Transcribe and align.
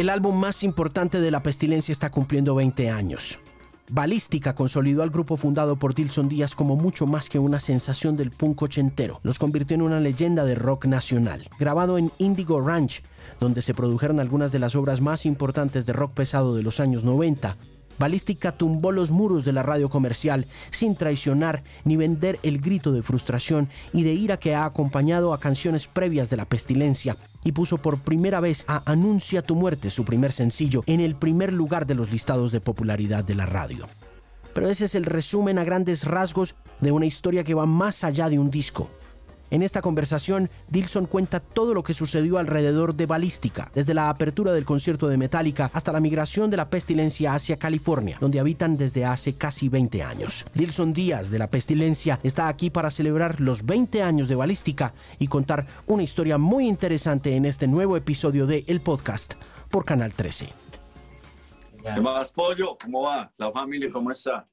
El 0.00 0.08
álbum 0.08 0.34
más 0.34 0.62
importante 0.62 1.20
de 1.20 1.30
La 1.30 1.42
Pestilencia 1.42 1.92
está 1.92 2.08
cumpliendo 2.10 2.54
20 2.54 2.88
años. 2.88 3.38
Balística 3.90 4.54
consolidó 4.54 5.02
al 5.02 5.10
grupo 5.10 5.36
fundado 5.36 5.76
por 5.76 5.94
Dilson 5.94 6.26
Díaz 6.26 6.54
como 6.54 6.74
mucho 6.74 7.06
más 7.06 7.28
que 7.28 7.38
una 7.38 7.60
sensación 7.60 8.16
del 8.16 8.30
punk 8.30 8.62
ochentero. 8.62 9.20
Los 9.22 9.38
convirtió 9.38 9.74
en 9.74 9.82
una 9.82 10.00
leyenda 10.00 10.46
de 10.46 10.54
rock 10.54 10.86
nacional. 10.86 11.46
Grabado 11.58 11.98
en 11.98 12.12
Indigo 12.16 12.62
Ranch, 12.62 13.02
donde 13.40 13.60
se 13.60 13.74
produjeron 13.74 14.20
algunas 14.20 14.52
de 14.52 14.58
las 14.58 14.74
obras 14.74 15.02
más 15.02 15.26
importantes 15.26 15.84
de 15.84 15.92
rock 15.92 16.14
pesado 16.14 16.54
de 16.54 16.62
los 16.62 16.80
años 16.80 17.04
90, 17.04 17.58
Balística 18.00 18.52
tumbó 18.52 18.92
los 18.92 19.10
muros 19.10 19.44
de 19.44 19.52
la 19.52 19.62
radio 19.62 19.90
comercial 19.90 20.46
sin 20.70 20.96
traicionar 20.96 21.62
ni 21.84 21.96
vender 21.96 22.40
el 22.42 22.58
grito 22.58 22.92
de 22.92 23.02
frustración 23.02 23.68
y 23.92 24.04
de 24.04 24.14
ira 24.14 24.38
que 24.38 24.54
ha 24.54 24.64
acompañado 24.64 25.34
a 25.34 25.38
canciones 25.38 25.86
previas 25.86 26.30
de 26.30 26.38
la 26.38 26.46
pestilencia 26.46 27.18
y 27.44 27.52
puso 27.52 27.76
por 27.76 27.98
primera 28.00 28.40
vez 28.40 28.64
a 28.68 28.90
Anuncia 28.90 29.42
tu 29.42 29.54
muerte, 29.54 29.90
su 29.90 30.06
primer 30.06 30.32
sencillo, 30.32 30.82
en 30.86 31.00
el 31.00 31.14
primer 31.14 31.52
lugar 31.52 31.86
de 31.86 31.94
los 31.94 32.10
listados 32.10 32.52
de 32.52 32.60
popularidad 32.60 33.22
de 33.22 33.34
la 33.34 33.44
radio. 33.44 33.86
Pero 34.54 34.70
ese 34.70 34.86
es 34.86 34.94
el 34.94 35.04
resumen 35.04 35.58
a 35.58 35.64
grandes 35.64 36.04
rasgos 36.04 36.54
de 36.80 36.92
una 36.92 37.04
historia 37.04 37.44
que 37.44 37.52
va 37.52 37.66
más 37.66 38.02
allá 38.02 38.30
de 38.30 38.38
un 38.38 38.50
disco. 38.50 38.88
En 39.50 39.62
esta 39.62 39.82
conversación, 39.82 40.48
Dilson 40.68 41.06
cuenta 41.06 41.40
todo 41.40 41.74
lo 41.74 41.82
que 41.82 41.92
sucedió 41.92 42.38
alrededor 42.38 42.94
de 42.94 43.06
Balística, 43.06 43.70
desde 43.74 43.94
la 43.94 44.08
apertura 44.08 44.52
del 44.52 44.64
concierto 44.64 45.08
de 45.08 45.16
Metallica 45.16 45.70
hasta 45.74 45.92
la 45.92 46.00
migración 46.00 46.50
de 46.50 46.56
la 46.56 46.70
pestilencia 46.70 47.34
hacia 47.34 47.56
California, 47.56 48.18
donde 48.20 48.38
habitan 48.38 48.76
desde 48.76 49.04
hace 49.04 49.34
casi 49.34 49.68
20 49.68 50.02
años. 50.02 50.46
Dilson 50.54 50.92
Díaz 50.92 51.30
de 51.30 51.38
la 51.38 51.50
pestilencia 51.50 52.20
está 52.22 52.48
aquí 52.48 52.70
para 52.70 52.90
celebrar 52.90 53.40
los 53.40 53.66
20 53.66 54.02
años 54.02 54.28
de 54.28 54.36
Balística 54.36 54.94
y 55.18 55.26
contar 55.26 55.66
una 55.86 56.02
historia 56.02 56.38
muy 56.38 56.68
interesante 56.68 57.34
en 57.34 57.44
este 57.44 57.66
nuevo 57.66 57.96
episodio 57.96 58.46
de 58.46 58.64
El 58.68 58.80
Podcast 58.80 59.34
por 59.70 59.84
Canal 59.84 60.12
13. 60.12 60.48
¿Qué 61.82 62.00
más, 62.00 62.32
Pollo? 62.32 62.76
¿Cómo 62.80 63.02
va? 63.02 63.32
¿La 63.36 63.50
familia 63.50 63.90
cómo 63.90 64.10
está? 64.10 64.46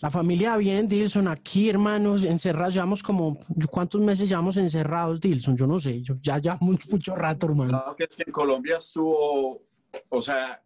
La 0.00 0.10
familia 0.10 0.56
bien, 0.56 0.88
Dilson, 0.88 1.28
aquí 1.28 1.68
hermanos, 1.68 2.24
encerrados, 2.24 2.74
llevamos 2.74 3.02
como, 3.02 3.38
¿cuántos 3.70 4.00
meses 4.00 4.28
llevamos 4.28 4.56
encerrados, 4.56 5.20
Dilson? 5.20 5.56
Yo 5.56 5.66
no 5.66 5.80
sé, 5.80 6.02
yo, 6.02 6.16
ya 6.20 6.38
ya 6.38 6.58
mucho 6.60 7.16
rato, 7.16 7.46
hermano. 7.46 7.70
Claro 7.70 7.96
que 7.96 8.04
es 8.04 8.16
que 8.16 8.24
en 8.26 8.32
Colombia 8.32 8.76
estuvo, 8.76 9.62
o 10.08 10.22
sea, 10.22 10.62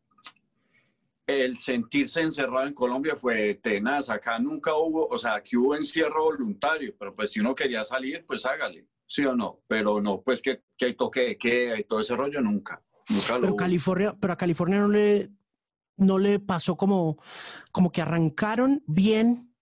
el 1.26 1.56
sentirse 1.56 2.20
encerrado 2.20 2.66
en 2.66 2.74
Colombia 2.74 3.16
fue 3.16 3.54
tenaz, 3.54 4.10
acá 4.10 4.38
nunca 4.38 4.74
hubo, 4.74 5.06
o 5.06 5.18
sea, 5.18 5.34
aquí 5.34 5.56
hubo 5.56 5.74
encierro 5.74 6.24
voluntario, 6.24 6.94
pero 6.98 7.14
pues 7.14 7.32
si 7.32 7.40
uno 7.40 7.54
quería 7.54 7.84
salir, 7.84 8.24
pues 8.26 8.44
hágale, 8.44 8.86
sí 9.06 9.24
o 9.24 9.34
no, 9.34 9.60
pero 9.66 10.00
no, 10.00 10.20
pues 10.20 10.42
que, 10.42 10.62
que 10.76 10.92
toque 10.94 11.20
de 11.20 11.38
queda 11.38 11.78
y 11.78 11.84
todo 11.84 12.00
ese 12.00 12.16
rollo, 12.16 12.40
nunca. 12.40 12.82
Nunca 13.08 13.38
pero 13.40 13.56
California, 13.56 14.14
pero 14.18 14.32
a 14.32 14.36
California 14.36 14.80
no 14.80 14.88
le 14.88 15.30
no 16.00 16.18
le 16.18 16.38
pasó 16.40 16.76
como, 16.76 17.18
como 17.72 17.92
que 17.92 18.02
arrancaron 18.02 18.82
bien, 18.86 19.54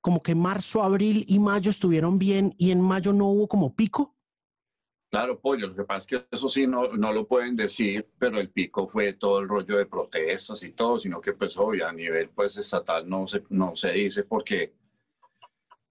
como 0.00 0.22
que 0.22 0.34
marzo, 0.34 0.82
abril 0.82 1.24
y 1.26 1.40
mayo 1.40 1.70
estuvieron 1.70 2.18
bien 2.18 2.54
y 2.58 2.70
en 2.70 2.80
mayo 2.80 3.12
no 3.12 3.26
hubo 3.26 3.48
como 3.48 3.74
pico? 3.74 4.14
Claro, 5.10 5.40
pollo, 5.40 5.68
lo 5.68 5.74
que 5.74 5.84
pasa 5.84 5.98
es 5.98 6.06
que 6.06 6.26
eso 6.30 6.48
sí 6.48 6.66
no, 6.66 6.88
no 6.88 7.12
lo 7.12 7.26
pueden 7.26 7.56
decir, 7.56 8.08
pero 8.18 8.38
el 8.38 8.50
pico 8.50 8.86
fue 8.86 9.14
todo 9.14 9.38
el 9.38 9.48
rollo 9.48 9.78
de 9.78 9.86
protestas 9.86 10.62
y 10.62 10.72
todo, 10.72 10.98
sino 10.98 11.20
que 11.20 11.32
pues 11.32 11.56
obvio 11.56 11.88
a 11.88 11.92
nivel 11.92 12.30
pues 12.30 12.56
estatal 12.56 13.08
no 13.08 13.26
se, 13.26 13.44
no 13.50 13.74
se 13.74 13.92
dice 13.92 14.24
porque, 14.24 14.74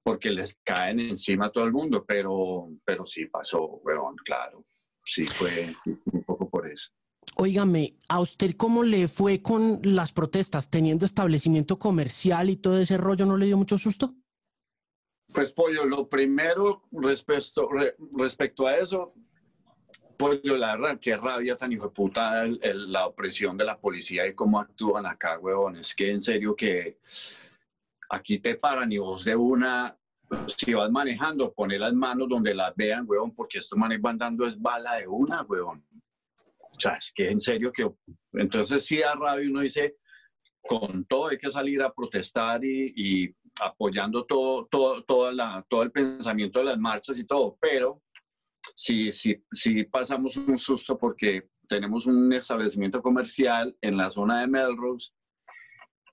porque 0.04 0.30
les 0.30 0.56
caen 0.64 1.00
encima 1.00 1.48
a 1.48 1.52
todo 1.52 1.64
el 1.64 1.72
mundo, 1.72 2.06
pero, 2.06 2.70
pero 2.84 3.06
sí 3.06 3.26
pasó, 3.26 3.66
weón, 3.84 4.16
claro, 4.18 4.66
sí 5.04 5.24
fue 5.24 5.74
un 5.86 6.24
poco 6.24 6.50
por 6.50 6.70
eso. 6.70 6.92
Óigame, 7.36 7.96
¿a 8.08 8.20
usted 8.20 8.56
cómo 8.56 8.84
le 8.84 9.08
fue 9.08 9.42
con 9.42 9.82
las 9.84 10.14
protestas? 10.14 10.70
Teniendo 10.70 11.06
establecimiento 11.06 11.78
comercial 11.78 12.50
y 12.50 12.58
todo 12.58 12.80
ese 12.80 12.98
rollo, 12.98 13.26
¿no 13.26 13.38
le 13.38 13.48
dio 13.48 13.58
mucho 13.58 13.78
susto? 13.78 14.16
Pues, 15.34 15.52
Pollo, 15.52 15.86
lo 15.86 16.08
primero 16.08 16.84
respecto, 16.92 17.70
respecto 18.18 18.68
a 18.68 18.78
eso, 18.78 19.08
Pollo, 20.18 20.56
la 20.56 20.78
verdad, 20.78 21.00
qué 21.00 21.18
rabia 21.18 21.58
tan 21.58 21.74
hijo 21.74 21.86
de 21.86 21.90
puta 21.90 22.46
la 22.46 23.08
opresión 23.08 23.58
de 23.58 23.66
la 23.66 23.78
policía 23.78 24.26
y 24.26 24.34
cómo 24.34 24.60
actúan 24.60 25.06
acá, 25.06 25.38
huevón. 25.38 25.76
Es 25.78 25.94
que 25.94 26.12
en 26.12 26.22
serio 26.22 26.56
que 26.56 27.00
aquí 28.10 28.40
te 28.40 28.56
paran 28.56 28.92
y 28.92 28.98
vos 28.98 29.26
de 29.26 29.36
una, 29.36 29.98
si 30.48 30.74
vas 30.74 30.90
manejando, 30.90 31.54
pone 31.54 31.78
las 31.78 31.94
manos 31.94 32.30
donde 32.30 32.54
las 32.54 32.74
vean, 32.76 33.06
huevón, 33.08 33.36
porque 33.36 33.58
estos 33.58 33.78
manes 33.78 34.02
van 34.02 34.18
dando 34.18 34.46
es 34.46 34.60
bala 34.60 34.96
de 34.96 35.08
una, 35.08 35.42
huevón. 35.42 35.86
O 36.78 36.80
sea, 36.80 36.94
es 36.96 37.12
que 37.14 37.30
en 37.30 37.40
serio 37.40 37.72
que... 37.72 37.90
Entonces 38.34 38.86
sí 38.86 39.02
a 39.02 39.16
rabia 39.16 39.50
uno 39.50 39.62
dice, 39.62 39.96
con 40.62 41.06
todo 41.06 41.28
hay 41.28 41.38
que 41.38 41.50
salir 41.50 41.82
a 41.82 41.94
protestar 41.94 42.64
y, 42.64 43.34
apoyando 43.62 44.26
todo, 44.26 44.66
todo, 44.66 45.04
toda 45.04 45.32
la, 45.32 45.66
todo 45.70 45.84
el 45.84 45.92
pensamiento 45.92 46.60
de 46.60 46.66
las 46.66 46.78
marchas 46.78 47.18
y 47.18 47.26
todo, 47.26 47.58
pero 47.62 48.02
sí, 48.76 49.12
sí, 49.12 49.42
sí 49.50 49.84
pasamos 49.86 50.36
un 50.36 50.58
susto 50.58 50.98
porque 50.98 51.48
tenemos 51.70 52.06
un 52.06 52.34
establecimiento 52.34 53.02
comercial 53.02 53.76
en 53.82 53.96
la 53.96 54.10
zona 54.10 54.42
de 54.42 54.48
Melrose 54.48 55.12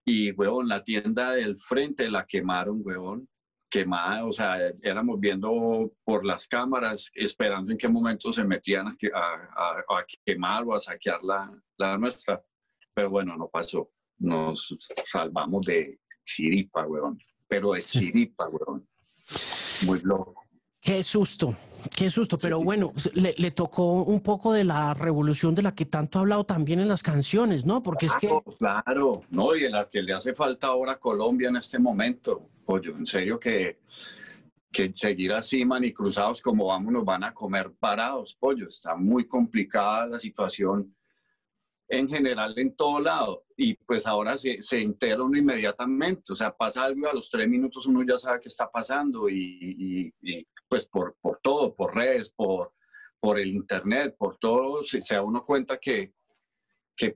y, 0.05 0.31
huevón, 0.33 0.69
la 0.69 0.83
tienda 0.83 1.33
del 1.33 1.57
frente 1.57 2.11
la 2.11 2.25
quemaron, 2.27 2.81
huevón 2.85 3.29
quemada, 3.73 4.27
o 4.27 4.33
sea, 4.33 4.59
éramos 4.83 5.19
viendo 5.19 5.91
por 6.05 6.27
las 6.27 6.47
cámaras, 6.47 7.11
esperando 7.15 7.73
en 7.73 7.79
qué 7.79 7.89
momento 7.89 8.31
se 8.31 8.45
metían 8.45 8.87
a, 8.87 8.95
a, 9.17 10.05
quemar 10.23 10.63
o 10.65 10.75
a 10.75 10.79
saquear 10.79 11.25
la, 11.25 11.51
la, 11.79 11.97
nuestra. 11.97 12.45
Pero 12.93 13.09
bueno, 13.09 13.35
no 13.35 13.49
pasó. 13.49 13.91
Nos 14.19 14.77
salvamos 15.07 15.65
de 15.65 16.01
chiripa, 16.23 16.87
weón. 16.87 17.19
Pero 17.49 17.73
de 17.73 17.81
chiripa, 17.81 18.47
weón. 18.51 18.87
Muy 19.87 20.01
loco. 20.03 20.42
Qué 20.83 21.05
susto, 21.05 21.55
qué 21.97 22.11
susto, 22.11 22.37
pero 22.37 22.61
bueno, 22.61 22.87
le, 23.15 23.37
le, 23.39 23.53
tocó 23.53 24.03
un 24.03 24.21
poco 24.21 24.53
de 24.53 24.65
la 24.65 24.95
revolución 24.95 25.55
de 25.55 25.63
la 25.63 25.77
que 25.77 25.87
tanto 25.87 26.19
ha 26.19 26.23
hablado 26.23 26.43
también 26.43 26.81
en 26.81 26.89
las 26.89 27.05
canciones, 27.05 27.65
¿no? 27.65 27.85
Porque 27.85 28.07
es 28.07 28.17
que... 28.17 28.29
Claro, 28.59 29.23
no, 29.31 29.55
y 29.55 29.63
en 29.63 29.71
la 29.71 29.89
que 29.89 30.03
le 30.03 30.13
hace 30.13 30.35
falta 30.35 30.67
ahora 30.67 30.95
a 30.95 30.99
Colombia 30.99 31.51
en 31.51 31.57
este 31.57 31.79
momento, 31.79 32.49
pollo, 32.67 32.97
en 32.97 33.07
serio 33.07 33.39
que, 33.39 33.79
que 34.73 34.93
seguir 34.93 35.33
así 35.35 35.65
cruzados 35.95 36.43
como 36.43 36.67
vamos 36.67 36.93
nos 36.93 37.05
van 37.05 37.23
a 37.23 37.33
comer 37.33 37.71
parados, 37.79 38.35
pollo, 38.35 38.67
está 38.67 38.97
muy 38.97 39.29
complicada 39.29 40.07
la 40.09 40.19
situación 40.19 40.93
en 41.93 42.09
general 42.09 42.55
en 42.57 42.75
todo 42.75 42.99
lado. 42.99 43.45
Y 43.57 43.75
pues 43.75 44.07
ahora 44.07 44.37
se, 44.39 44.63
se 44.63 44.81
entera 44.81 45.23
uno 45.23 45.39
inmediatamente, 45.39 46.33
o 46.33 46.35
sea, 46.35 46.51
pasa 46.51 46.85
algo 46.85 47.09
a 47.09 47.13
los 47.13 47.29
tres 47.31 47.47
minutos 47.47 47.87
uno 47.87 48.03
ya 48.03 48.19
sabe 48.19 48.41
qué 48.41 48.49
está 48.49 48.69
pasando 48.71 49.29
y, 49.29 50.13
y, 50.23 50.47
pues 50.73 50.89
por, 50.89 51.19
por, 51.21 51.39
todo, 51.43 51.75
por 51.75 51.95
redes, 51.95 52.31
por, 52.31 52.73
por 53.21 53.39
el 53.39 53.49
internet, 53.49 54.17
por 54.19 54.39
todo, 54.39 54.83
se, 54.83 55.03
se 55.03 55.13
da 55.13 55.21
uno 55.21 55.43
cuenta 55.43 55.77
que, 55.77 56.15
que, 56.97 57.15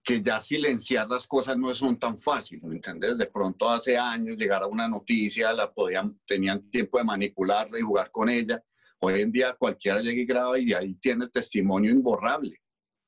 que 0.00 0.22
ya 0.22 0.40
silenciar 0.40 1.08
las 1.08 1.26
cosas 1.26 1.58
no 1.58 1.74
son 1.74 1.98
tan 1.98 2.16
fácil, 2.16 2.60
¿me 2.62 2.76
entiendes? 2.76 3.18
De 3.18 3.26
pronto 3.26 3.68
hace 3.68 3.98
años 3.98 4.36
llegar 4.36 4.62
a 4.62 4.68
una 4.68 4.86
noticia, 4.86 5.52
la 5.52 5.72
podían, 5.72 6.20
tenían 6.24 6.70
tiempo 6.70 6.98
de 6.98 7.04
manipularla 7.04 7.80
y 7.80 7.82
jugar 7.82 8.12
con 8.12 8.28
ella. 8.28 8.62
Hoy 9.00 9.22
en 9.22 9.32
día 9.32 9.56
cualquiera 9.58 10.00
llega 10.00 10.22
y 10.22 10.24
graba 10.24 10.56
y 10.56 10.72
ahí 10.72 10.94
tiene 11.00 11.24
el 11.24 11.32
testimonio 11.32 11.90
imborrable. 11.90 12.54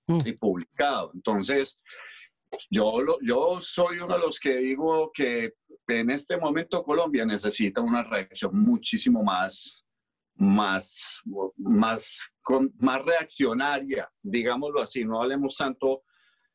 Mm. 0.08 0.18
y 0.24 0.32
publicado. 0.32 1.12
Entonces, 1.14 1.80
yo, 2.70 3.18
yo 3.22 3.58
soy 3.60 3.98
uno 3.98 4.14
de 4.14 4.20
los 4.20 4.38
que 4.38 4.56
digo 4.56 5.10
que 5.12 5.54
en 5.88 6.10
este 6.10 6.36
momento 6.36 6.82
Colombia 6.82 7.24
necesita 7.24 7.80
una 7.80 8.02
reacción 8.02 8.58
muchísimo 8.58 9.22
más, 9.22 9.84
más, 10.34 11.20
más, 11.56 12.32
más 12.78 13.04
reaccionaria, 13.04 14.10
digámoslo 14.22 14.80
así, 14.80 15.04
no 15.04 15.20
hablemos 15.20 15.56
tanto 15.56 16.04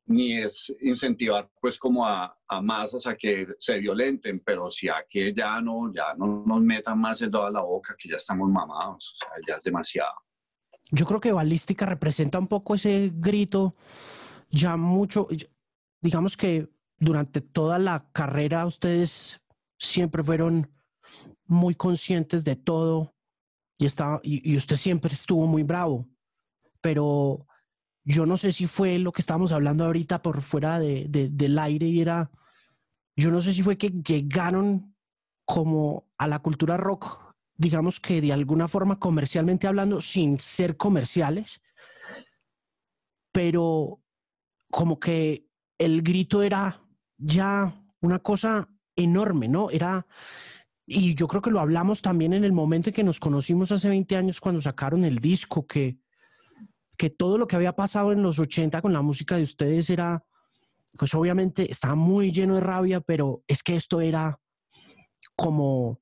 ni 0.08 0.38
es 0.38 0.74
incentivar 0.82 1.50
pues 1.60 1.78
como 1.78 2.06
a, 2.06 2.34
a, 2.48 2.62
masas 2.62 3.06
a 3.08 3.16
que 3.16 3.46
se 3.60 3.78
violenten, 3.78 4.40
pero 4.40 4.70
si 4.70 4.88
a 4.88 5.06
que 5.08 5.34
ya 5.34 5.60
no, 5.60 5.92
ya 5.94 6.14
no 6.18 6.44
nos 6.46 6.62
metan 6.62 7.00
más 7.00 7.22
en 7.22 7.32
toda 7.32 7.52
la 7.52 7.62
boca, 7.62 7.94
que 7.98 8.10
ya 8.10 8.16
estamos 8.16 8.50
mamados, 8.50 9.14
o 9.14 9.18
sea, 9.18 9.30
ya 9.46 9.56
es 9.56 9.64
demasiado. 9.64 10.14
Yo 10.92 11.06
creo 11.06 11.20
que 11.20 11.34
balística 11.34 11.86
representa 11.86 12.40
un 12.40 12.48
poco 12.48 12.76
ese 12.76 13.12
grito, 13.14 13.74
ya 14.50 14.78
mucho, 14.78 15.28
digamos 16.02 16.38
que 16.38 16.70
durante 17.00 17.42
toda 17.42 17.80
la 17.80 18.10
carrera 18.12 18.66
ustedes 18.66 19.42
siempre 19.78 20.24
fueron 20.24 20.72
muy 21.46 21.76
conscientes 21.76 22.44
de 22.44 22.56
todo 22.56 23.16
y, 23.78 23.86
estaba, 23.86 24.20
y, 24.24 24.56
usted 24.58 24.76
siempre 24.76 25.14
estuvo 25.14 25.46
muy 25.46 25.64
bravo, 25.64 26.08
pero 26.82 27.46
yo 28.04 28.26
no 28.26 28.38
sé 28.38 28.52
si 28.52 28.68
fue 28.68 28.98
lo 28.98 29.12
que 29.12 29.22
estábamos 29.22 29.52
hablando 29.52 29.86
ahorita 29.86 30.22
por 30.22 30.42
fuera 30.42 30.80
de, 30.80 31.08
del 31.10 31.60
aire 31.60 31.88
y 31.88 32.02
era, 32.02 32.32
yo 33.16 33.30
no 33.30 33.42
sé 33.42 33.54
si 33.54 33.62
fue 33.62 33.78
que 33.78 33.90
llegaron 33.90 34.96
como 35.46 36.10
a 36.18 36.28
la 36.28 36.40
cultura 36.40 36.78
rock 36.78 37.28
digamos 37.58 38.00
que 38.00 38.22
de 38.22 38.32
alguna 38.32 38.68
forma 38.68 39.00
comercialmente 39.00 39.68
hablando, 39.68 40.00
sin 40.00 40.40
ser 40.40 40.78
comerciales, 40.78 41.62
pero 43.32 44.00
como 44.70 45.00
que 45.00 45.47
el 45.78 46.02
grito 46.02 46.42
era 46.42 46.82
ya 47.18 47.84
una 48.02 48.20
cosa 48.20 48.70
enorme, 48.96 49.48
¿no? 49.48 49.70
Era, 49.70 50.08
y 50.86 51.16
yo 51.16 51.28
creo 51.28 51.42
que 51.42 51.52
lo 51.52 51.60
hablamos 51.60 52.02
también 52.02 52.34
en 52.34 52.44
el 52.44 52.52
momento 52.52 52.90
en 52.90 52.96
que 52.96 53.04
nos 53.04 53.20
conocimos 53.20 53.72
hace 53.72 53.90
20 53.90 54.16
años 54.18 54.42
cuando 54.42 54.62
sacaron 54.62 55.06
el 55.06 55.20
disco, 55.20 55.66
que, 55.66 56.00
que 56.98 57.10
todo 57.10 57.38
lo 57.38 57.48
que 57.48 57.56
había 57.56 57.76
pasado 57.76 58.12
en 58.12 58.24
los 58.24 58.40
80 58.40 58.82
con 58.82 58.94
la 58.94 59.02
música 59.02 59.38
de 59.38 59.44
ustedes 59.44 59.90
era, 59.90 60.26
pues 60.98 61.14
obviamente 61.14 61.72
estaba 61.72 61.96
muy 61.96 62.32
lleno 62.32 62.56
de 62.56 62.62
rabia, 62.62 63.02
pero 63.02 63.44
es 63.48 63.64
que 63.64 63.76
esto 63.76 64.02
era 64.02 64.40
como 65.36 66.02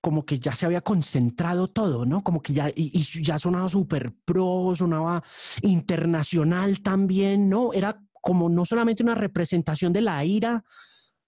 como 0.00 0.24
que 0.24 0.38
ya 0.38 0.54
se 0.54 0.64
había 0.64 0.80
concentrado 0.80 1.68
todo, 1.68 2.06
¿no? 2.06 2.22
Como 2.22 2.40
que 2.40 2.52
ya, 2.52 2.70
y, 2.74 3.02
ya 3.22 3.38
sonaba 3.38 3.68
súper 3.68 4.14
pro, 4.24 4.72
sonaba 4.74 5.22
internacional 5.62 6.80
también, 6.82 7.48
¿no? 7.48 7.72
Era 7.72 8.00
como 8.22 8.48
no 8.48 8.64
solamente 8.64 9.02
una 9.02 9.14
representación 9.14 9.92
de 9.92 10.00
la 10.00 10.24
ira 10.24 10.64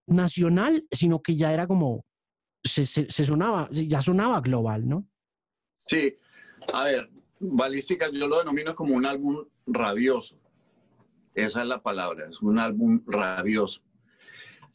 nacional, 0.06 0.86
sino 0.90 1.22
que 1.22 1.36
ya 1.36 1.52
era 1.52 1.66
como, 1.66 2.04
se, 2.62 2.84
sonaba, 3.10 3.68
ya 3.70 4.02
sonaba 4.02 4.40
global, 4.40 4.88
¿no? 4.88 5.08
Sí, 5.86 6.14
a 6.72 6.84
ver, 6.84 7.10
Balística 7.38 8.10
yo 8.10 8.28
lo 8.28 8.38
denomino 8.38 8.74
como 8.74 8.94
un 8.94 9.06
álbum 9.06 9.44
rabioso. 9.66 10.38
Esa 11.34 11.62
es 11.62 11.68
la 11.68 11.82
palabra, 11.82 12.28
es 12.28 12.42
un 12.42 12.58
álbum 12.58 13.02
rabioso. 13.06 13.82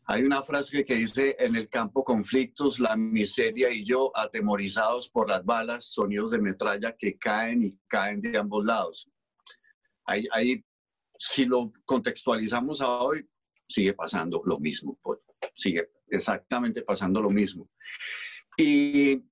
Hay 0.08 0.24
una 0.24 0.44
frase 0.44 0.86
que 0.86 0.96
dice, 0.96 1.36
en 1.40 1.56
el 1.56 1.68
campo 1.68 2.04
conflictos, 2.04 2.80
la 2.80 2.96
miseria 2.96 3.72
y 3.72 3.84
yo 3.84 4.12
atemorizados 4.16 5.10
por 5.10 5.30
las 5.30 5.44
balas, 5.44 5.86
sonidos 5.86 6.32
de 6.32 6.40
metralla 6.40 6.96
que 6.96 7.18
caen 7.18 7.64
y 7.64 7.80
caen 7.88 8.22
de 8.22 8.38
ambos 8.38 8.64
lados. 8.64 9.10
Ahí, 10.06 10.28
ahí 10.32 10.64
si 11.18 11.46
lo 11.46 11.72
contextualizamos 11.86 12.82
a 12.82 12.90
hoy, 12.90 13.28
sigue 13.68 13.94
pasando 13.94 14.42
lo 14.46 14.60
mismo, 14.60 14.98
pues, 15.02 15.20
sigue 15.54 15.90
exactamente 16.10 16.82
pasando 16.82 17.22
lo 17.22 17.30
mismo. 17.30 17.70
Y 18.58 19.24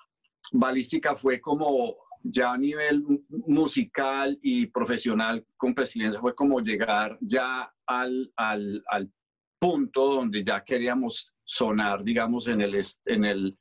Balística 0.51 1.15
fue 1.15 1.39
como 1.39 1.97
ya 2.24 2.53
a 2.53 2.57
nivel 2.57 3.03
musical 3.30 4.38
y 4.41 4.68
profesional 4.68 5.45
con 5.57 5.75
Pestiliencia, 5.75 6.21
fue 6.21 6.33
como 6.33 6.62
llegar 6.62 7.18
ya 7.21 7.74
al, 7.86 8.31
al, 8.36 8.81
al 8.88 9.12
punto 9.59 10.15
donde 10.15 10.44
ya 10.44 10.63
queríamos 10.63 11.33
sonar, 11.44 12.03
digamos, 12.03 12.47
en 12.47 12.62
el, 12.62 12.81
en 13.06 13.25
el 13.25 13.57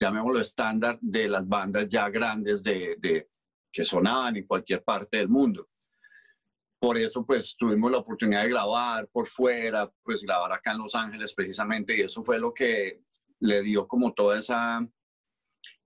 llamémoslo 0.00 0.40
estándar 0.40 0.98
de 1.00 1.28
las 1.28 1.46
bandas 1.46 1.88
ya 1.88 2.08
grandes 2.08 2.62
de, 2.62 2.96
de, 3.00 3.28
que 3.72 3.84
sonaban 3.84 4.36
en 4.36 4.46
cualquier 4.46 4.84
parte 4.84 5.16
del 5.16 5.28
mundo 5.28 5.68
por 6.80 6.96
eso 6.98 7.24
pues 7.24 7.56
tuvimos 7.56 7.90
la 7.90 7.98
oportunidad 7.98 8.42
de 8.42 8.50
grabar 8.50 9.08
por 9.08 9.26
fuera, 9.26 9.90
pues 10.02 10.22
grabar 10.22 10.52
acá 10.52 10.72
en 10.72 10.78
Los 10.78 10.94
Ángeles 10.94 11.34
precisamente 11.34 11.96
y 11.96 12.02
eso 12.02 12.22
fue 12.22 12.38
lo 12.38 12.52
que 12.52 13.00
le 13.40 13.62
dio 13.62 13.86
como 13.86 14.12
toda 14.12 14.38
esa, 14.38 14.86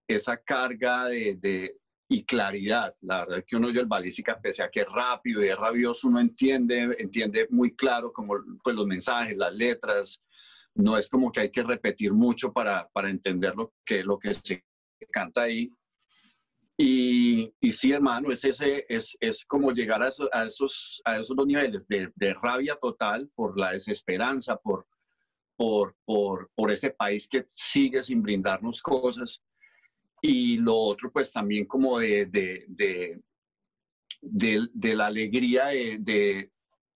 esa 0.06 0.36
carga 0.36 1.06
de, 1.06 1.36
de 1.36 1.76
y 2.12 2.24
claridad. 2.24 2.94
La 3.00 3.20
verdad 3.20 3.38
es 3.38 3.44
que 3.46 3.56
uno 3.56 3.68
oye 3.68 3.80
el 3.80 3.86
balística, 3.86 4.40
pese 4.40 4.62
a 4.62 4.70
que 4.70 4.82
es 4.82 4.88
rápido 4.88 5.44
y 5.44 5.48
es 5.48 5.56
rabioso, 5.56 6.08
uno 6.08 6.20
entiende, 6.20 6.94
entiende 6.98 7.46
muy 7.50 7.74
claro 7.74 8.12
como 8.12 8.34
pues, 8.62 8.76
los 8.76 8.86
mensajes, 8.86 9.36
las 9.36 9.54
letras. 9.54 10.22
No 10.74 10.96
es 10.96 11.08
como 11.08 11.32
que 11.32 11.40
hay 11.40 11.50
que 11.50 11.62
repetir 11.62 12.12
mucho 12.12 12.52
para, 12.52 12.88
para 12.88 13.10
entender 13.10 13.54
lo 13.56 13.74
que, 13.84 14.02
lo 14.04 14.18
que 14.18 14.34
se 14.34 14.64
canta 15.10 15.42
ahí. 15.42 15.70
Y, 16.76 17.52
y 17.60 17.72
sí, 17.72 17.92
hermano, 17.92 18.32
es, 18.32 18.44
ese, 18.44 18.86
es, 18.88 19.16
es 19.20 19.44
como 19.44 19.72
llegar 19.72 20.02
a, 20.02 20.08
a, 20.32 20.44
esos, 20.44 21.02
a 21.04 21.18
esos 21.18 21.36
dos 21.36 21.46
niveles 21.46 21.86
de, 21.86 22.10
de, 22.14 22.34
rabia 22.34 22.76
total 22.76 23.30
por 23.34 23.58
la 23.58 23.72
desesperanza, 23.72 24.56
por, 24.56 24.86
por, 25.56 25.94
por, 26.04 26.50
por 26.54 26.70
ese 26.70 26.90
país 26.90 27.28
que 27.28 27.44
sigue 27.46 28.02
sin 28.02 28.22
brindarnos 28.22 28.80
cosas. 28.80 29.42
Y 30.22 30.56
lo 30.58 30.74
otro, 30.76 31.12
pues 31.12 31.32
también 31.32 31.66
como 31.66 31.98
de, 31.98 32.26
de, 32.26 32.64
de, 34.20 34.68
de 34.72 34.94
la 34.94 35.06
alegría 35.06 35.66
de, 35.66 36.50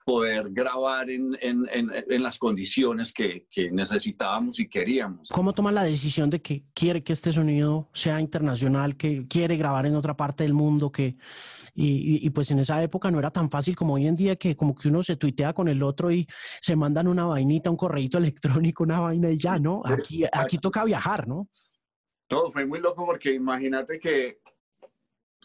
poder 0.07 0.51
grabar 0.51 1.11
en, 1.11 1.37
en, 1.41 1.67
en, 1.69 2.23
las 2.23 2.39
condiciones 2.39 3.13
que, 3.13 3.45
que, 3.51 3.73
necesitábamos 3.73 4.61
y 4.61 4.69
queríamos. 4.69 5.29
¿Cómo 5.31 5.53
toma 5.53 5.73
la 5.73 5.83
decisión 5.83 6.31
de 6.31 6.41
que 6.41 6.65
quiere 6.73 7.03
que 7.03 7.13
este 7.13 7.33
sonido 7.33 7.91
sea 7.93 8.21
internacional, 8.21 8.97
que 8.97 9.27
quiere 9.27 9.57
grabar 9.57 9.85
en 9.85 9.97
otra 9.97 10.17
parte 10.17 10.45
del 10.45 10.55
mundo? 10.55 10.93
Que, 10.93 11.17
y, 11.75 12.25
y, 12.25 12.31
pues 12.31 12.53
en 12.53 12.61
esa 12.61 12.81
época 12.81 13.11
no 13.11 13.19
era 13.19 13.33
tan 13.33 13.51
fácil 13.51 13.75
como 13.75 13.95
hoy 13.95 14.07
en 14.07 14.15
día 14.15 14.37
que 14.37 14.55
como 14.55 14.77
que 14.77 14.87
uno 14.87 15.03
se 15.03 15.17
tuitea 15.17 15.53
con 15.53 15.67
el 15.67 15.83
otro 15.83 16.13
y 16.13 16.25
se 16.61 16.77
mandan 16.77 17.09
una 17.09 17.25
vainita, 17.25 17.69
un 17.69 17.77
correíto 17.77 18.19
electrónico, 18.19 18.85
una 18.85 19.01
vaina 19.01 19.29
y 19.29 19.39
ya, 19.39 19.59
¿no? 19.59 19.83
Aquí, 19.85 20.23
aquí 20.33 20.59
toca 20.59 20.85
viajar, 20.85 21.27
¿no? 21.27 21.49
No, 22.31 22.47
fue 22.47 22.65
muy 22.65 22.79
loco 22.79 23.05
porque 23.05 23.33
imagínate 23.33 23.99
que 23.99 24.39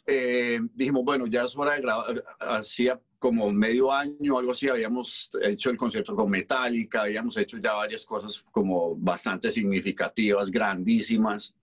eh, 0.06 0.59
dijimos, 0.74 1.03
bueno, 1.03 1.27
ya 1.27 1.44
es 1.44 1.56
hora 1.56 1.74
de 1.74 1.81
grabar, 1.81 2.24
hacía 2.39 3.00
como 3.19 3.51
medio 3.51 3.92
año, 3.92 4.39
algo 4.39 4.51
así, 4.51 4.68
habíamos 4.68 5.30
hecho 5.44 5.69
el 5.69 5.77
concierto 5.77 6.15
con 6.15 6.30
Metallica, 6.30 7.03
habíamos 7.03 7.38
hecho 7.38 7.57
ya 7.57 7.74
varias 7.74 8.03
cosas 8.03 8.44
como 8.51 8.95
bastante 8.95 9.51
significativas, 9.51 10.50
grandísimas. 10.50 11.56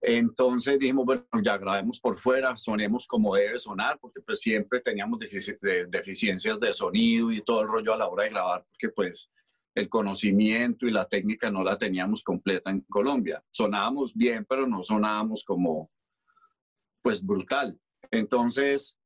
Entonces 0.00 0.78
dijimos, 0.78 1.04
bueno, 1.04 1.24
ya 1.42 1.58
grabemos 1.58 2.00
por 2.00 2.16
fuera, 2.16 2.56
sonemos 2.56 3.06
como 3.06 3.34
debe 3.34 3.58
sonar, 3.58 3.98
porque 3.98 4.20
pues 4.20 4.40
siempre 4.40 4.80
teníamos 4.80 5.18
deficiencias 5.18 6.60
de 6.60 6.72
sonido 6.72 7.30
y 7.30 7.42
todo 7.42 7.62
el 7.62 7.68
rollo 7.68 7.92
a 7.94 7.98
la 7.98 8.08
hora 8.08 8.24
de 8.24 8.30
grabar, 8.30 8.64
porque 8.70 8.88
pues 8.88 9.30
el 9.74 9.88
conocimiento 9.88 10.86
y 10.86 10.92
la 10.92 11.06
técnica 11.06 11.50
no 11.50 11.64
la 11.64 11.76
teníamos 11.76 12.22
completa 12.22 12.70
en 12.70 12.80
Colombia. 12.82 13.42
Sonábamos 13.50 14.14
bien, 14.14 14.44
pero 14.48 14.66
no 14.66 14.82
sonábamos 14.82 15.42
como, 15.44 15.90
pues 17.04 17.22
brutal. 17.22 17.78
Entonces, 18.10 18.98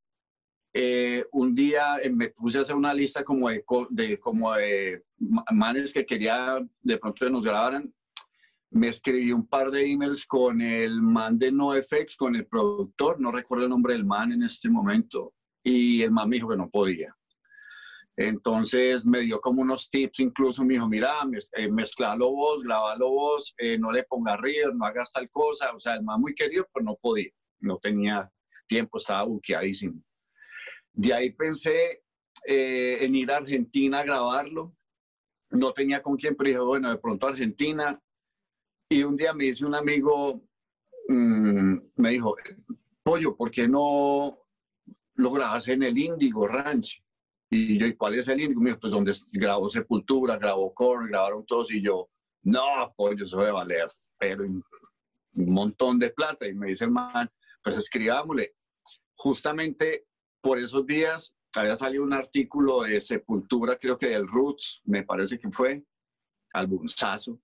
eh, 0.73 1.25
un 1.33 1.53
día 1.57 1.99
eh, 2.01 2.11
me 2.11 2.29
puse 2.29 2.59
a 2.59 2.61
hacer 2.61 2.77
una 2.77 2.95
lista 2.95 3.25
como 3.25 3.49
de, 3.49 3.65
como 4.21 4.55
de 4.55 5.03
manes 5.53 5.93
que 5.93 6.07
quería 6.07 6.65
de 6.81 6.99
pronto 6.99 7.25
que 7.27 7.33
nos 7.33 7.45
grabaran. 7.45 7.93
Me 8.71 8.87
escribí 8.87 9.33
un 9.33 9.49
par 9.49 9.73
de 9.73 9.91
emails 9.91 10.27
con 10.27 10.61
el 10.61 11.03
man 11.03 11.41
de 11.41 11.51
NoFX, 11.51 12.17
con 12.17 12.37
el 12.37 12.47
productor, 12.47 13.19
no 13.19 13.33
recuerdo 13.33 13.65
el 13.65 13.71
nombre 13.71 13.95
del 13.95 14.05
man 14.05 14.31
en 14.31 14.45
este 14.45 14.69
momento, 14.69 15.33
y 15.65 16.03
el 16.03 16.13
man 16.13 16.29
me 16.29 16.37
dijo 16.37 16.51
que 16.51 16.57
no 16.57 16.71
podía. 16.71 17.13
Entonces 18.15 19.05
me 19.07 19.21
dio 19.21 19.41
como 19.41 19.63
unos 19.63 19.91
tips, 19.91 20.21
incluso 20.21 20.65
me 20.65 20.75
dijo, 20.75 20.89
mira, 20.89 21.15
eh, 21.57 21.69
mezclalo 21.69 22.31
vos, 22.31 22.63
grabalo 22.63 23.11
vos, 23.11 23.55
no 23.79 23.91
le 23.91 24.05
ponga 24.05 24.37
ríos, 24.37 24.75
no 24.75 24.85
hagas 24.85 25.13
tal 25.13 25.29
cosa. 25.31 25.73
O 25.73 25.79
sea, 25.79 25.95
el 25.95 26.03
man 26.03 26.21
muy 26.21 26.35
querido, 26.35 26.67
pero 26.73 26.85
no 26.85 26.97
podía, 27.01 27.31
no 27.61 27.79
tenía 27.79 28.31
tiempo, 28.67 28.99
estaba 28.99 29.25
buqueadísimo. 29.25 30.03
De 30.93 31.15
ahí 31.15 31.31
pensé 31.31 32.03
eh, 32.45 32.99
en 33.01 33.15
ir 33.15 33.31
a 33.31 33.37
Argentina 33.37 34.01
a 34.01 34.05
grabarlo. 34.05 34.75
No 35.51 35.73
tenía 35.73 36.03
con 36.03 36.17
quién, 36.17 36.37
pero 36.37 36.49
dije, 36.49 36.61
bueno, 36.61 36.91
de 36.91 36.99
pronto 36.99 37.27
Argentina. 37.27 38.01
Y 38.89 39.03
un 39.03 39.17
día 39.17 39.33
me 39.33 39.45
dice 39.45 39.65
un 39.65 39.75
amigo, 39.75 40.43
mm, 41.09 41.77
me 41.97 42.11
dijo, 42.11 42.37
Pollo, 43.03 43.37
¿por 43.37 43.51
qué 43.51 43.69
no 43.69 44.39
lo 45.15 45.31
grabas 45.31 45.69
en 45.69 45.83
el 45.83 45.97
Índigo 45.97 46.47
Ranch? 46.47 47.03
Y 47.51 47.79
yo, 47.79 47.87
¿y 47.87 47.95
cuál 47.95 48.15
es 48.15 48.29
el 48.29 48.41
Índigo? 48.41 48.61
Me 48.61 48.71
dijo, 48.71 48.81
pues 48.81 48.93
donde 48.93 49.13
grabó 49.33 49.69
Sepultura, 49.69 50.37
grabó 50.37 50.73
Korn, 50.75 51.09
grabaron 51.09 51.47
todos. 51.47 51.73
Y 51.73 51.83
yo, 51.83 52.09
no, 52.43 52.93
Pollo, 52.97 53.25
eso 53.25 53.39
debe 53.39 53.53
valer, 53.53 53.89
pero 54.19 54.45
un 54.45 54.65
montón 55.35 55.99
de 55.99 56.11
plata. 56.11 56.47
Y 56.47 56.55
me 56.55 56.69
dice 56.69 56.85
el 56.85 56.91
man, 56.91 57.31
pues 57.73 57.85
escribámosle. 57.85 58.55
Justamente 59.15 60.07
por 60.41 60.59
esos 60.59 60.87
días 60.87 61.37
había 61.55 61.77
salido 61.77 62.05
un 62.05 62.13
artículo 62.13 62.83
de 62.83 63.01
Sepultura, 63.01 63.77
creo 63.77 63.97
que 63.97 64.09
del 64.09 64.27
Roots, 64.27 64.83
me 64.85 65.03
parece 65.03 65.39
que 65.39 65.51
fue, 65.51 65.83
albunzazo. 66.53 67.41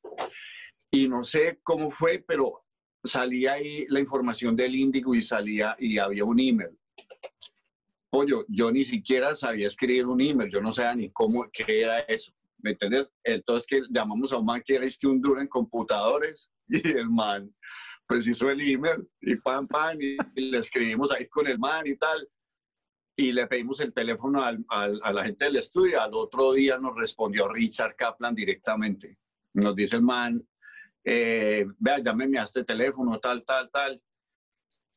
Y 0.91 1.09
no 1.09 1.25
sé 1.25 1.59
cómo 1.63 1.91
fue, 1.91 2.25
pero 2.27 2.65
salía 3.03 3.55
ahí 3.55 3.87
la 3.89 4.01
información 4.01 4.55
del 4.57 4.75
Índigo 4.75 5.15
y 5.15 5.23
salía 5.23 5.77
y 5.79 5.99
había 5.99 6.25
un 6.25 6.39
email. 6.39 6.79
Pollo, 8.11 8.45
yo 8.49 8.71
ni 8.71 8.85
siquiera 8.85 9.35
sabía 9.35 9.67
escribir 9.67 10.07
un 10.07 10.21
email, 10.21 10.51
yo 10.51 10.61
no 10.61 10.71
sabía 10.71 10.95
ni 10.95 11.11
cómo, 11.11 11.47
qué 11.53 11.83
era 11.83 12.01
eso. 12.01 12.33
¿Me 12.59 12.71
entiendes? 12.71 13.13
Entonces 13.23 13.67
que 13.67 13.83
llamamos 13.91 14.33
a 14.33 14.39
un 14.39 14.47
man 14.47 14.63
que 14.65 14.77
era 14.77 14.87
que 14.89 15.07
un 15.07 15.21
duro 15.21 15.41
en 15.41 15.49
computadores 15.49 16.51
y 16.69 16.97
el 16.97 17.11
man 17.11 17.55
pues 18.07 18.27
hizo 18.27 18.51
el 18.51 18.61
email 18.61 19.09
y 19.21 19.37
pam, 19.37 19.67
pam, 19.67 19.99
y 20.01 20.17
le 20.35 20.59
escribimos 20.59 21.13
ahí 21.13 21.27
con 21.27 21.47
el 21.47 21.59
man 21.59 21.87
y 21.87 21.97
tal 21.97 22.29
y 23.17 23.33
le 23.33 23.47
pedimos 23.47 23.81
el 23.81 23.93
teléfono 23.93 24.43
al, 24.43 24.65
a 24.69 25.13
la 25.13 25.25
gente 25.25 25.45
del 25.45 25.57
estudio. 25.57 26.01
Al 26.01 26.15
otro 26.15 26.53
día 26.53 26.79
nos 26.79 26.97
respondió 26.97 27.49
Richard 27.49 27.95
Kaplan 27.97 28.35
directamente. 28.35 29.19
Nos 29.53 29.75
dice 29.77 29.97
el 29.97 30.03
man, 30.03 30.45
eh, 31.05 31.65
vea, 31.79 31.99
llámeme 32.01 32.39
a 32.39 32.45
este 32.45 32.65
teléfono, 32.65 33.19
tal, 33.21 33.45
tal, 33.45 33.71
tal. 33.71 34.03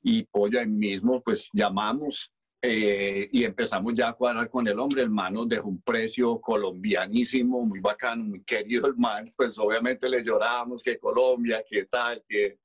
Y 0.01 0.23
pues 0.23 0.55
ahí 0.55 0.67
mismo, 0.67 1.21
pues 1.21 1.49
llamamos 1.53 2.33
eh, 2.61 3.29
y 3.31 3.43
empezamos 3.43 3.93
ya 3.93 4.09
a 4.09 4.13
cuadrar 4.13 4.49
con 4.49 4.67
el 4.67 4.79
hombre. 4.79 5.03
El 5.03 5.11
man 5.11 5.35
nos 5.35 5.47
dejó 5.47 5.67
un 5.69 5.81
precio 5.81 6.41
colombianísimo, 6.41 7.63
muy 7.65 7.79
bacano, 7.79 8.23
muy 8.23 8.43
querido 8.43 8.87
el 8.87 8.95
man. 8.95 9.31
Pues 9.35 9.59
obviamente 9.59 10.09
le 10.09 10.23
llorábamos 10.23 10.81
que 10.81 10.97
Colombia, 10.97 11.63
que 11.69 11.85
tal, 11.85 12.23
que 12.27 12.59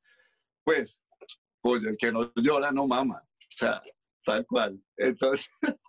pues, 0.65 1.01
pues 1.61 1.85
el 1.85 1.97
que 1.97 2.13
no 2.13 2.33
llora 2.37 2.71
no 2.71 2.87
mama. 2.87 3.23
O 3.23 3.57
sea, 3.57 3.83
tal 4.25 4.47
cual. 4.47 4.81
Entonces, 4.97 5.49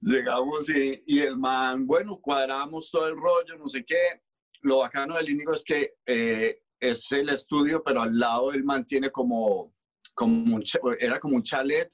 llegamos 0.00 0.68
y, 0.68 1.02
y, 1.06 1.20
el 1.20 1.36
man, 1.36 1.86
bueno, 1.86 2.18
cuadramos 2.20 2.90
todo 2.90 3.06
el 3.08 3.16
rollo, 3.16 3.56
no 3.58 3.68
sé 3.68 3.84
qué. 3.84 4.22
Lo 4.62 4.78
bacano 4.78 5.16
del 5.16 5.30
Índigo 5.30 5.54
es 5.54 5.64
que 5.64 5.94
eh, 6.06 6.62
es 6.82 7.10
el 7.12 7.28
estudio, 7.28 7.82
pero 7.82 8.02
al 8.02 8.18
lado 8.18 8.52
él 8.52 8.64
mantiene 8.64 9.10
como, 9.10 9.74
como 10.14 10.56
un, 10.56 10.64
era 10.98 11.20
como 11.20 11.36
un 11.36 11.42
chalet 11.42 11.88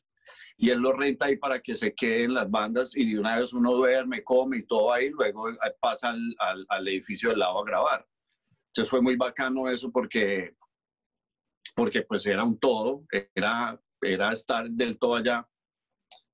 y 0.56 0.70
él 0.70 0.80
lo 0.80 0.92
renta 0.92 1.26
ahí 1.26 1.36
para 1.36 1.60
que 1.60 1.76
se 1.76 1.94
queden 1.94 2.34
las 2.34 2.50
bandas 2.50 2.96
y 2.96 3.12
de 3.12 3.20
una 3.20 3.38
vez 3.38 3.52
uno 3.52 3.74
duerme, 3.74 4.24
come 4.24 4.58
y 4.58 4.66
todo 4.66 4.92
ahí, 4.92 5.10
luego 5.10 5.50
pasa 5.80 6.10
al, 6.10 6.66
al, 6.68 6.88
edificio 6.88 7.30
del 7.30 7.38
lado 7.38 7.60
a 7.60 7.64
grabar. 7.64 8.06
Entonces 8.68 8.90
fue 8.90 9.00
muy 9.00 9.14
bacano 9.14 9.68
eso 9.68 9.92
porque, 9.92 10.56
porque 11.78 12.02
pues 12.02 12.26
era 12.26 12.42
un 12.42 12.58
todo, 12.58 13.04
era, 13.32 13.80
era 14.02 14.32
estar 14.32 14.68
del 14.68 14.98
todo 14.98 15.14
allá. 15.14 15.48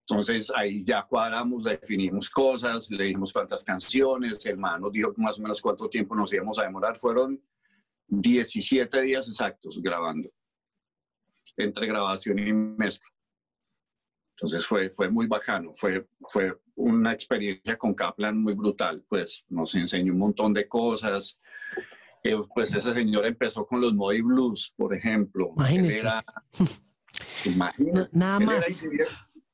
Entonces 0.08 0.50
ahí 0.56 0.82
ya 0.82 1.02
cuadramos, 1.02 1.64
definimos 1.64 2.30
cosas, 2.30 2.90
le 2.90 3.04
dijimos 3.04 3.30
cuántas 3.30 3.62
canciones, 3.62 4.46
el 4.46 4.56
man 4.56 4.80
nos 4.80 4.92
dijo 4.92 5.12
más 5.18 5.38
o 5.38 5.42
menos 5.42 5.60
cuánto 5.60 5.86
tiempo 5.90 6.14
nos 6.14 6.32
íbamos 6.32 6.58
a 6.58 6.62
demorar. 6.62 6.96
Fueron 6.96 7.38
17 8.08 9.02
días 9.02 9.28
exactos 9.28 9.82
grabando, 9.82 10.30
entre 11.58 11.88
grabación 11.88 12.38
y 12.38 12.50
mezcla. 12.50 13.10
Entonces 14.38 14.66
fue, 14.66 14.88
fue 14.88 15.10
muy 15.10 15.26
bacano, 15.26 15.74
fue, 15.74 16.08
fue 16.26 16.58
una 16.74 17.12
experiencia 17.12 17.76
con 17.76 17.92
Kaplan 17.92 18.42
muy 18.42 18.54
brutal, 18.54 19.04
pues 19.06 19.44
nos 19.50 19.74
enseñó 19.74 20.14
un 20.14 20.20
montón 20.20 20.54
de 20.54 20.66
cosas. 20.66 21.38
Eh, 22.24 22.36
pues 22.54 22.74
ese 22.74 22.94
señor 22.94 23.26
empezó 23.26 23.66
con 23.66 23.82
los 23.82 23.92
Moody 23.92 24.22
Blues, 24.22 24.72
por 24.76 24.94
ejemplo. 24.94 25.52
Imagínese. 25.56 26.08
Nada 28.12 28.40
más. 28.40 28.86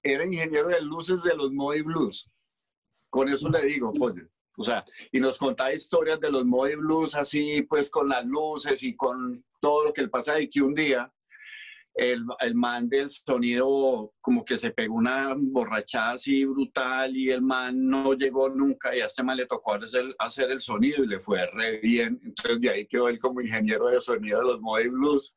Era 0.02 0.24
ingeniero, 0.24 0.68
de 0.68 0.80
luces 0.80 1.24
de 1.24 1.34
los 1.34 1.50
Moody 1.50 1.82
Blues. 1.82 2.30
Con 3.10 3.28
eso 3.28 3.48
le 3.48 3.66
digo, 3.66 3.92
pues, 3.92 4.14
o 4.56 4.62
sea, 4.62 4.84
y 5.10 5.18
nos 5.18 5.36
contaba 5.36 5.74
historias 5.74 6.20
de 6.20 6.30
los 6.30 6.44
Moody 6.44 6.76
Blues 6.76 7.16
así, 7.16 7.62
pues 7.62 7.90
con 7.90 8.08
las 8.08 8.24
luces 8.24 8.84
y 8.84 8.94
con 8.94 9.44
todo 9.58 9.86
lo 9.86 9.92
que 9.92 10.02
le 10.02 10.08
pasa 10.08 10.40
y 10.40 10.48
que 10.48 10.62
un 10.62 10.74
día 10.74 11.12
el, 11.94 12.24
el, 12.40 12.54
man 12.54 12.88
del 12.88 13.10
sonido 13.10 14.12
como 14.20 14.44
que 14.44 14.56
se 14.58 14.70
pegó 14.70 14.94
una 14.94 15.34
borrachada 15.36 16.12
así 16.12 16.44
brutal 16.44 17.16
y 17.16 17.30
el 17.30 17.42
man 17.42 17.86
no 17.86 18.14
llegó 18.14 18.48
nunca 18.48 18.94
y 18.94 19.00
a 19.00 19.06
este 19.06 19.22
man 19.22 19.36
le 19.36 19.46
tocó 19.46 19.74
hacer, 19.74 20.14
hacer 20.18 20.50
el 20.50 20.60
sonido 20.60 21.02
y 21.02 21.08
le 21.08 21.18
fue 21.18 21.46
re 21.46 21.78
bien. 21.80 22.20
Entonces 22.24 22.60
de 22.60 22.70
ahí 22.70 22.86
quedó 22.86 23.08
él 23.08 23.18
como 23.18 23.40
ingeniero 23.40 23.88
de 23.88 24.00
sonido 24.00 24.40
de 24.40 24.46
los 24.46 24.60
Moody 24.60 24.88
Blues. 24.88 25.34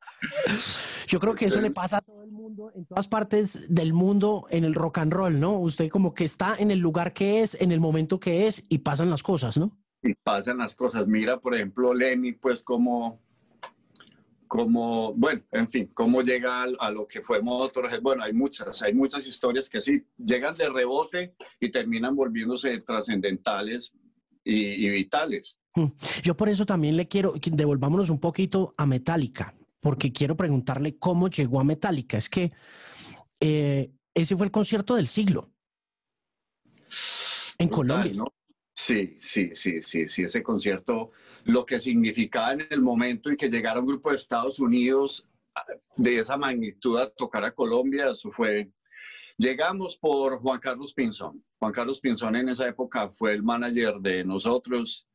Yo 1.06 1.20
creo 1.20 1.34
que 1.34 1.46
eso 1.46 1.60
le 1.60 1.70
pasa 1.70 1.98
a 1.98 2.00
todo 2.00 2.22
el 2.22 2.30
mundo, 2.30 2.70
en 2.74 2.86
todas 2.86 3.08
partes 3.08 3.72
del 3.74 3.92
mundo, 3.92 4.46
en 4.50 4.64
el 4.64 4.74
rock 4.74 4.98
and 4.98 5.12
roll, 5.12 5.38
¿no? 5.38 5.58
Usted 5.58 5.88
como 5.88 6.14
que 6.14 6.24
está 6.24 6.56
en 6.58 6.70
el 6.70 6.78
lugar 6.78 7.12
que 7.12 7.42
es, 7.42 7.60
en 7.60 7.72
el 7.72 7.80
momento 7.80 8.20
que 8.20 8.46
es 8.46 8.64
y 8.68 8.78
pasan 8.78 9.10
las 9.10 9.22
cosas, 9.22 9.56
¿no? 9.56 9.76
Y 10.02 10.14
pasan 10.14 10.58
las 10.58 10.74
cosas. 10.76 11.06
Mira, 11.06 11.38
por 11.38 11.54
ejemplo, 11.54 11.94
Lenny, 11.94 12.32
pues 12.32 12.62
como 12.62 13.20
cómo, 14.54 15.12
bueno, 15.14 15.42
en 15.50 15.68
fin, 15.68 15.90
cómo 15.92 16.22
llega 16.22 16.62
a, 16.62 16.90
lo 16.92 17.08
que 17.08 17.22
fue 17.22 17.42
Motorhead. 17.42 18.00
Bueno, 18.00 18.22
hay 18.22 18.32
muchas, 18.32 18.82
hay 18.82 18.94
muchas 18.94 19.26
historias 19.26 19.68
que 19.68 19.80
sí, 19.80 20.06
llegan 20.16 20.54
de 20.54 20.68
rebote 20.68 21.34
y 21.58 21.70
terminan 21.70 22.14
volviéndose 22.14 22.78
trascendentales 22.82 23.96
y, 24.44 24.88
vitales. 24.90 25.58
Hmm. 25.74 25.86
Yo 26.22 26.36
por 26.36 26.48
eso 26.48 26.64
también 26.64 26.96
le 26.96 27.08
quiero, 27.08 27.34
devolvámonos 27.34 28.10
un 28.10 28.20
poquito 28.20 28.76
a 28.76 28.86
Metallica, 28.86 29.56
porque 29.80 30.12
quiero 30.12 30.36
preguntarle 30.36 30.98
cómo 30.98 31.28
llegó 31.28 31.58
a 31.58 31.64
Metallica. 31.64 32.16
Es 32.16 32.30
que 32.30 32.52
eh, 33.40 33.90
ese 34.14 34.36
fue 34.36 34.46
el 34.46 34.52
concierto 34.52 34.94
del 34.94 35.08
siglo 35.08 35.50
en 37.58 37.68
Colombia. 37.70 38.12
¿no? 38.14 38.26
Sí, 38.74 39.14
sí, 39.18 39.50
sí, 39.54 39.80
sí, 39.80 40.08
sí, 40.08 40.24
ese 40.24 40.42
concierto, 40.42 41.12
lo 41.44 41.64
que 41.64 41.78
significaba 41.78 42.54
en 42.54 42.66
el 42.68 42.80
momento 42.80 43.30
y 43.30 43.36
que 43.36 43.48
llegara 43.48 43.78
un 43.78 43.86
grupo 43.86 44.10
de 44.10 44.16
Estados 44.16 44.58
Unidos 44.58 45.28
ah, 45.54 45.64
de 45.96 46.18
esa 46.18 46.36
magnitud 46.36 46.98
a 46.98 47.08
tocar 47.08 47.44
a 47.44 47.54
Colombia, 47.54 48.10
eso 48.10 48.30
fue... 48.30 48.70
Llegamos 49.36 49.96
por 49.96 50.38
Juan 50.38 50.60
Carlos 50.60 50.92
Pinzón. 50.92 51.44
Juan 51.58 51.72
Carlos 51.72 52.00
Pinzón 52.00 52.36
en 52.36 52.48
esa 52.48 52.68
época 52.68 53.08
fue 53.10 53.32
el 53.32 53.42
manager 53.42 53.94
de 54.00 54.24
nosotros 54.24 55.08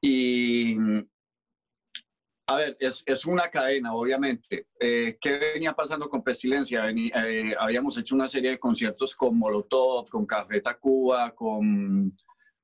y 0.00 0.76
a 2.48 2.56
ver, 2.56 2.76
es, 2.78 3.02
es, 3.06 3.26
una 3.26 3.48
cadena, 3.48 3.92
obviamente. 3.92 4.68
Eh, 4.78 5.18
¿Qué 5.20 5.38
venía 5.54 5.72
pasando 5.72 6.08
con 6.08 6.22
Pestilencia? 6.22 6.88
Eh, 6.88 7.54
habíamos 7.58 7.98
hecho 7.98 8.14
una 8.14 8.28
serie 8.28 8.50
de 8.50 8.58
conciertos 8.58 9.16
con 9.16 9.36
Molotov, 9.36 10.08
con 10.08 10.24
Café 10.24 10.60
Tacuba, 10.60 11.34
con, 11.34 12.14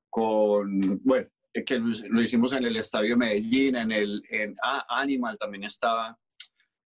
con 0.09 1.01
bueno, 1.03 1.27
eh, 1.53 1.63
que 1.65 1.79
lo, 1.79 2.21
hicimos 2.21 2.53
en 2.53 2.63
el 2.63 2.77
Estadio 2.77 3.17
Medellín, 3.17 3.75
en 3.75 3.91
el 3.91 4.23
en, 4.29 4.55
ah, 4.63 4.85
Animal 4.87 5.37
también 5.37 5.65
estaba. 5.65 6.17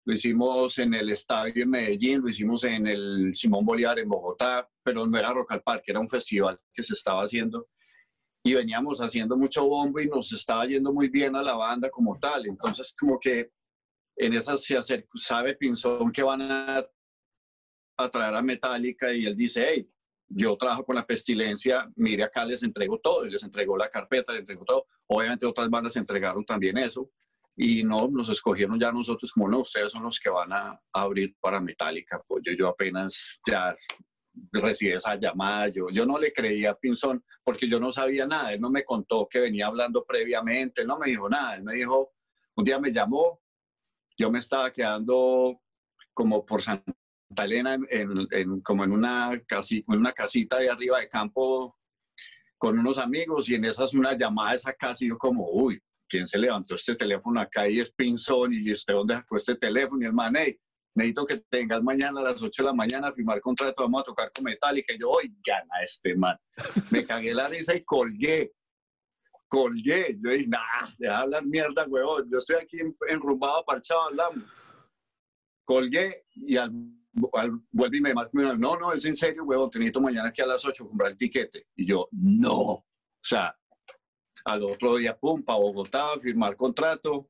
Lo 0.06 0.14
hicimos 0.14 0.78
en 0.78 0.94
el 0.94 1.10
Estadio 1.10 1.64
en 1.64 1.70
Medellín, 1.72 2.22
lo 2.22 2.30
hicimos 2.30 2.64
en 2.64 2.88
el 2.88 3.34
Simón 3.34 3.66
Bolívar 3.66 4.00
en 4.00 4.08
Bogotá, 4.08 4.70
pero 4.84 5.06
no 5.06 5.18
era 5.18 5.34
Rock 5.34 5.52
al 5.52 5.64
Parque, 5.64 5.92
era 5.92 6.00
un 6.00 6.08
festival 6.08 6.60
que 6.72 6.84
se 6.84 6.94
estaba 6.94 7.24
haciendo 7.24 7.68
y 8.46 8.54
veníamos 8.54 9.00
haciendo 9.00 9.36
mucho 9.36 9.68
bombo 9.68 10.00
y 10.00 10.08
nos 10.08 10.32
estaba 10.32 10.68
yendo 10.68 10.94
muy 10.94 11.10
bien 11.10 11.36
a 11.36 11.42
la 11.42 11.56
banda 11.56 11.90
como 11.90 12.20
tal. 12.20 12.46
Entonces, 12.46 12.94
como 12.98 13.20
que 13.20 13.50
en 14.16 14.34
esas 14.34 14.64
se 14.64 14.78
acerca, 14.78 15.10
sabe 15.16 15.56
Pinzón 15.56 16.12
que 16.12 16.22
van 16.22 16.44
a, 16.44 16.86
a 17.98 18.10
traer 18.12 18.36
a 18.36 18.44
Metallica 18.44 19.12
y 19.12 19.26
él 19.26 19.36
dice, 19.36 19.66
hey, 19.68 19.90
yo 20.28 20.56
trabajo 20.58 20.86
con 20.86 20.96
la 20.96 21.08
pestilencia, 21.08 21.92
mire 21.96 22.24
acá 22.24 22.46
les 22.46 22.62
entrego 22.62 23.00
todo, 23.00 23.26
y 23.26 23.32
les 23.32 23.42
entregó 23.42 23.76
la 23.78 23.90
carpeta, 23.90 24.32
les 24.32 24.42
entregó 24.42 24.64
todo. 24.64 24.86
Obviamente 25.08 25.48
otras 25.48 25.68
bandas 25.68 25.96
entregaron 25.96 26.46
también 26.46 26.78
eso 26.78 27.10
y 27.56 27.84
no, 27.84 28.08
nos 28.12 28.30
escogieron 28.30 28.80
ya 28.80 28.92
nosotros 28.92 29.32
como 29.32 29.50
no, 29.50 29.62
ustedes 29.62 29.92
son 29.92 30.04
los 30.04 30.20
que 30.20 30.30
van 30.30 30.54
a, 30.54 30.80
abrir 30.94 31.36
para 31.40 31.60
Metallica. 31.60 32.22
Pues 32.28 32.44
yo, 32.46 32.54
yo 32.54 32.68
apenas 32.68 33.42
ya 33.48 33.74
recibí 34.52 34.94
esa 34.94 35.16
llamada. 35.16 35.70
Yo, 35.70 35.90
yo 35.90 36.06
no 36.06 36.18
le 36.20 36.32
creía 36.34 36.72
a 36.72 36.76
Pinzón 36.76 37.24
porque 37.44 37.68
yo 37.68 37.80
no 37.80 37.92
sabía 37.92 38.26
nada. 38.26 38.54
Él 38.54 38.62
no 38.62 38.70
me 38.70 38.84
contó 38.84 39.28
que 39.30 39.40
venía 39.40 39.68
hablando 39.68 40.06
previamente, 40.06 40.82
él 40.82 40.88
no 40.88 40.98
me 40.98 41.10
dijo 41.10 41.30
nada. 41.30 41.56
Él 41.56 41.64
me 41.64 41.76
dijo, 41.76 42.14
un 42.56 42.66
día 42.66 42.80
me 42.80 42.92
llamó, 42.92 43.42
yo 44.18 44.32
me 44.32 44.40
estaba 44.40 44.72
quedando 44.72 45.62
como 46.14 46.46
por 46.46 46.62
Santa 46.62 46.94
Elena, 47.44 47.78
en, 47.90 48.62
como 48.62 48.84
en 48.84 48.92
una, 48.92 49.42
casi, 49.46 49.84
en 49.88 50.00
una 50.00 50.14
casita 50.14 50.58
de 50.58 50.70
arriba 50.70 51.00
de 51.00 51.10
campo 51.10 51.78
con 52.58 52.80
unos 52.80 52.98
amigos 52.98 53.50
y 53.50 53.56
en 53.56 53.66
esas 53.66 53.94
una 53.94 54.16
llamada 54.16 54.54
esa 54.54 54.74
casa 54.74 55.04
y 55.04 55.10
yo 55.10 55.18
como, 55.18 55.50
uy, 55.52 55.82
¿quién 56.08 56.26
se 56.26 56.38
levantó 56.38 56.76
este 56.76 56.96
teléfono 56.96 57.40
acá 57.42 57.68
y 57.68 57.80
es 57.80 57.92
Pinzón 57.92 58.54
y 58.54 58.72
usted 58.72 58.94
dónde 58.94 59.16
sacó 59.16 59.36
este 59.36 59.56
teléfono? 59.56 60.02
Y 60.02 60.06
el 60.06 60.14
man, 60.14 60.36
necesito 60.96 61.26
que 61.26 61.38
tengas 61.50 61.84
mañana 61.84 62.22
a 62.22 62.24
las 62.24 62.42
8 62.42 62.64
de 62.64 62.68
la 62.68 62.74
mañana 62.74 63.10
a 63.10 63.14
firmar 63.14 63.42
contrato, 63.42 63.84
vamos 63.84 64.02
a 64.02 64.04
tocar 64.06 64.32
con 64.34 64.46
Metallica. 64.46 64.94
Y 64.94 65.00
yo, 65.00 65.10
hoy 65.10 65.36
gana 65.46 65.84
este 65.84 66.16
man. 66.16 66.38
Me 66.92 67.06
cagué 67.06 67.34
la 67.34 67.48
risa 67.48 67.76
y 67.76 67.84
colgué. 67.84 68.54
Colgué. 69.48 70.18
Yo 70.24 70.32
dije, 70.32 70.48
nah, 70.48 70.90
deja 70.98 71.20
hablar 71.20 71.46
mierda, 71.46 71.86
huevón. 71.88 72.30
Yo 72.32 72.38
estoy 72.38 72.58
aquí 72.58 72.78
enrumbado, 73.10 73.64
parchado, 73.66 74.04
hablamos. 74.04 74.44
Colgué 75.66 76.26
y 76.32 76.58
al, 76.58 76.72
vuelve 77.72 77.98
y 77.98 78.02
me 78.02 78.14
marca, 78.14 78.32
no, 78.34 78.78
no, 78.78 78.94
es 78.94 79.06
en 79.06 79.16
serio, 79.16 79.44
huevón, 79.44 79.70
te 79.70 79.80
necesito 79.80 80.02
mañana 80.02 80.30
aquí 80.30 80.42
a 80.42 80.48
las 80.48 80.64
8 80.64 80.88
comprar 80.88 81.12
el 81.12 81.18
tiquete. 81.18 81.68
Y 81.76 81.86
yo, 81.86 82.08
no. 82.12 82.52
O 82.62 82.86
sea, 83.22 83.56
al 84.46 84.64
otro 84.64 84.98
día, 84.98 85.18
pum, 85.18 85.44
para 85.44 85.60
Bogotá, 85.60 86.20
firmar 86.20 86.56
contrato, 86.56 87.30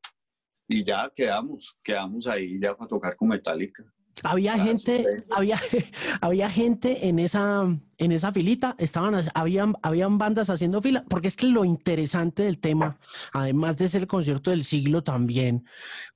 y 0.67 0.83
ya 0.83 1.11
quedamos, 1.13 1.77
quedamos 1.83 2.27
ahí 2.27 2.59
ya 2.59 2.75
para 2.75 2.87
tocar 2.87 3.15
con 3.15 3.29
Metallica. 3.29 3.83
Había 4.23 4.57
gente, 4.57 5.25
había, 5.29 5.59
había 6.21 6.49
gente 6.49 7.09
en 7.09 7.19
esa, 7.19 7.65
en 7.97 8.11
esa 8.11 8.31
filita, 8.31 8.75
estaban, 8.77 9.15
habían, 9.33 9.75
habían 9.81 10.17
bandas 10.17 10.49
haciendo 10.49 10.81
fila, 10.81 11.03
porque 11.09 11.27
es 11.27 11.35
que 11.35 11.47
lo 11.47 11.65
interesante 11.65 12.43
del 12.43 12.59
tema, 12.59 12.97
además 13.33 13.77
de 13.77 13.89
ser 13.89 14.03
el 14.03 14.07
concierto 14.07 14.51
del 14.51 14.63
siglo 14.63 15.03
también, 15.03 15.65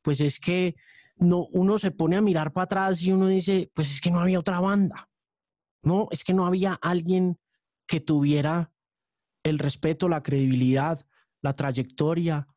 pues 0.02 0.22
es 0.22 0.40
que 0.40 0.76
no, 1.18 1.48
uno 1.52 1.78
se 1.78 1.92
pone 1.92 2.16
a 2.16 2.22
mirar 2.22 2.54
para 2.54 2.66
atrás 2.66 3.02
y 3.02 3.12
uno 3.12 3.28
dice, 3.28 3.70
pues 3.74 3.92
es 3.92 4.02
que 4.02 4.12
no 4.12 4.22
había 4.22 4.40
otra 4.40 4.62
banda. 4.62 5.10
No, 5.82 6.08
es 6.12 6.24
que 6.24 6.34
no 6.34 6.46
había 6.46 6.74
alguien 6.74 7.38
que 7.86 8.00
tuviera 8.00 8.72
el 9.44 9.60
respeto, 9.60 10.08
la 10.08 10.24
credibilidad, 10.24 11.06
la 11.42 11.54
trayectoria, 11.54 12.48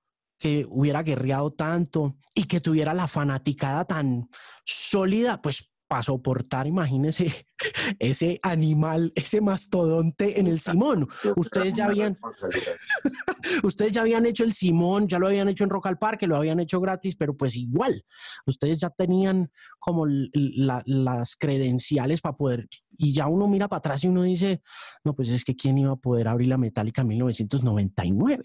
que 0.42 0.66
hubiera 0.68 1.04
guerreado 1.04 1.52
tanto 1.52 2.16
y 2.34 2.46
que 2.46 2.60
tuviera 2.60 2.92
la 2.94 3.06
fanaticada 3.06 3.84
tan 3.84 4.28
sólida, 4.64 5.40
pues 5.40 5.70
para 5.86 6.02
soportar, 6.02 6.66
imagínese, 6.66 7.26
ese 8.00 8.40
animal, 8.42 9.12
ese 9.14 9.40
mastodonte 9.40 10.40
en 10.40 10.48
el 10.48 10.58
Simón. 10.58 11.06
Ustedes 11.36 11.76
ya 11.76 11.84
habían, 11.84 12.18
ustedes 13.62 13.92
ya 13.92 14.00
habían 14.00 14.26
hecho 14.26 14.42
el 14.42 14.52
Simón, 14.52 15.06
ya 15.06 15.20
lo 15.20 15.28
habían 15.28 15.48
hecho 15.48 15.62
en 15.62 15.70
Rock 15.70 15.86
al 15.86 15.98
Parque, 15.98 16.26
lo 16.26 16.36
habían 16.36 16.58
hecho 16.58 16.80
gratis, 16.80 17.14
pero 17.14 17.36
pues 17.36 17.54
igual, 17.54 18.04
ustedes 18.44 18.80
ya 18.80 18.90
tenían 18.90 19.52
como 19.78 20.06
las 20.06 21.36
credenciales 21.36 22.20
para 22.20 22.36
poder, 22.36 22.66
y 22.98 23.14
ya 23.14 23.28
uno 23.28 23.46
mira 23.46 23.68
para 23.68 23.78
atrás 23.78 24.02
y 24.02 24.08
uno 24.08 24.24
dice, 24.24 24.60
no, 25.04 25.14
pues 25.14 25.28
es 25.28 25.44
que 25.44 25.54
quién 25.54 25.78
iba 25.78 25.92
a 25.92 25.96
poder 25.96 26.26
abrir 26.26 26.48
la 26.48 26.58
metálica 26.58 27.02
en 27.02 27.08
1999, 27.08 28.42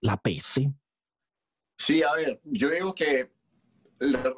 la 0.00 0.16
peste. 0.16 0.72
Sí, 1.84 2.02
a 2.02 2.14
ver, 2.14 2.40
yo 2.44 2.70
digo 2.70 2.94
que 2.94 3.30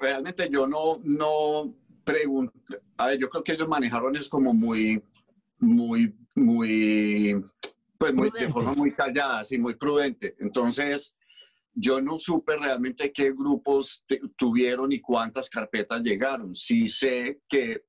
realmente 0.00 0.48
yo 0.50 0.66
no, 0.66 1.00
no 1.04 1.72
pregunto, 2.02 2.52
a 2.96 3.06
ver, 3.06 3.20
yo 3.20 3.30
creo 3.30 3.44
que 3.44 3.52
ellos 3.52 3.68
manejaron 3.68 4.16
eso 4.16 4.28
como 4.28 4.52
muy, 4.52 5.00
muy, 5.60 6.12
muy, 6.34 7.40
pues 7.98 8.12
muy, 8.12 8.30
de 8.30 8.48
forma 8.48 8.72
muy 8.72 8.90
callada, 8.90 9.38
así, 9.38 9.58
muy 9.58 9.76
prudente. 9.76 10.34
Entonces, 10.40 11.14
yo 11.72 12.00
no 12.00 12.18
supe 12.18 12.56
realmente 12.56 13.12
qué 13.12 13.30
grupos 13.30 14.04
tuvieron 14.36 14.90
y 14.90 15.00
cuántas 15.00 15.48
carpetas 15.48 16.02
llegaron. 16.02 16.52
Sí 16.52 16.88
sé 16.88 17.42
que, 17.48 17.84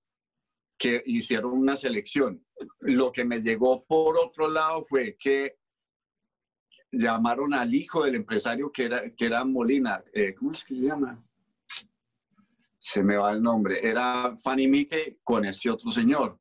que 0.78 1.02
hicieron 1.08 1.54
una 1.54 1.76
selección. 1.76 2.46
Lo 2.82 3.12
que 3.12 3.26
me 3.26 3.42
llegó 3.42 3.84
por 3.86 4.20
otro 4.20 4.50
lado 4.50 4.84
fue 4.84 5.18
que 5.18 5.58
llamaron 6.92 7.54
al 7.54 7.74
hijo 7.74 8.04
del 8.04 8.16
empresario 8.16 8.72
que 8.72 8.86
era, 8.86 9.10
que 9.12 9.26
era 9.26 9.44
Molina. 9.44 10.04
Eh, 10.14 10.34
¿Cómo 10.34 10.52
es 10.52 10.64
que 10.64 10.76
se 10.76 10.82
llama? 10.82 11.24
Se 12.80 13.04
me 13.04 13.18
va 13.18 13.32
el 13.32 13.42
nombre. 13.42 13.86
Era 13.88 14.36
Fanny 14.38 14.68
Mickey 14.68 15.20
con 15.24 15.46
ese 15.46 15.70
otro 15.70 15.92
señor. 15.92 16.40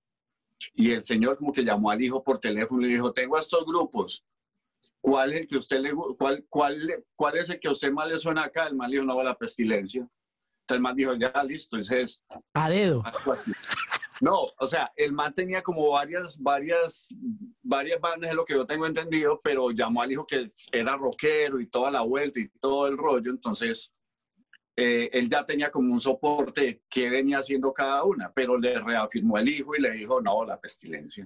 Y 0.74 0.90
el 0.92 1.04
señor 1.04 1.36
como 1.36 1.52
que 1.52 1.64
llamó 1.64 1.90
al 1.90 2.02
hijo 2.02 2.22
por 2.22 2.40
teléfono 2.40 2.82
y 2.82 2.86
le 2.86 2.94
dijo, 2.94 3.12
tengo 3.12 3.38
estos 3.38 3.64
grupos. 3.66 4.24
¿Cuál 5.00 5.32
es 5.32 5.40
el 5.40 5.48
que 5.48 5.58
usted 5.58 5.80
le 5.80 5.92
cuál, 6.18 6.46
cuál, 6.48 7.04
cuál 7.14 7.36
es 7.36 7.48
el 7.48 7.60
que 7.60 7.68
a 7.68 7.72
usted 7.72 7.90
más 7.90 8.08
le 8.08 8.18
suena 8.18 8.44
acá? 8.44 8.66
El 8.66 8.76
mal 8.76 8.90
dijo, 8.90 9.04
no, 9.04 9.22
la 9.22 9.36
pestilencia. 9.36 10.00
Entonces 10.00 10.78
el 10.78 10.80
man 10.80 10.96
dijo, 10.96 11.14
ya 11.14 11.44
listo, 11.44 11.76
entonces... 11.76 12.24
A 12.54 12.68
dedo. 12.68 13.04
No, 14.20 14.50
o 14.58 14.66
sea, 14.66 14.92
el 14.96 15.12
man 15.12 15.34
tenía 15.34 15.62
como 15.62 15.90
varias, 15.90 16.40
varias, 16.40 17.08
varias 17.62 18.00
bandas, 18.00 18.30
es 18.30 18.36
lo 18.36 18.44
que 18.44 18.54
yo 18.54 18.66
tengo 18.66 18.86
entendido, 18.86 19.40
pero 19.42 19.70
llamó 19.70 20.02
al 20.02 20.12
hijo 20.12 20.26
que 20.26 20.50
era 20.72 20.96
rockero 20.96 21.60
y 21.60 21.66
toda 21.66 21.90
la 21.90 22.00
vuelta 22.00 22.40
y 22.40 22.48
todo 22.48 22.86
el 22.86 22.96
rollo, 22.96 23.30
entonces 23.30 23.94
eh, 24.74 25.10
él 25.12 25.28
ya 25.28 25.44
tenía 25.44 25.70
como 25.70 25.92
un 25.92 26.00
soporte 26.00 26.82
que 26.88 27.10
venía 27.10 27.38
haciendo 27.38 27.72
cada 27.74 28.04
una, 28.04 28.32
pero 28.32 28.58
le 28.58 28.78
reafirmó 28.78 29.36
el 29.36 29.48
hijo 29.48 29.76
y 29.76 29.82
le 29.82 29.90
dijo, 29.92 30.20
no, 30.20 30.44
la 30.44 30.58
pestilencia. 30.58 31.24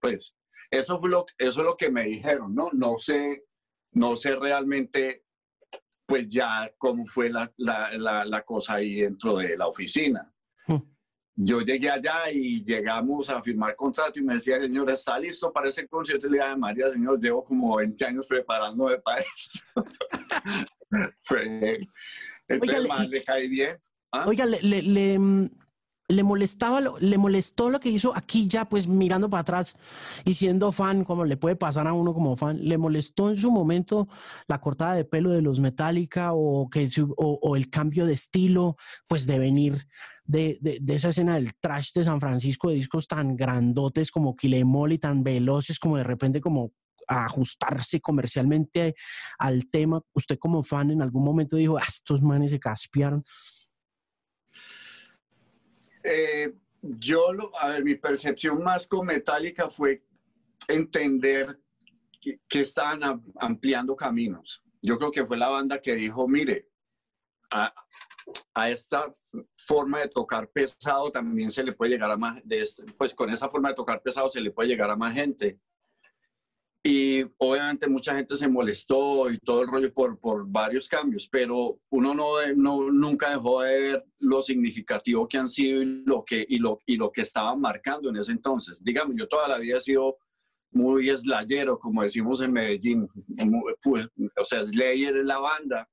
Pues 0.00 0.34
eso, 0.70 0.98
fue 0.98 1.10
lo, 1.10 1.26
eso 1.36 1.60
es 1.60 1.66
lo 1.66 1.76
que 1.76 1.90
me 1.90 2.04
dijeron, 2.04 2.54
¿no? 2.54 2.70
No 2.72 2.96
sé, 2.96 3.44
no 3.92 4.16
sé 4.16 4.34
realmente, 4.34 5.24
pues 6.06 6.26
ya 6.28 6.72
cómo 6.78 7.04
fue 7.04 7.28
la, 7.28 7.52
la, 7.58 8.24
la 8.24 8.42
cosa 8.42 8.74
ahí 8.74 9.02
dentro 9.02 9.36
de 9.36 9.58
la 9.58 9.66
oficina 9.66 10.30
yo 11.36 11.60
llegué 11.60 11.90
allá 11.90 12.30
y 12.32 12.62
llegamos 12.62 13.28
a 13.28 13.42
firmar 13.42 13.74
contrato 13.74 14.20
y 14.20 14.22
me 14.22 14.34
decía, 14.34 14.60
señor, 14.60 14.90
¿está 14.90 15.18
listo 15.18 15.52
para 15.52 15.68
ese 15.68 15.86
concierto? 15.88 16.28
Y 16.28 16.30
le 16.30 16.38
dije, 16.38 16.56
María, 16.56 16.90
señor, 16.90 17.20
llevo 17.20 17.42
como 17.42 17.76
20 17.76 18.04
años 18.04 18.26
preparándome 18.26 18.98
para 18.98 19.20
esto. 19.36 19.60
entonces, 22.48 22.88
más 22.88 23.08
le 23.08 23.22
cae 23.24 23.48
bien. 23.48 23.76
¿Ah? 24.12 24.26
Oiga, 24.28 24.46
le, 24.46 24.60
le, 24.62 25.18
mm, 25.18 25.48
le 26.08 26.22
molestaba, 26.22 26.80
le 26.80 27.18
molestó 27.18 27.70
lo 27.70 27.80
que 27.80 27.88
hizo 27.88 28.14
aquí 28.14 28.46
ya, 28.46 28.66
pues 28.66 28.86
mirando 28.86 29.30
para 29.30 29.40
atrás 29.40 29.76
y 30.24 30.34
siendo 30.34 30.70
fan, 30.70 31.04
como 31.04 31.24
le 31.24 31.36
puede 31.36 31.56
pasar 31.56 31.88
a 31.88 31.94
uno 31.94 32.12
como 32.12 32.36
fan, 32.36 32.58
le 32.62 32.76
molestó 32.76 33.30
en 33.30 33.38
su 33.38 33.50
momento 33.50 34.08
la 34.46 34.60
cortada 34.60 34.94
de 34.94 35.04
pelo 35.04 35.30
de 35.30 35.40
los 35.40 35.60
Metallica 35.60 36.32
o, 36.34 36.68
que, 36.68 36.86
o, 37.16 37.56
el 37.56 37.70
cambio 37.70 38.04
de 38.04 38.12
estilo, 38.12 38.76
pues 39.08 39.26
de 39.26 39.38
venir 39.38 39.88
de, 40.24 40.58
de, 40.60 40.94
esa 40.94 41.10
escena 41.10 41.34
del 41.34 41.54
trash 41.54 41.92
de 41.92 42.04
San 42.04 42.20
Francisco, 42.20 42.70
de 42.70 42.76
discos 42.76 43.06
tan 43.06 43.36
grandotes 43.36 44.10
como 44.10 44.34
Kilemol 44.34 44.92
y 44.92 44.98
tan 44.98 45.22
veloces 45.22 45.78
como 45.78 45.96
de 45.96 46.04
repente 46.04 46.40
como 46.40 46.72
ajustarse 47.06 48.00
comercialmente 48.00 48.94
al 49.38 49.68
tema. 49.68 50.02
Usted 50.14 50.38
como 50.38 50.62
fan 50.62 50.90
en 50.90 51.02
algún 51.02 51.24
momento 51.24 51.56
dijo, 51.56 51.76
ah, 51.76 51.84
estos 51.86 52.22
manes 52.22 52.50
se 52.50 52.58
caspiaron. 52.58 53.22
Eh, 56.02 56.52
yo, 56.82 57.26
a 57.60 57.68
ver, 57.68 57.84
mi 57.84 57.94
percepción 57.94 58.62
más 58.62 58.86
con 58.86 59.06
Metallica 59.06 59.70
fue 59.70 60.04
entender 60.68 61.60
que, 62.20 62.60
estaban 62.60 63.22
ampliando 63.38 63.94
caminos. 63.94 64.62
Yo 64.82 64.98
creo 64.98 65.10
que 65.10 65.24
fue 65.24 65.36
la 65.36 65.48
banda 65.48 65.80
que 65.80 65.94
dijo, 65.94 66.26
mire, 66.28 66.68
a, 67.50 67.72
esta 68.68 69.10
forma 69.56 70.00
de 70.00 70.08
tocar 70.08 70.48
pesado 70.50 71.10
también 71.10 71.50
se 71.50 71.62
le 71.62 71.72
puede 71.72 71.92
llegar 71.92 72.10
a 72.10 72.16
más, 72.16 72.40
este, 72.48 72.84
pues 72.96 73.14
con 73.14 73.30
esa 73.30 73.48
forma 73.48 73.70
de 73.70 73.74
tocar 73.74 74.02
pesado 74.02 74.28
se 74.28 74.40
le 74.40 74.50
puede 74.50 74.68
llegar 74.68 74.90
a 74.90 74.96
más 74.96 75.14
gente. 75.14 75.58
Y 76.86 77.24
obviamente 77.38 77.88
mucha 77.88 78.14
gente 78.14 78.36
se 78.36 78.46
molestó 78.46 79.30
y 79.30 79.38
todo 79.38 79.62
el 79.62 79.68
rollo 79.68 79.92
por, 79.94 80.18
por 80.18 80.46
varios 80.46 80.86
cambios, 80.86 81.26
pero 81.26 81.80
uno 81.88 82.14
no, 82.14 82.46
no, 82.54 82.92
nunca 82.92 83.30
dejó 83.30 83.62
de 83.62 83.80
ver 83.80 84.04
lo 84.18 84.42
significativo 84.42 85.26
que 85.26 85.38
han 85.38 85.48
sido 85.48 85.80
y 85.80 86.04
lo 86.04 86.22
que, 86.22 86.44
y 86.46 86.58
lo, 86.58 86.80
y 86.84 86.96
lo 86.96 87.10
que 87.10 87.22
estaban 87.22 87.58
marcando 87.58 88.10
en 88.10 88.16
ese 88.16 88.32
entonces. 88.32 88.84
Digamos, 88.84 89.16
yo 89.16 89.26
toda 89.26 89.48
la 89.48 89.56
vida 89.56 89.78
he 89.78 89.80
sido 89.80 90.18
muy 90.72 91.08
slayero, 91.16 91.78
como 91.78 92.02
decimos 92.02 92.42
en 92.42 92.52
Medellín, 92.52 93.08
pues, 93.82 94.08
o 94.36 94.44
sea, 94.44 94.66
Slayer 94.66 95.16
es 95.16 95.24
la 95.24 95.38
banda 95.38 95.88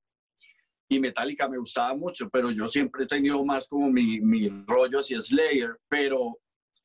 y 0.92 1.00
Metallica 1.00 1.48
me 1.48 1.58
gustaba 1.58 1.96
mucho, 1.96 2.30
pero 2.30 2.52
yo 2.52 2.68
siempre 2.68 3.06
he 3.06 3.08
tenido 3.08 3.46
más 3.46 3.66
como 3.66 3.90
mi, 3.90 4.20
mi 4.20 4.50
rollo 4.68 5.00
hacia 5.00 5.22
Slayer, 5.22 5.80
pero 5.88 6.38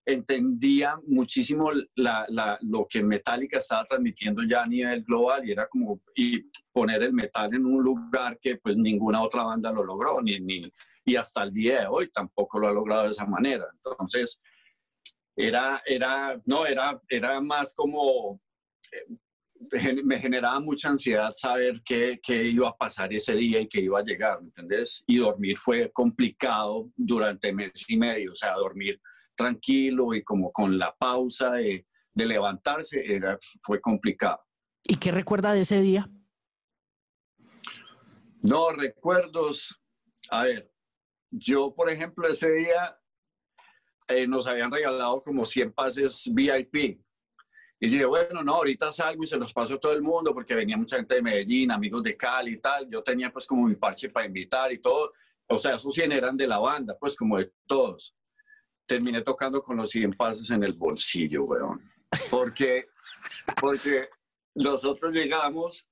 entendía 0.05 0.97
muchísimo 1.09 1.73
lo 1.73 2.87
que 2.89 3.03
Metallica 3.03 3.59
estaba 3.59 3.85
transmitiendo 3.85 4.45
ya 4.45 4.63
a 4.63 4.67
nivel 4.69 5.03
global 5.03 5.45
y 5.45 5.51
era 5.51 5.67
como 5.67 6.01
y 6.15 6.49
poner 6.71 7.03
el 7.03 7.13
metal 7.13 7.53
en 7.53 7.67
un 7.67 7.83
lugar 7.83 8.39
que 8.41 8.59
pues 8.59 8.77
ninguna 8.77 9.21
otra 9.21 9.43
banda 9.43 9.73
lo 9.73 9.83
logró, 9.83 10.23
ni, 10.23 10.39
ni, 10.39 10.73
y 11.05 11.17
hasta 11.17 11.43
el 11.43 11.53
día 11.53 11.81
de 11.81 11.87
hoy 11.89 12.09
tampoco 12.13 12.61
lo 12.61 12.69
ha 12.69 12.73
logrado 12.73 13.03
de 13.03 13.11
esa 13.11 13.27
manera. 13.27 13.67
Entonces, 13.73 14.41
era, 15.35 15.83
era, 15.85 16.41
no, 16.45 16.65
era, 16.65 17.03
era 17.09 17.41
más 17.41 17.75
como, 17.75 18.41
me 20.05 20.19
generaba 20.19 20.61
mucha 20.61 20.89
ansiedad 20.89 21.31
saber 21.35 21.83
qué, 21.85 22.21
qué, 22.23 22.45
iba 22.45 22.69
a 22.69 22.77
pasar 22.77 23.13
ese 23.13 23.35
día 23.35 23.61
y 23.61 23.69
qué 23.69 23.81
iba 23.81 23.99
a 23.99 24.05
llegar, 24.05 24.41
¿me 24.41 24.47
entendés? 24.47 25.03
Y 25.07 25.19
dormir 25.19 25.59
fue 25.59 25.91
complicado 25.93 26.91
durante 26.97 27.53
mes 27.53 27.73
y 27.89 27.97
medio, 27.97 28.33
o 28.33 28.35
sea, 28.35 28.55
dormir 28.55 29.01
tranquilo 29.37 30.15
y 30.15 30.23
como 30.23 30.51
con 30.51 30.79
la 30.79 30.97
pausa 30.97 31.53
de, 31.53 31.87
levantarse, 32.15 33.05
era, 33.05 33.39
fue 33.61 33.81
complicado. 33.81 34.41
¿Y 34.83 34.97
qué 34.97 35.13
recuerda 35.13 35.53
de 35.53 35.61
ese 35.63 35.81
día? 35.81 36.09
No, 38.43 38.71
recuerdos. 38.71 39.83
A 40.31 40.45
ver, 40.45 40.73
yo, 41.31 41.75
por 41.75 41.91
ejemplo, 41.91 42.27
ese 42.27 42.51
día 42.53 42.99
eh, 44.09 44.27
nos 44.27 44.47
habían 44.47 44.71
regalado 44.71 45.21
como 45.21 45.45
100 45.45 45.73
pases 45.73 46.31
VIP. 46.33 47.01
Y 47.79 47.89
dije, 47.89 48.07
bueno, 48.07 48.43
no, 48.43 48.55
ahorita 48.55 48.91
salgo 48.91 49.23
y 49.23 49.27
se 49.27 49.37
los 49.37 49.53
paso 49.53 49.75
a 49.75 49.79
todo 49.79 49.93
el 49.93 50.03
mundo 50.03 50.33
porque 50.33 50.55
venía 50.55 50.77
mucha 50.77 50.97
gente 50.97 51.17
de 51.17 51.23
Medellín, 51.23 51.71
amigos 51.71 52.03
de 52.03 52.17
Cali 52.17 52.53
y 52.53 52.59
tal. 52.59 52.89
Yo 52.89 53.03
tenía 53.03 53.31
pues 53.31 53.47
como 53.47 53.67
mi 53.67 53.77
parche 53.77 54.09
para 54.09 54.27
invitar 54.27 54.73
y 54.73 54.79
todo. 54.79 55.13
O 55.49 55.59
sea, 55.59 55.77
esos 55.77 55.93
100 55.95 56.13
eran 56.13 56.37
de 56.37 56.47
la 56.47 56.59
banda, 56.59 56.97
pues 56.99 57.15
como 57.17 57.39
de 57.39 57.53
todos 57.67 58.17
terminé 58.87 59.23
tocando 59.23 59.63
con 59.63 59.77
los 59.77 59.91
100 59.91 60.13
pases 60.13 60.51
en 60.51 60.63
el 60.63 60.73
bolsillo, 60.73 61.45
weón. 61.45 61.83
Porque, 62.31 62.87
porque 63.61 64.09
nosotros 64.55 65.13
llegamos 65.13 65.89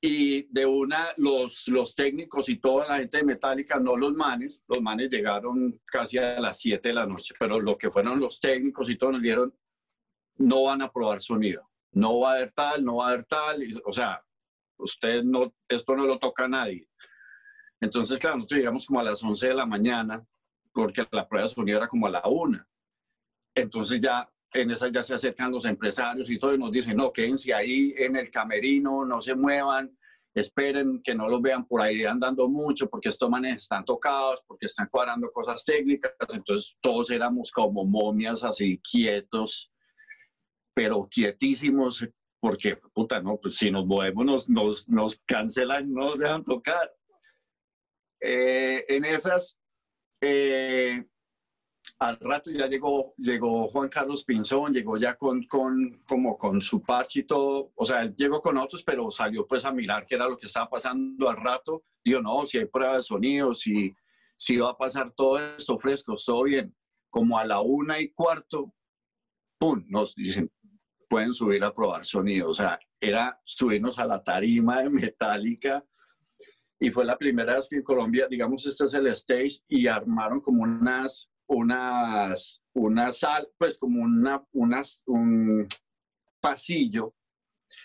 y 0.00 0.42
de 0.52 0.66
una, 0.66 1.08
los, 1.16 1.66
los 1.68 1.94
técnicos 1.94 2.50
y 2.50 2.58
toda 2.58 2.86
la 2.86 2.98
gente 2.98 3.18
de 3.18 3.24
Metallica, 3.24 3.78
no 3.78 3.96
los 3.96 4.12
manes, 4.12 4.62
los 4.68 4.82
manes 4.82 5.08
llegaron 5.10 5.80
casi 5.86 6.18
a 6.18 6.38
las 6.40 6.58
7 6.58 6.88
de 6.88 6.94
la 6.94 7.06
noche, 7.06 7.34
pero 7.38 7.58
lo 7.58 7.78
que 7.78 7.90
fueron 7.90 8.20
los 8.20 8.38
técnicos 8.38 8.90
y 8.90 8.96
todos 8.96 9.14
nos 9.14 9.22
dijeron, 9.22 9.54
no 10.36 10.64
van 10.64 10.82
a 10.82 10.90
probar 10.90 11.20
sonido, 11.20 11.68
no 11.92 12.20
va 12.20 12.32
a 12.32 12.36
haber 12.36 12.52
tal, 12.52 12.84
no 12.84 12.96
va 12.96 13.06
a 13.06 13.12
haber 13.12 13.24
tal, 13.24 13.62
o 13.84 13.92
sea, 13.92 14.22
usted 14.78 15.22
no, 15.22 15.54
esto 15.68 15.96
no 15.96 16.06
lo 16.06 16.18
toca 16.18 16.48
nadie. 16.48 16.88
Entonces, 17.80 18.18
claro, 18.18 18.36
nosotros 18.36 18.58
llegamos 18.58 18.86
como 18.86 19.00
a 19.00 19.04
las 19.04 19.22
11 19.22 19.48
de 19.48 19.54
la 19.54 19.66
mañana 19.66 20.24
porque 20.72 21.06
la 21.12 21.28
prueba 21.28 21.46
de 21.46 21.54
sonido 21.54 21.78
era 21.78 21.88
como 21.88 22.06
a 22.06 22.10
la 22.10 22.22
una. 22.26 22.66
Entonces 23.54 24.00
ya 24.00 24.28
en 24.52 24.70
esa 24.70 24.90
ya 24.90 25.02
se 25.02 25.14
acercan 25.14 25.50
los 25.50 25.64
empresarios 25.64 26.30
y 26.30 26.38
todo 26.38 26.54
y 26.54 26.58
nos 26.58 26.72
dicen, 26.72 26.96
no, 26.96 27.12
quédense 27.12 27.52
ahí 27.52 27.94
en 27.96 28.16
el 28.16 28.30
camerino, 28.30 29.04
no 29.04 29.20
se 29.20 29.34
muevan, 29.34 29.96
esperen 30.32 31.00
que 31.02 31.14
no 31.14 31.28
los 31.28 31.42
vean 31.42 31.66
por 31.66 31.80
ahí 31.80 32.04
andando 32.04 32.48
mucho, 32.48 32.88
porque 32.88 33.08
estos 33.08 33.28
manes 33.28 33.62
están 33.62 33.84
tocados, 33.84 34.42
porque 34.46 34.66
están 34.66 34.88
cuadrando 34.88 35.30
cosas 35.32 35.64
técnicas, 35.64 36.12
entonces 36.32 36.76
todos 36.80 37.10
éramos 37.10 37.50
como 37.50 37.84
momias 37.84 38.44
así 38.44 38.78
quietos, 38.78 39.72
pero 40.74 41.08
quietísimos, 41.08 42.06
porque, 42.40 42.76
puta, 42.92 43.22
no, 43.22 43.38
pues 43.38 43.56
si 43.56 43.70
nos 43.70 43.86
movemos 43.86 44.26
nos, 44.26 44.48
nos, 44.48 44.88
nos 44.88 45.20
cancelan, 45.24 45.90
no 45.90 46.10
nos 46.10 46.18
dejan 46.18 46.44
tocar. 46.44 46.92
Eh, 48.20 48.84
en 48.88 49.04
esas, 49.04 49.58
eh, 50.20 51.04
al 51.98 52.18
rato 52.18 52.50
ya 52.50 52.66
llegó, 52.66 53.14
llegó 53.16 53.68
Juan 53.68 53.88
Carlos 53.88 54.24
Pinzón, 54.24 54.72
llegó 54.72 54.96
ya 54.96 55.16
con, 55.16 55.44
con, 55.44 56.02
como 56.06 56.36
con 56.36 56.60
su 56.60 56.82
parche 56.82 57.20
y 57.20 57.24
todo, 57.24 57.72
o 57.74 57.84
sea, 57.84 58.02
él 58.02 58.14
llegó 58.16 58.42
con 58.42 58.56
otros, 58.56 58.82
pero 58.82 59.10
salió 59.10 59.46
pues 59.46 59.64
a 59.64 59.72
mirar 59.72 60.06
qué 60.06 60.16
era 60.16 60.28
lo 60.28 60.36
que 60.36 60.46
estaba 60.46 60.68
pasando 60.68 61.28
al 61.28 61.36
rato. 61.36 61.84
Dijo, 62.04 62.20
no, 62.20 62.44
si 62.44 62.58
hay 62.58 62.66
prueba 62.66 62.96
de 62.96 63.02
sonido, 63.02 63.54
si, 63.54 63.94
si 64.36 64.56
va 64.56 64.70
a 64.70 64.76
pasar 64.76 65.12
todo 65.12 65.38
esto 65.38 65.78
fresco, 65.78 66.14
todo 66.24 66.44
bien. 66.44 66.74
Como 67.10 67.38
a 67.38 67.44
la 67.44 67.60
una 67.60 68.00
y 68.00 68.10
cuarto, 68.10 68.74
¡pum! 69.58 69.84
Nos 69.88 70.14
dicen, 70.14 70.50
pueden 71.08 71.32
subir 71.32 71.64
a 71.64 71.72
probar 71.72 72.04
sonido. 72.04 72.48
O 72.50 72.54
sea, 72.54 72.78
era 73.00 73.40
subirnos 73.44 73.98
a 73.98 74.06
la 74.06 74.22
tarima 74.22 74.82
de 74.82 74.90
Metallica 74.90 75.84
y 76.78 76.90
fue 76.90 77.04
la 77.04 77.16
primera 77.16 77.54
vez 77.54 77.68
que 77.68 77.76
en 77.76 77.82
Colombia, 77.82 78.26
digamos, 78.28 78.66
este 78.66 78.84
es 78.84 78.94
el 78.94 79.06
stage 79.08 79.60
y 79.68 79.86
armaron 79.86 80.40
como 80.40 80.62
unas 80.62 81.34
unas, 81.46 82.62
una 82.72 83.12
sal, 83.12 83.48
pues 83.58 83.78
como 83.78 84.02
una, 84.02 84.42
unas, 84.52 85.02
un 85.06 85.66
pasillo 86.40 87.14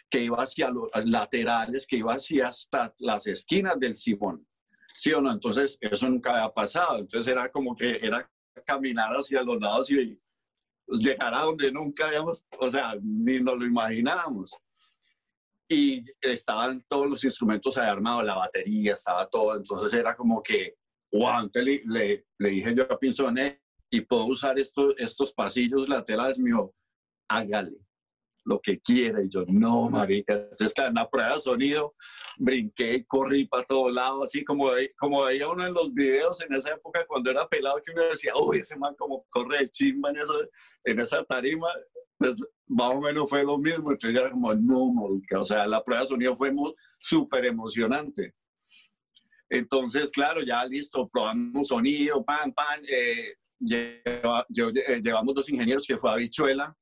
que 0.10 0.24
iba 0.24 0.38
hacia 0.38 0.70
los 0.70 0.90
laterales, 1.06 1.88
que 1.88 1.98
iba 1.98 2.14
hacia 2.14 2.50
hasta 2.50 2.94
las 3.00 3.28
esquinas 3.28 3.80
del 3.80 3.96
Simón. 3.96 4.46
¿Sí 4.96 5.14
o 5.14 5.22
no? 5.22 5.32
Entonces, 5.32 5.78
eso 5.82 6.10
nunca 6.10 6.32
había 6.32 6.54
pasado. 6.54 7.00
Entonces, 7.00 7.32
era 7.32 7.50
como 7.50 7.76
que 7.76 8.00
era 8.02 8.30
caminar 8.66 9.14
hacia 9.14 9.44
los 9.44 9.60
lados 9.60 9.90
y 9.92 10.20
llegar 10.92 11.34
a 11.34 11.42
donde 11.44 11.72
nunca 11.72 12.08
habíamos, 12.08 12.46
o 12.60 12.70
sea, 12.70 12.96
ni 13.02 13.40
nos 13.40 13.58
lo 13.58 13.66
imaginábamos. 13.66 14.56
Y 15.68 16.04
estaban 16.22 16.84
todos 16.88 17.08
los 17.08 17.24
instrumentos 17.24 17.78
armados, 17.78 18.26
la 18.26 18.36
batería, 18.36 18.94
estaba 18.94 19.28
todo. 19.28 19.56
Entonces, 19.56 19.94
era 19.94 20.16
como 20.16 20.42
que 20.42 20.76
wow, 21.12 21.50
le, 21.54 21.82
le, 21.86 22.26
le, 22.38 22.50
dije 22.50 22.76
yo 22.76 22.84
a 22.84 22.98
Pinzone, 22.98 23.62
y 23.92 24.02
puedo 24.02 24.26
usar 24.26 24.60
estos, 24.60 24.94
estos 24.98 25.34
pasillos 25.34 25.90
laterales, 25.90 26.38
me 26.38 26.52
dijo, 26.52 26.74
hágale 27.28 27.78
lo 28.50 28.60
que 28.60 28.80
quiera. 28.80 29.22
Y 29.24 29.30
yo, 29.30 29.46
no, 29.48 29.90
marica. 29.90 30.34
Entonces, 30.34 30.74
en 30.78 30.96
la 30.96 31.10
prueba 31.10 31.36
de 31.36 31.40
sonido, 31.40 31.94
brinqué, 32.38 33.06
corrí 33.06 33.46
para 33.46 33.64
todos 33.64 33.94
lados, 33.94 34.24
así 34.24 34.44
como, 34.44 34.72
como 34.98 35.24
veía 35.24 35.48
uno 35.48 35.66
en 35.66 35.74
los 35.74 35.94
videos 35.94 36.42
en 36.42 36.54
esa 36.56 36.74
época 36.74 37.06
cuando 37.08 37.30
era 37.30 37.48
pelado, 37.48 37.80
que 37.86 37.92
uno 37.92 38.04
decía, 38.06 38.34
uy, 38.36 38.58
ese 38.58 38.76
man 38.76 38.96
como 38.98 39.26
corre 39.30 39.60
de 39.60 39.70
chimba 39.70 40.10
en, 40.10 40.18
eso, 40.18 40.34
en 40.84 41.00
esa 41.00 41.24
tarima. 41.24 41.68
Pues, 42.18 42.36
más 42.68 42.96
o 42.96 43.00
menos 43.00 43.30
fue 43.30 43.44
lo 43.44 43.58
mismo. 43.58 43.92
Entonces, 43.92 44.20
era 44.20 44.32
como, 44.32 44.54
no, 44.56 44.92
marica. 44.92 45.40
O 45.40 45.46
sea, 45.46 45.68
la 45.68 45.84
prueba 45.84 46.02
de 46.02 46.10
sonido 46.10 46.36
fue 46.36 46.52
súper 47.00 47.46
emocionante. 47.46 48.34
Entonces, 49.52 50.12
claro, 50.12 50.42
ya 50.42 50.64
listo, 50.66 51.08
probamos 51.08 51.68
sonido, 51.68 52.24
pan, 52.24 52.52
pan. 52.52 52.82
Eh, 52.88 53.34
eh, 53.72 55.02
llevamos 55.04 55.36
dos 55.36 55.50
ingenieros 55.50 55.86
que 55.86 55.98
fue 55.98 56.12
Habichuela, 56.12 56.76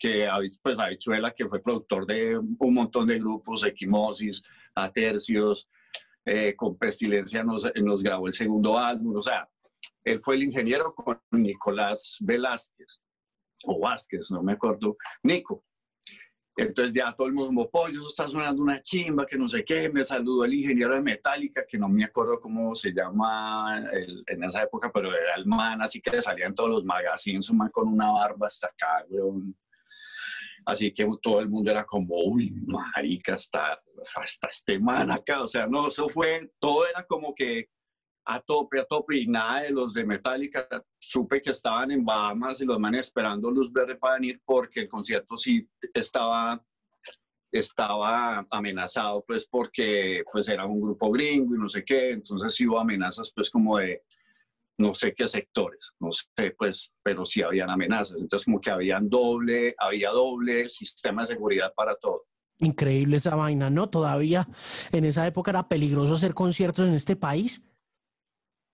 que 0.00 0.26
pues 0.62 0.78
Habichuela, 0.78 1.30
que 1.32 1.46
fue 1.46 1.62
productor 1.62 2.06
de 2.06 2.38
un 2.38 2.74
montón 2.74 3.06
de 3.06 3.18
grupos, 3.18 3.64
Equimosis, 3.64 4.42
Atercios, 4.74 5.68
eh, 6.24 6.54
con 6.56 6.76
Pestilencia 6.78 7.44
nos, 7.44 7.70
nos 7.76 8.02
grabó 8.02 8.26
el 8.26 8.32
segundo 8.32 8.78
álbum, 8.78 9.16
o 9.16 9.20
sea, 9.20 9.48
él 10.02 10.18
fue 10.20 10.36
el 10.36 10.44
ingeniero 10.44 10.94
con 10.94 11.20
Nicolás 11.32 12.16
Velázquez, 12.20 13.02
o 13.64 13.78
Vázquez, 13.78 14.30
no 14.30 14.42
me 14.42 14.52
acuerdo, 14.52 14.96
Nico. 15.22 15.64
Entonces 16.56 16.92
ya 16.92 17.12
todo 17.12 17.26
el 17.26 17.32
mundo 17.32 17.70
pollo, 17.70 18.06
está 18.06 18.28
sonando 18.28 18.62
una 18.62 18.82
chimba, 18.82 19.24
que 19.24 19.38
no 19.38 19.48
sé 19.48 19.64
qué. 19.64 19.88
Me 19.88 20.04
saludó 20.04 20.44
el 20.44 20.52
ingeniero 20.52 20.94
de 20.94 21.00
Metallica, 21.00 21.64
que 21.66 21.78
no 21.78 21.88
me 21.88 22.04
acuerdo 22.04 22.38
cómo 22.38 22.74
se 22.74 22.92
llama 22.92 23.82
en 24.26 24.44
esa 24.44 24.64
época, 24.64 24.90
pero 24.92 25.08
era 25.08 25.36
el 25.36 25.46
man, 25.46 25.80
así 25.80 26.02
que 26.02 26.10
le 26.10 26.20
salían 26.20 26.54
todos 26.54 26.68
los 26.68 26.84
magazines, 26.84 27.48
un 27.48 27.58
man 27.58 27.70
con 27.70 27.88
una 27.88 28.10
barba 28.10 28.46
hasta 28.46 28.66
acá, 28.66 29.06
weón. 29.08 29.56
Así 30.66 30.92
que 30.92 31.08
todo 31.22 31.40
el 31.40 31.48
mundo 31.48 31.70
era 31.70 31.84
como, 31.84 32.16
uy, 32.24 32.52
marica, 32.66 33.34
hasta, 33.34 33.80
hasta 34.16 34.48
este 34.48 34.78
man 34.78 35.10
acá. 35.10 35.42
O 35.42 35.48
sea, 35.48 35.66
no, 35.66 35.88
eso 35.88 36.08
fue, 36.08 36.50
todo 36.58 36.86
era 36.86 37.04
como 37.04 37.34
que 37.34 37.68
a 38.24 38.40
tope, 38.40 38.80
a 38.80 38.84
tope, 38.84 39.16
y 39.16 39.26
nada 39.26 39.62
de 39.62 39.70
los 39.70 39.92
de 39.92 40.04
Metallica. 40.04 40.68
Supe 40.98 41.40
que 41.42 41.50
estaban 41.50 41.90
en 41.90 42.04
Bahamas 42.04 42.60
y 42.60 42.64
los 42.64 42.78
manes 42.78 43.06
esperando 43.06 43.50
luz 43.50 43.72
verde 43.72 43.96
para 43.96 44.14
venir 44.14 44.40
porque 44.44 44.80
el 44.80 44.88
concierto 44.88 45.36
sí 45.36 45.68
estaba, 45.94 46.62
estaba 47.50 48.46
amenazado, 48.50 49.24
pues 49.26 49.46
porque 49.46 50.22
pues 50.30 50.48
era 50.48 50.66
un 50.66 50.80
grupo 50.80 51.10
gringo 51.10 51.54
y 51.54 51.58
no 51.58 51.68
sé 51.68 51.84
qué, 51.84 52.10
entonces 52.10 52.54
sí 52.54 52.66
hubo 52.66 52.78
amenazas 52.78 53.32
pues 53.34 53.50
como 53.50 53.78
de 53.78 54.02
no 54.80 54.94
sé 54.94 55.14
qué 55.14 55.28
sectores, 55.28 55.92
no 56.00 56.10
sé, 56.10 56.54
pues, 56.56 56.94
pero 57.02 57.24
sí 57.24 57.42
habían 57.42 57.70
amenazas. 57.70 58.18
Entonces 58.18 58.46
como 58.46 58.60
que 58.60 58.70
habían 58.70 59.08
doble, 59.08 59.74
había 59.78 60.10
doble 60.10 60.68
sistema 60.68 61.22
de 61.22 61.28
seguridad 61.28 61.72
para 61.76 61.94
todo. 61.96 62.24
Increíble 62.58 63.18
esa 63.18 63.36
vaina, 63.36 63.70
¿no? 63.70 63.88
Todavía 63.88 64.48
en 64.92 65.04
esa 65.04 65.26
época 65.26 65.50
era 65.50 65.68
peligroso 65.68 66.14
hacer 66.14 66.34
conciertos 66.34 66.88
en 66.88 66.94
este 66.94 67.14
país. 67.16 67.62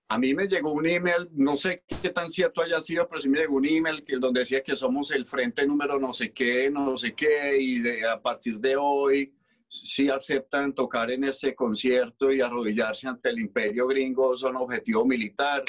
A 0.08 0.18
mí 0.18 0.34
me 0.34 0.46
llegó 0.46 0.72
un 0.72 0.86
email, 0.86 1.28
no 1.32 1.56
sé 1.56 1.82
qué 2.00 2.10
tan 2.10 2.28
cierto 2.28 2.62
haya 2.62 2.80
sido, 2.80 3.08
pero 3.08 3.20
sí 3.20 3.28
me 3.28 3.38
llegó 3.38 3.56
un 3.56 3.66
email 3.66 4.04
que, 4.04 4.16
donde 4.18 4.40
decía 4.40 4.62
que 4.62 4.76
somos 4.76 5.10
el 5.10 5.26
frente 5.26 5.66
número 5.66 5.98
no 5.98 6.12
sé 6.12 6.32
qué, 6.32 6.70
no 6.70 6.96
sé 6.96 7.14
qué, 7.14 7.60
y 7.60 7.82
a 8.04 8.22
partir 8.22 8.60
de 8.60 8.76
hoy 8.76 9.32
si 9.68 10.08
aceptan 10.08 10.72
tocar 10.72 11.10
en 11.10 11.24
este 11.24 11.54
concierto 11.54 12.32
y 12.32 12.40
arrodillarse 12.40 13.08
ante 13.08 13.30
el 13.30 13.40
imperio 13.40 13.86
gringo, 13.88 14.36
son 14.36 14.56
objetivo 14.56 15.04
militar. 15.04 15.64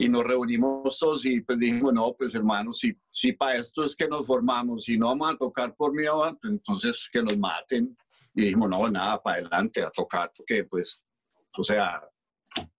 Y 0.00 0.08
nos 0.08 0.24
reunimos 0.24 0.98
todos 0.98 1.26
y 1.26 1.42
pues 1.42 1.58
dijimos, 1.58 1.92
no, 1.92 2.14
pues 2.14 2.34
hermanos, 2.34 2.78
si, 2.78 2.96
si 3.10 3.34
para 3.34 3.58
esto 3.58 3.84
es 3.84 3.94
que 3.94 4.08
nos 4.08 4.26
formamos, 4.26 4.84
si 4.84 4.96
no 4.96 5.08
vamos 5.08 5.32
a 5.32 5.36
tocar 5.36 5.76
por 5.76 5.92
mi 5.92 6.06
abajo, 6.06 6.38
entonces 6.44 7.06
que 7.12 7.22
nos 7.22 7.36
maten. 7.36 7.94
Y 8.34 8.46
dijimos, 8.46 8.70
no, 8.70 8.88
nada, 8.88 9.22
para 9.22 9.42
adelante, 9.42 9.82
a 9.82 9.90
tocar, 9.90 10.32
porque 10.34 10.64
pues, 10.64 11.06
o 11.54 11.62
sea, 11.62 12.02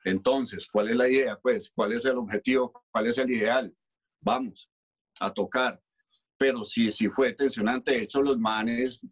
entonces, 0.03 0.67
¿cuál 0.71 0.89
es 0.89 0.95
la 0.95 1.07
idea? 1.07 1.37
Pues, 1.39 1.69
¿cuál 1.69 1.93
es 1.93 2.05
el 2.05 2.17
objetivo? 2.17 2.73
¿Cuál 2.89 3.05
es 3.05 3.19
el 3.19 3.29
ideal? 3.29 3.71
Vamos 4.19 4.67
a 5.19 5.31
tocar. 5.31 5.79
Pero 6.39 6.63
sí, 6.63 6.89
sí 6.89 7.07
fue 7.07 7.33
tensionante. 7.33 7.91
De 7.91 8.01
hecho, 8.01 8.23
los 8.23 8.39
manes 8.39 9.05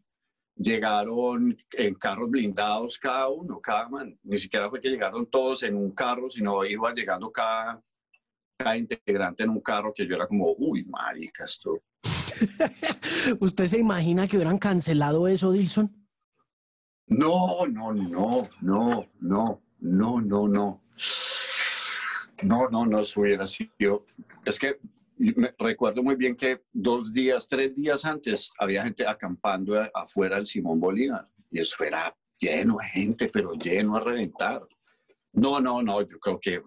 llegaron 0.55 1.55
en 1.73 1.93
carros 1.93 2.27
blindados 2.31 2.97
cada 2.97 3.29
uno, 3.29 3.61
cada 3.61 3.87
man. 3.87 4.19
Ni 4.23 4.37
siquiera 4.37 4.67
fue 4.67 4.81
que 4.81 4.89
llegaron 4.89 5.27
todos 5.27 5.61
en 5.61 5.75
un 5.75 5.91
carro, 5.91 6.27
sino 6.27 6.65
iba 6.65 6.91
llegando 6.91 7.31
cada, 7.31 7.79
cada 8.59 8.75
integrante 8.75 9.43
en 9.43 9.51
un 9.51 9.61
carro 9.61 9.93
que 9.93 10.05
yo 10.05 10.15
era 10.15 10.27
como, 10.27 10.53
uy, 10.57 10.83
marica, 10.83 11.45
esto. 11.45 11.81
¿Usted 13.39 13.67
se 13.67 13.79
imagina 13.79 14.27
que 14.27 14.35
hubieran 14.35 14.57
cancelado 14.57 15.27
eso, 15.29 15.51
Dilson? 15.53 15.89
No, 17.07 17.65
no, 17.67 17.93
no, 17.93 18.41
no, 18.61 19.05
no. 19.21 19.61
No, 19.79 20.21
no, 20.21 20.47
no. 20.47 20.81
No, 22.43 22.69
no, 22.69 22.85
no, 22.85 22.99
eso 22.99 23.21
hubiera 23.21 23.47
sido. 23.47 24.05
Es 24.45 24.59
que 24.59 24.77
me 25.17 25.53
recuerdo 25.57 26.03
muy 26.03 26.15
bien 26.15 26.35
que 26.35 26.61
dos 26.73 27.13
días, 27.13 27.47
tres 27.47 27.73
días 27.75 28.03
antes 28.03 28.51
había 28.59 28.83
gente 28.83 29.07
acampando 29.07 29.81
afuera 29.93 30.35
del 30.35 30.47
Simón 30.47 30.81
Bolívar 30.81 31.29
y 31.49 31.59
eso 31.59 31.81
era 31.83 32.13
lleno 32.39 32.77
de 32.77 32.85
gente, 32.87 33.29
pero 33.31 33.53
lleno 33.53 33.95
a 33.95 34.01
reventar. 34.01 34.65
No, 35.31 35.61
no, 35.61 35.81
no, 35.81 36.01
yo 36.01 36.19
creo 36.19 36.39
que 36.39 36.61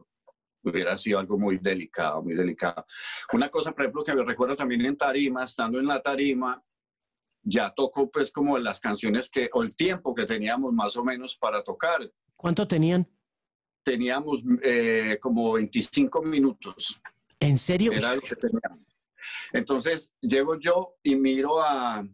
hubiera 0.62 0.96
sido 0.96 1.18
algo 1.18 1.38
muy 1.38 1.59
delicado, 1.59 2.22
muy 2.22 2.35
delicado. 2.35 2.87
Una 3.33 3.48
cosa, 3.48 3.72
por 3.72 3.83
ejemplo, 3.83 4.05
que 4.05 4.14
me 4.14 4.25
recuerdo 4.25 4.57
también 4.57 4.85
en 4.85 4.96
Tarima, 4.96 5.44
estando 5.44 5.79
en 5.79 5.87
la 5.87 6.03
Tarima, 6.03 6.62
ya 7.42 7.72
tocó 7.75 8.11
pues 8.11 8.31
como 8.31 8.59
las 8.59 8.81
canciones 8.81 9.31
que, 9.31 9.51
o 9.53 9.62
el 9.62 9.75
tiempo 9.75 10.14
que 10.14 10.25
teníamos 10.25 10.72
más 10.72 10.96
o 10.96 11.05
menos 11.05 11.37
para 11.37 11.62
tocar. 11.62 12.11
¿Cuánto 12.37 12.66
tenían? 12.66 13.09
Teníamos 13.85 14.44
eh, 14.62 15.18
como 15.20 15.53
25 15.55 16.22
minutos. 16.22 17.01
¿En 17.40 17.59
serio? 17.59 17.92
Era 17.92 18.14
lo 18.14 18.20
que 18.20 18.37
teníamos. 18.37 18.87
Entonces 19.53 20.12
llego 20.20 20.59
yo 20.59 20.96
y 21.03 21.16
miro 21.16 21.61
a, 21.61 22.07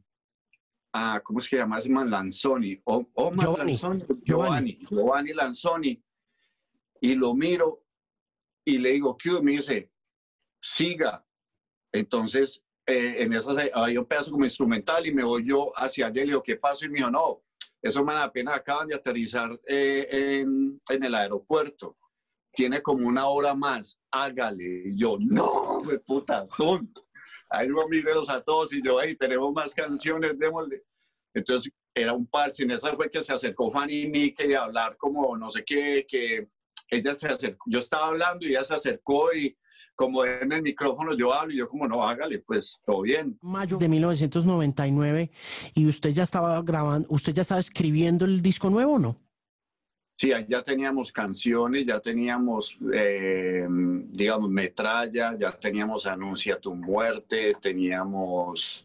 a 0.93 1.21
¿cómo 1.21 1.41
se 1.41 1.57
llama 1.57 1.79
ese 1.79 1.91
man? 1.91 2.11
Lanzoni. 2.11 2.81
Giovanni. 3.15 3.73
Lanzoni. 3.73 4.05
Giovanni. 4.23 4.79
Giovanni 4.89 5.33
Lanzoni. 5.35 6.03
Y 7.01 7.15
lo 7.15 7.35
miro 7.35 7.85
y 8.69 8.77
le 8.77 8.93
digo, 8.93 9.17
¿qué? 9.17 9.31
Me 9.41 9.53
dice, 9.53 9.91
siga. 10.61 11.25
Entonces, 11.91 12.63
eh, 12.87 13.23
en 13.23 13.33
esas 13.33 13.57
hay 13.73 13.97
un 13.97 14.05
pedazo 14.05 14.31
como 14.31 14.45
instrumental 14.45 15.07
y 15.07 15.15
me 15.15 15.25
voy 15.25 15.47
yo 15.47 15.73
hacia 15.75 16.09
allá 16.09 16.21
y 16.21 16.27
le 16.27 16.33
digo, 16.33 16.43
¿qué 16.43 16.57
pasó? 16.57 16.85
Y 16.85 16.91
me 16.91 16.99
dijo, 16.99 17.11
no, 17.11 17.43
Eso 17.81 18.05
man, 18.05 18.19
apenas 18.19 18.57
acaban 18.57 18.89
de 18.89 18.95
aterrizar 18.95 19.59
eh, 19.67 20.07
en, 20.11 20.79
en, 20.87 21.03
el 21.03 21.15
aeropuerto. 21.15 21.97
Tiene 22.53 22.83
como 22.83 23.09
una 23.09 23.27
hora 23.29 23.55
más, 23.55 23.99
hágale. 24.11 24.83
Y 24.89 24.99
yo, 24.99 25.17
no, 25.19 25.81
de 25.89 25.99
puta, 26.01 26.47
tonto. 26.55 27.09
Ahí 27.49 27.69
lo 27.69 27.89
mírelos 27.89 28.29
a 28.29 28.43
todos 28.43 28.75
y 28.75 28.83
yo, 28.85 29.01
hey, 29.01 29.17
tenemos 29.17 29.51
más 29.55 29.73
canciones, 29.73 30.39
démosle. 30.39 30.85
Entonces 31.33 31.73
era 31.95 32.13
un 32.13 32.27
parche. 32.27 32.65
En 32.65 32.73
esa 32.73 32.95
fue 32.95 33.09
que 33.09 33.23
se 33.23 33.33
acercó 33.33 33.71
Fanny 33.71 34.03
y 34.03 34.11
mí 34.11 34.35
a 34.55 34.65
hablar 34.65 34.99
como 34.99 35.35
no 35.39 35.49
sé 35.49 35.65
qué, 35.65 36.05
que 36.07 36.49
ella 36.91 37.15
se 37.15 37.29
acercó. 37.29 37.65
Yo 37.67 37.79
estaba 37.79 38.09
hablando 38.09 38.47
y 38.47 38.51
ella 38.51 38.65
se 38.65 38.75
acercó 38.75 39.33
y 39.33 39.57
como 39.95 40.25
en 40.25 40.53
el 40.53 40.63
micrófono 40.63 41.17
yo 41.17 41.33
hablo 41.33 41.53
y 41.53 41.57
yo 41.57 41.67
como 41.67 41.89
no, 41.89 42.07
hágale, 42.07 42.39
pues 42.39 42.81
todo 42.87 43.03
bien. 43.03 43.37
Mayo 43.43 43.79
de 43.79 43.89
1999 43.89 45.31
y 45.75 45.87
usted 45.89 46.11
ya 46.11 46.23
estaba 46.23 46.63
grabando, 46.63 47.09
usted 47.11 47.33
ya 47.33 47.43
estaba 47.43 47.61
escribiendo 47.61 48.25
el 48.25 48.41
disco 48.41 48.71
nuevo 48.71 48.95
o 48.95 48.99
no? 48.99 49.17
Sí, 50.21 50.33
ya 50.49 50.63
teníamos 50.65 51.13
canciones, 51.13 51.87
ya 51.87 52.01
teníamos, 52.01 52.77
eh, 52.93 53.65
digamos, 53.69 54.51
metralla, 54.51 55.37
ya 55.37 55.53
teníamos 55.53 56.07
Anuncia 56.07 56.59
tu 56.59 56.75
muerte, 56.75 57.55
teníamos, 57.61 58.85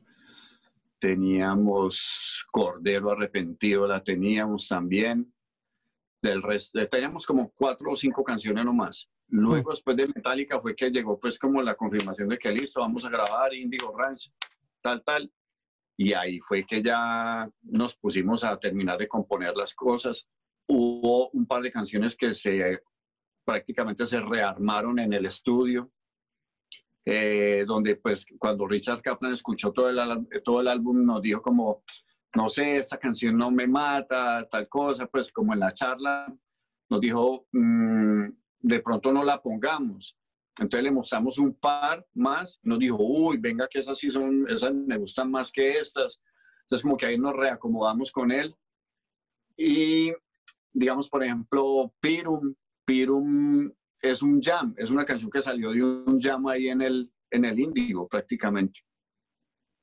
teníamos 1.00 2.46
Cordero 2.52 3.10
arrepentido, 3.10 3.88
la 3.88 4.04
teníamos 4.04 4.68
también. 4.68 5.33
Del 6.24 6.42
resto, 6.42 6.80
teníamos 6.88 7.26
como 7.26 7.52
cuatro 7.52 7.92
o 7.92 7.96
cinco 7.98 8.24
canciones 8.24 8.64
nomás. 8.64 9.10
Luego, 9.28 9.72
después 9.72 9.98
de 9.98 10.08
Metallica, 10.08 10.62
fue 10.62 10.74
que 10.74 10.90
llegó 10.90 11.20
pues 11.20 11.38
como 11.38 11.62
la 11.62 11.76
confirmación 11.76 12.30
de 12.30 12.38
que 12.38 12.50
listo, 12.50 12.80
vamos 12.80 13.04
a 13.04 13.10
grabar 13.10 13.54
Indigo 13.54 13.94
Ranch, 13.94 14.32
tal, 14.80 15.04
tal. 15.04 15.30
Y 15.98 16.14
ahí 16.14 16.40
fue 16.40 16.66
que 16.66 16.82
ya 16.82 17.52
nos 17.64 17.98
pusimos 17.98 18.46
a 18.46 18.58
terminar 18.58 18.98
de 18.98 19.08
componer 19.10 19.54
las 19.54 19.76
cosas. 19.76 20.30
Hubo 20.66 21.30
un 21.32 21.46
par 21.46 21.62
de 21.62 21.72
canciones 21.72 22.16
que 22.16 22.34
se 22.34 22.82
prácticamente 23.44 24.06
se 24.06 24.22
rearmaron 24.22 25.00
en 25.00 25.12
el 25.12 25.26
estudio, 25.26 25.92
eh, 27.04 27.66
donde 27.68 27.98
pues 27.98 28.26
cuando 28.40 28.66
Richard 28.66 29.02
Kaplan 29.02 29.34
escuchó 29.34 29.74
todo 29.74 29.90
el, 29.90 30.28
todo 30.42 30.62
el 30.62 30.70
álbum 30.70 31.06
nos 31.06 31.22
dijo 31.22 31.42
como, 31.42 31.84
no 32.36 32.50
sé, 32.50 32.78
esta 32.78 32.98
canción 32.98 33.38
no 33.38 33.52
me 33.52 33.68
mata, 33.68 34.48
tal 34.50 34.68
cosa, 34.68 35.06
pues 35.08 35.32
como 35.32 35.54
en 35.54 35.60
la 35.60 35.72
charla 35.72 36.34
nos 36.90 37.02
dijo, 37.02 37.48
mmm, 37.52 38.28
de 38.60 38.80
pronto 38.80 39.12
no 39.12 39.24
la 39.24 39.42
pongamos. 39.42 40.18
Entonces 40.58 40.84
le 40.84 40.92
mostramos 40.92 41.38
un 41.40 41.56
par 41.56 42.06
más, 42.14 42.60
nos 42.64 42.80
dijo, 42.80 42.98
uy, 43.00 43.38
venga 43.38 43.68
que 43.68 43.80
esas 43.80 43.98
sí 43.98 44.12
son, 44.12 44.48
esas 44.50 44.74
me 44.74 44.98
gustan 44.98 45.32
más 45.32 45.52
que 45.52 45.72
estas. 45.72 46.22
Entonces 46.62 46.84
como 46.84 46.98
que 46.98 47.08
ahí 47.08 47.18
nos 47.18 47.36
reacomodamos 47.36 48.12
con 48.12 48.32
él. 48.32 48.56
Y 49.58 50.12
digamos, 50.72 51.10
por 51.10 51.24
ejemplo, 51.24 51.94
Pirum, 52.00 52.54
Pirum 52.86 53.72
es 54.02 54.22
un 54.22 54.42
jam, 54.42 54.74
es 54.78 54.90
una 54.90 55.06
canción 55.06 55.32
que 55.32 55.42
salió 55.42 55.72
de 55.72 55.84
un 55.84 56.20
jam 56.20 56.48
ahí 56.48 56.70
en 56.70 56.82
el, 56.82 57.12
en 57.32 57.46
el 57.46 57.60
Índigo 57.60 58.08
prácticamente. 58.08 58.82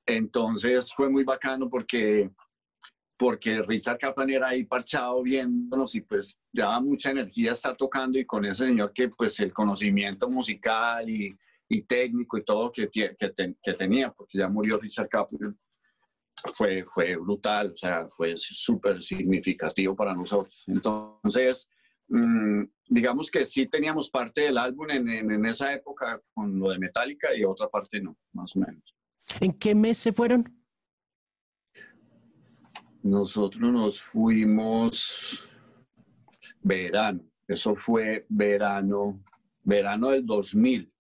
Entonces 0.07 0.93
fue 0.93 1.09
muy 1.09 1.25
bacano 1.25 1.69
porque 1.69 2.31
porque 3.21 3.61
Richard 3.61 3.99
Kaplan 3.99 4.31
era 4.31 4.49
ahí 4.49 4.65
parchado 4.65 5.23
viéndonos 5.23 5.95
y 5.95 6.01
pues 6.01 6.41
daba 6.51 6.81
mucha 6.81 7.11
energía 7.11 7.53
estar 7.53 7.77
tocando 7.77 8.19
y 8.19 8.25
con 8.25 8.47
ese 8.47 8.67
señor 8.67 8.95
que 8.95 9.11
pues 9.11 9.39
el 9.41 9.53
conocimiento 9.53 10.31
musical 10.31 11.07
y, 11.11 11.37
y 11.69 11.83
técnico 11.83 12.39
y 12.39 12.45
todo 12.45 12.73
que, 12.73 12.89
que, 12.89 13.75
tenía, 13.75 14.11
porque 14.11 14.39
ya 14.39 14.49
murió 14.49 14.79
Richard 14.79 15.11
Kaplan, 15.11 15.55
fue, 16.55 16.83
fue 16.83 17.15
brutal, 17.17 17.73
o 17.73 17.77
sea, 17.77 18.09
fue 18.09 18.39
súper 18.39 19.03
significativo 19.03 19.95
para 19.95 20.15
nosotros. 20.15 20.65
Entonces, 20.67 21.69
mmm, 22.09 22.63
digamos 22.89 23.31
que 23.31 23.45
sí 23.45 23.67
teníamos 23.67 24.09
parte 24.09 24.45
del 24.45 24.57
álbum 24.57 24.89
en, 24.89 25.07
en, 25.11 25.31
en 25.31 25.45
esa 25.45 25.75
época 25.75 26.23
con 26.33 26.59
lo 26.59 26.71
de 26.71 26.79
Metallica 26.79 27.37
y 27.37 27.45
otra 27.45 27.69
parte 27.69 28.01
no, 28.01 28.17
más 28.33 28.57
o 28.57 28.61
menos. 28.61 28.95
¿En 29.41 29.53
qué 29.53 29.75
mes 29.75 29.99
se 29.99 30.13
fueron? 30.13 30.57
Nosotros 33.03 33.73
nos 33.73 34.03
fuimos 34.03 35.43
verano, 36.63 37.23
eso 37.49 37.75
fue 37.75 38.27
verano, 38.29 39.23
verano 39.63 40.11
del 40.11 40.27
2000. 40.27 40.93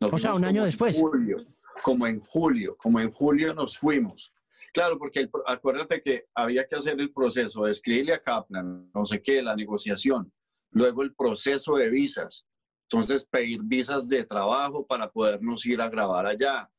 o 0.00 0.18
sea, 0.18 0.34
un 0.34 0.44
año 0.44 0.64
después. 0.64 0.98
Julio, 0.98 1.46
como 1.82 2.06
en 2.06 2.20
julio, 2.20 2.76
como 2.76 3.00
en 3.00 3.10
julio 3.10 3.54
nos 3.54 3.78
fuimos. 3.78 4.32
Claro, 4.74 4.98
porque 4.98 5.30
acuérdate 5.46 6.02
que 6.02 6.26
había 6.34 6.66
que 6.66 6.76
hacer 6.76 7.00
el 7.00 7.10
proceso 7.10 7.64
de 7.64 7.70
escribirle 7.70 8.12
a 8.12 8.20
Kaplan, 8.20 8.90
no 8.94 9.06
sé 9.06 9.22
qué, 9.22 9.42
la 9.42 9.56
negociación, 9.56 10.30
luego 10.70 11.02
el 11.02 11.14
proceso 11.14 11.76
de 11.76 11.88
visas. 11.88 12.46
Entonces, 12.90 13.24
pedir 13.24 13.60
visas 13.64 14.06
de 14.06 14.22
trabajo 14.24 14.86
para 14.86 15.10
podernos 15.10 15.64
ir 15.64 15.80
a 15.80 15.88
grabar 15.88 16.26
allá. 16.26 16.70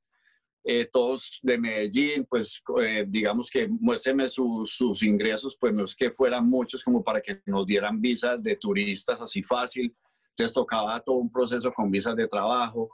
Eh, 0.63 0.89
todos 0.91 1.39
de 1.43 1.57
Medellín, 1.57 2.25
pues 2.29 2.61
eh, 2.81 3.05
digamos 3.07 3.49
que 3.49 3.67
muéstreme 3.69 4.27
sus 4.27 5.01
ingresos, 5.01 5.57
pues 5.57 5.73
no 5.73 5.85
es 5.85 5.95
que 5.95 6.11
fueran 6.11 6.49
muchos 6.49 6.83
como 6.83 7.03
para 7.03 7.21
que 7.21 7.41
nos 7.45 7.65
dieran 7.65 8.01
visas 8.01 8.41
de 8.41 8.57
turistas 8.57 9.21
así 9.21 9.41
fácil. 9.43 9.95
Entonces 10.31 10.53
tocaba 10.53 10.99
todo 10.99 11.15
un 11.17 11.31
proceso 11.31 11.71
con 11.71 11.89
visas 11.89 12.15
de 12.15 12.27
trabajo. 12.27 12.89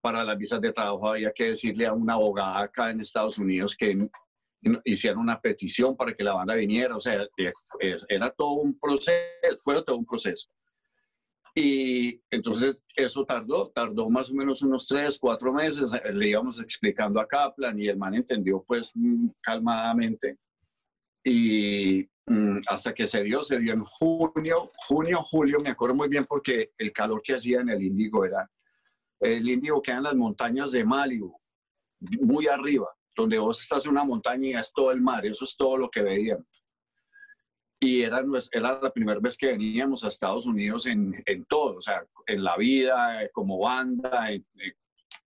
Para 0.00 0.22
las 0.22 0.36
visas 0.36 0.60
de 0.60 0.70
trabajo 0.70 1.08
había 1.08 1.32
que 1.32 1.48
decirle 1.48 1.86
a 1.86 1.92
una 1.92 2.12
abogada 2.14 2.60
acá 2.60 2.90
en 2.90 3.00
Estados 3.00 3.38
Unidos 3.38 3.74
que 3.74 4.08
hicieran 4.84 5.18
una 5.18 5.40
petición 5.40 5.96
para 5.96 6.12
que 6.14 6.22
la 6.22 6.34
banda 6.34 6.54
viniera. 6.54 6.94
O 6.94 7.00
sea, 7.00 7.26
eh, 7.38 7.96
era 8.08 8.30
todo 8.30 8.52
un 8.52 8.78
proceso, 8.78 9.18
fue 9.64 9.82
todo 9.82 9.96
un 9.96 10.06
proceso. 10.06 10.48
Y 11.60 12.22
entonces 12.30 12.84
eso 12.94 13.24
tardó, 13.24 13.68
tardó 13.70 14.08
más 14.08 14.30
o 14.30 14.34
menos 14.34 14.62
unos 14.62 14.86
tres, 14.86 15.18
cuatro 15.18 15.52
meses. 15.52 15.90
Le 16.12 16.28
íbamos 16.28 16.60
explicando 16.60 17.20
a 17.20 17.26
Kaplan 17.26 17.80
y 17.80 17.88
el 17.88 17.96
man 17.96 18.14
entendió 18.14 18.62
pues 18.64 18.92
mm, 18.94 19.30
calmadamente. 19.42 20.38
Y 21.24 22.08
mm, 22.26 22.58
hasta 22.68 22.94
que 22.94 23.08
se 23.08 23.24
dio, 23.24 23.42
se 23.42 23.58
dio 23.58 23.72
en 23.72 23.82
junio, 23.82 24.70
junio, 24.86 25.20
julio, 25.20 25.58
me 25.58 25.70
acuerdo 25.70 25.96
muy 25.96 26.08
bien 26.08 26.26
porque 26.26 26.70
el 26.78 26.92
calor 26.92 27.22
que 27.24 27.34
hacía 27.34 27.60
en 27.60 27.70
el 27.70 27.82
Índigo 27.82 28.24
era, 28.24 28.48
el 29.18 29.48
Índigo 29.48 29.82
queda 29.82 29.96
en 29.96 30.04
las 30.04 30.14
montañas 30.14 30.70
de 30.70 30.84
Malibu, 30.84 31.36
muy 32.20 32.46
arriba, 32.46 32.86
donde 33.16 33.36
vos 33.36 33.60
estás 33.60 33.84
en 33.84 33.90
una 33.90 34.04
montaña 34.04 34.46
y 34.46 34.54
es 34.54 34.72
todo 34.72 34.92
el 34.92 35.00
mar, 35.00 35.26
eso 35.26 35.44
es 35.44 35.56
todo 35.56 35.76
lo 35.76 35.90
que 35.90 36.02
veíamos 36.02 36.57
y 37.80 38.02
era, 38.02 38.24
era 38.52 38.80
la 38.80 38.92
primera 38.92 39.20
vez 39.20 39.36
que 39.36 39.48
veníamos 39.48 40.02
a 40.02 40.08
Estados 40.08 40.46
Unidos 40.46 40.86
en, 40.86 41.22
en 41.26 41.44
todo, 41.44 41.76
o 41.76 41.80
sea, 41.80 42.04
en 42.26 42.42
la 42.42 42.56
vida, 42.56 43.22
eh, 43.22 43.30
como 43.32 43.58
banda, 43.58 44.28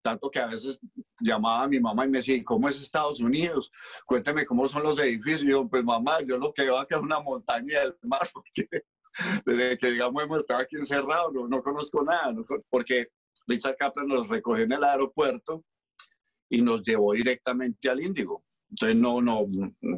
tanto 0.01 0.29
que 0.29 0.39
a 0.39 0.47
veces 0.47 0.79
llamaba 1.19 1.63
a 1.63 1.67
mi 1.67 1.79
mamá 1.79 2.05
y 2.05 2.09
me 2.09 2.17
decía, 2.17 2.41
¿cómo 2.43 2.67
es 2.67 2.81
Estados 2.81 3.19
Unidos? 3.21 3.71
Cuéntame 4.05 4.45
cómo 4.45 4.67
son 4.67 4.83
los 4.83 4.99
edificios. 4.99 5.43
Y 5.43 5.49
yo, 5.49 5.67
pues 5.69 5.83
mamá, 5.83 6.21
yo 6.21 6.37
lo 6.37 6.53
que 6.53 6.63
veo 6.63 6.77
acá 6.77 6.97
es 6.97 7.01
una 7.01 7.19
montaña 7.19 7.81
del 7.81 7.95
mar, 8.03 8.27
porque 8.33 8.67
desde 9.45 9.77
que, 9.77 9.91
digamos, 9.91 10.23
hemos 10.23 10.39
estado 10.39 10.61
aquí 10.61 10.75
encerrados, 10.75 11.33
no, 11.33 11.47
no 11.47 11.61
conozco 11.61 12.03
nada, 12.03 12.33
porque 12.69 13.09
Richard 13.47 13.77
Kaplan 13.77 14.07
nos 14.07 14.27
recogió 14.27 14.63
en 14.63 14.71
el 14.73 14.83
aeropuerto 14.83 15.63
y 16.49 16.61
nos 16.61 16.83
llevó 16.83 17.13
directamente 17.13 17.89
al 17.89 18.01
Índigo. 18.01 18.43
Entonces 18.71 18.97
no, 18.97 19.21
no, 19.21 19.45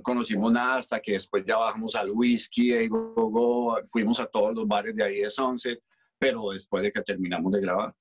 conocimos 0.01 0.51
nada 0.51 0.77
hasta 0.77 0.99
que 0.99 1.13
después 1.13 1.43
ya 1.45 1.57
bajamos 1.57 1.95
al 1.95 2.09
whisky, 2.09 2.73
y 2.73 2.89
fuimos 3.91 4.19
a 4.19 4.25
todos 4.25 4.55
los 4.55 4.67
bares 4.67 4.95
de 4.95 5.03
ahí 5.03 5.19
de 5.19 5.29
Sunset, 5.29 5.79
pero 6.17 6.51
después 6.51 6.81
de 6.81 6.91
que 6.91 7.01
terminamos 7.03 7.51
de 7.51 7.61
grabar. 7.61 7.93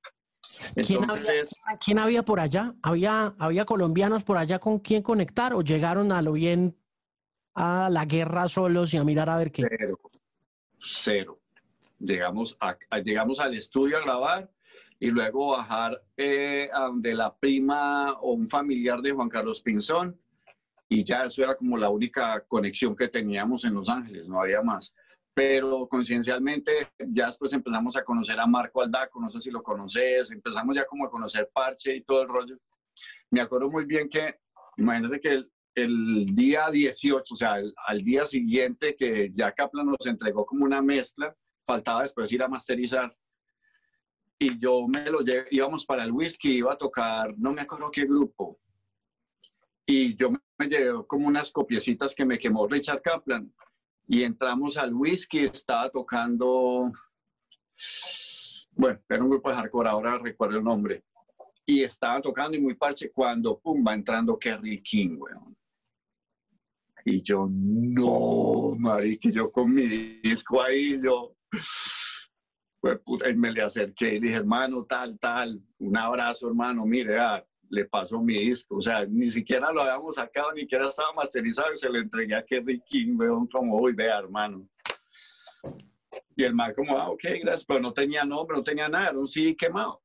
Entonces, 0.75 1.61
¿Quién, 1.85 1.99
había, 1.99 2.23
por 2.23 2.41
allá? 2.41 2.75
¿Había, 2.83 3.35
¿Había 3.39 3.65
colombianos 3.65 4.25
por 4.25 4.39
allá 4.39 4.59
con 4.59 4.79
quién 4.79 5.03
conectar 5.03 5.55
o 5.55 5.63
llegaron 5.63 6.11
a 6.11 6.23
lo 6.23 6.33
bien 6.33 6.77
a 7.55 7.91
la 7.91 8.07
guerra 8.07 8.49
solos 8.49 8.95
y 8.95 8.97
a 8.97 9.05
mirar 9.05 9.29
a 9.29 9.37
ver 9.37 9.53
qué? 9.53 9.67
Cero, 9.69 10.01
cero. 10.81 11.39
Llegamos, 11.99 12.57
a, 12.61 12.77
llegamos 13.01 13.41
al 13.41 13.55
estudio 13.55 13.99
a 13.99 14.01
grabar 14.01 14.51
y 14.99 15.09
luego 15.09 15.51
bajar 15.51 16.03
eh, 16.17 16.71
a 16.73 16.85
donde 16.85 17.15
la 17.15 17.37
prima 17.37 18.13
o 18.21 18.33
un 18.33 18.49
familiar 18.49 19.01
de 19.03 19.13
Juan 19.13 19.29
Carlos 19.29 19.61
Pinzón 19.61 20.22
y 20.93 21.05
ya 21.05 21.25
eso 21.25 21.43
era 21.43 21.55
como 21.55 21.79
la 21.79 21.89
única 21.89 22.45
conexión 22.47 22.95
que 22.95 23.09
teníamos 23.09 23.65
en 23.65 23.73
Los 23.73 23.89
Ángeles, 23.89 24.29
no 24.29 24.43
había 24.43 24.61
más. 24.61 24.95
Pero 25.35 25.89
conciencialmente 25.89 26.89
ya 27.09 27.27
después 27.27 27.51
empezamos 27.55 27.97
a 27.97 28.05
conocer 28.05 28.39
a 28.39 28.47
Marco 28.47 28.83
Aldaco, 28.83 29.19
no 29.19 29.31
sé 29.31 29.41
si 29.41 29.51
lo 29.51 29.63
conoces, 29.63 30.31
empezamos 30.31 30.77
ya 30.77 30.85
como 30.85 31.07
a 31.07 31.11
conocer 31.11 31.49
Parche 31.51 31.97
y 31.97 32.03
todo 32.03 32.23
el 32.23 32.29
rollo. 32.29 32.59
Me 33.31 33.41
acuerdo 33.41 33.71
muy 33.71 33.87
bien 33.87 34.11
que, 34.11 34.37
imagínate 34.77 35.19
que 35.19 35.45
el, 35.75 36.27
día 36.27 36.69
18, 36.71 37.33
o 37.33 37.37
sea, 37.39 37.57
al 37.87 38.03
día 38.03 38.27
siguiente 38.27 38.95
que 38.95 39.31
ya 39.33 39.51
Kaplan 39.53 39.87
nos 39.87 40.07
entregó 40.07 40.45
como 40.45 40.67
una 40.67 40.83
mezcla, 40.83 41.35
faltaba 41.67 42.03
después 42.03 42.31
ir 42.33 42.43
a 42.43 42.49
masterizar. 42.49 43.17
Y 44.39 44.59
yo 44.59 44.87
me 44.87 45.09
lo 45.11 45.21
llevé, 45.21 45.47
íbamos 45.53 45.87
para 45.87 46.05
el 46.05 46.13
whisky, 46.13 46.59
iba 46.59 46.75
a 46.75 46.77
tocar, 46.77 47.33
no 47.39 47.55
me 47.55 47.63
acuerdo 47.63 47.91
qué 47.91 48.05
grupo, 48.05 48.59
y 49.87 50.15
yo 50.15 50.31
me 50.31 50.69
llevé 50.69 50.93
como 51.07 51.27
unas 51.27 51.51
copiecitas 51.51 52.15
que 52.15 52.25
me 52.25 52.39
quemó 52.39 52.67
Richard 52.67 53.03
Kaplan. 53.03 53.53
Y 54.07 54.25
entramos 54.25 54.77
al 54.77 54.93
whisky, 54.93 55.41
estaba 55.41 55.89
tocando, 55.91 56.93
bueno, 58.73 59.01
era 59.09 59.23
un 59.23 59.31
grupo 59.31 59.49
de 59.49 59.57
hardcore, 59.57 59.89
ahora 59.89 60.19
recuerdo 60.19 60.59
el 60.59 60.65
nombre, 60.65 61.05
y 61.65 61.83
estaba 61.83 62.21
tocando 62.21 62.57
y 62.57 62.61
muy 62.61 62.75
parche 62.75 63.11
cuando, 63.11 63.59
pum, 63.59 63.83
va 63.87 63.95
entrando 63.95 64.39
Kerry 64.39 64.83
King, 64.83 65.17
weón. 65.19 65.57
Y 67.05 67.23
yo, 67.23 67.49
no, 67.51 68.75
marica, 68.79 69.31
yo 69.31 69.51
con 69.51 69.73
mi 69.73 69.87
disco 70.21 70.61
ahí, 70.61 71.01
yo, 71.03 71.35
pues, 72.81 72.99
puta, 73.05 73.31
y 73.31 73.37
me 73.37 73.51
le 73.51 73.63
acerqué 73.63 74.15
y 74.15 74.21
dije, 74.21 74.35
hermano, 74.35 74.85
tal, 74.85 75.19
tal, 75.19 75.63
un 75.79 75.97
abrazo, 75.97 76.49
hermano, 76.49 76.85
mire, 76.85 77.19
ah, 77.19 77.45
le 77.73 77.87
pasó 77.87 78.21
mi 78.21 78.35
disco, 78.35 78.77
o 78.77 78.83
sea, 78.83 79.07
ni 79.07 79.31
siquiera 79.31 79.73
lo 79.73 79.81
habíamos 79.81 80.17
sacado, 80.17 80.53
ni 80.53 80.61
siquiera 80.61 80.89
estaba 80.89 81.11
masterizado 81.15 81.73
y 81.73 81.79
se 81.79 81.89
lo 81.89 81.99
entregué 81.99 82.35
a 82.35 82.45
Kerry 82.45 82.83
King, 82.85 83.17
weón, 83.17 83.47
como, 83.47 83.79
uy, 83.79 83.95
vea, 83.95 84.19
hermano. 84.19 84.69
Y 86.37 86.45
el 86.45 86.55
man 86.55 86.75
como, 86.75 86.99
ah, 86.99 87.09
ok, 87.09 87.23
gracias, 87.41 87.65
pero 87.65 87.81
no 87.81 87.95
tenía 87.95 88.27
nombre, 88.27 88.59
no 88.59 88.63
tenía 88.63 88.91
nada, 88.91 89.09
era 89.09 89.19
un 89.19 89.27
CD 89.27 89.57
quemado. 89.57 90.03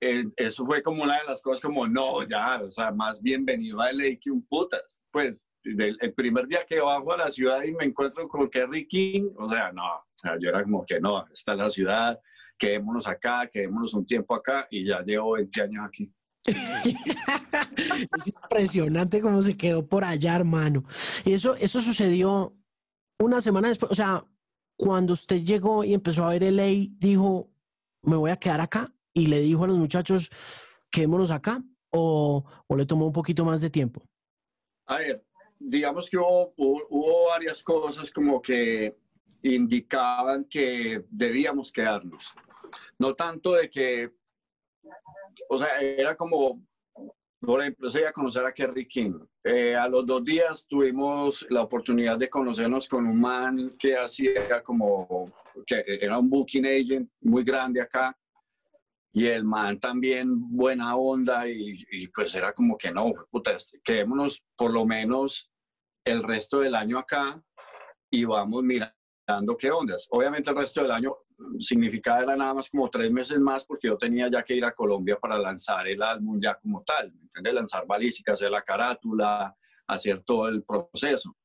Eh, 0.00 0.24
eso 0.36 0.64
fue 0.64 0.82
como 0.82 1.02
una 1.02 1.18
de 1.18 1.26
las 1.26 1.42
cosas 1.42 1.60
como, 1.60 1.86
no, 1.86 2.26
ya, 2.26 2.62
o 2.62 2.70
sea, 2.70 2.90
más 2.92 3.20
bienvenido 3.20 3.82
a 3.82 3.92
LA 3.92 4.16
que 4.18 4.30
un 4.30 4.46
putas. 4.46 5.02
Pues 5.10 5.46
el 5.64 6.14
primer 6.14 6.46
día 6.46 6.64
que 6.66 6.80
bajo 6.80 7.12
a 7.12 7.18
la 7.18 7.28
ciudad 7.28 7.62
y 7.62 7.72
me 7.72 7.84
encuentro 7.84 8.26
con 8.26 8.48
Kerry 8.48 8.88
King, 8.88 9.32
o 9.36 9.46
sea, 9.50 9.70
no, 9.70 9.84
o 9.84 10.18
sea, 10.18 10.38
yo 10.40 10.48
era 10.48 10.62
como 10.62 10.86
que 10.86 10.98
no, 10.98 11.26
está 11.30 11.52
es 11.52 11.58
la 11.58 11.68
ciudad, 11.68 12.18
quedémonos 12.56 13.06
acá, 13.06 13.46
quedémonos 13.52 13.92
un 13.92 14.06
tiempo 14.06 14.34
acá 14.34 14.66
y 14.70 14.86
ya 14.86 15.02
llevo 15.02 15.32
20 15.32 15.60
años 15.60 15.84
aquí. 15.86 16.10
es 16.46 18.26
impresionante 18.26 19.20
cómo 19.20 19.42
se 19.42 19.56
quedó 19.56 19.86
por 19.86 20.04
allá, 20.04 20.36
hermano. 20.36 20.84
Y 21.24 21.32
eso, 21.32 21.54
eso 21.56 21.80
sucedió 21.80 22.54
una 23.18 23.40
semana 23.40 23.68
después. 23.68 23.92
O 23.92 23.94
sea, 23.94 24.24
cuando 24.76 25.14
usted 25.14 25.42
llegó 25.42 25.84
y 25.84 25.94
empezó 25.94 26.24
a 26.24 26.30
ver 26.30 26.44
el 26.44 26.56
ley, 26.56 26.92
dijo, 26.98 27.50
me 28.02 28.16
voy 28.16 28.30
a 28.30 28.36
quedar 28.36 28.60
acá. 28.60 28.92
Y 29.12 29.26
le 29.26 29.40
dijo 29.40 29.64
a 29.64 29.68
los 29.68 29.78
muchachos, 29.78 30.30
quedémonos 30.90 31.30
acá. 31.30 31.62
O, 31.90 32.44
o 32.66 32.76
le 32.76 32.86
tomó 32.86 33.06
un 33.06 33.12
poquito 33.12 33.44
más 33.44 33.60
de 33.60 33.70
tiempo. 33.70 34.02
A 34.86 34.98
ver, 34.98 35.24
digamos 35.58 36.10
que 36.10 36.18
hubo, 36.18 36.52
hubo 36.56 37.26
varias 37.28 37.62
cosas 37.62 38.10
como 38.10 38.42
que 38.42 38.96
indicaban 39.42 40.44
que 40.44 41.04
debíamos 41.08 41.70
quedarnos. 41.70 42.34
No 42.98 43.14
tanto 43.14 43.52
de 43.52 43.70
que 43.70 44.12
o 45.48 45.58
sea, 45.58 45.80
era 45.80 46.14
como, 46.16 46.62
por 47.40 47.62
iba 47.62 48.08
a 48.08 48.12
conocer 48.12 48.44
a 48.44 48.52
Kerry 48.52 48.86
King. 48.86 49.18
Eh, 49.42 49.74
a 49.74 49.88
los 49.88 50.06
dos 50.06 50.24
días 50.24 50.66
tuvimos 50.66 51.46
la 51.50 51.62
oportunidad 51.62 52.16
de 52.16 52.30
conocernos 52.30 52.88
con 52.88 53.06
un 53.06 53.20
man 53.20 53.74
que 53.78 53.96
hacía 53.96 54.62
como, 54.62 55.24
que 55.66 55.84
era 55.86 56.18
un 56.18 56.28
booking 56.28 56.66
agent 56.66 57.10
muy 57.20 57.44
grande 57.44 57.80
acá. 57.80 58.16
Y 59.12 59.26
el 59.26 59.44
man 59.44 59.78
también 59.78 60.28
buena 60.56 60.96
onda 60.96 61.48
y, 61.48 61.84
y 61.92 62.08
pues 62.08 62.34
era 62.34 62.52
como 62.52 62.76
que 62.76 62.90
no, 62.90 63.12
puta, 63.30 63.52
este, 63.52 63.80
quedémonos 63.84 64.42
por 64.56 64.72
lo 64.72 64.84
menos 64.84 65.52
el 66.04 66.22
resto 66.22 66.60
del 66.60 66.74
año 66.74 66.98
acá 66.98 67.40
y 68.10 68.24
vamos 68.24 68.64
mirando 68.64 69.56
qué 69.56 69.70
ondas. 69.70 70.08
Obviamente 70.10 70.50
el 70.50 70.56
resto 70.56 70.82
del 70.82 70.90
año 70.90 71.16
significaba 71.58 72.22
era 72.22 72.36
nada 72.36 72.54
más 72.54 72.68
como 72.68 72.88
tres 72.88 73.10
meses 73.10 73.38
más 73.38 73.64
porque 73.64 73.88
yo 73.88 73.96
tenía 73.96 74.30
ya 74.30 74.42
que 74.42 74.54
ir 74.54 74.64
a 74.64 74.74
Colombia 74.74 75.18
para 75.18 75.38
lanzar 75.38 75.86
el 75.88 76.02
álbum 76.02 76.40
ya 76.40 76.54
como 76.54 76.82
tal, 76.82 77.12
¿me? 77.42 77.52
Lanzar 77.52 77.86
balística, 77.86 78.32
hacer 78.32 78.50
la 78.50 78.62
carátula, 78.62 79.54
hacer 79.86 80.22
todo 80.22 80.48
el 80.48 80.62
proceso. 80.62 81.36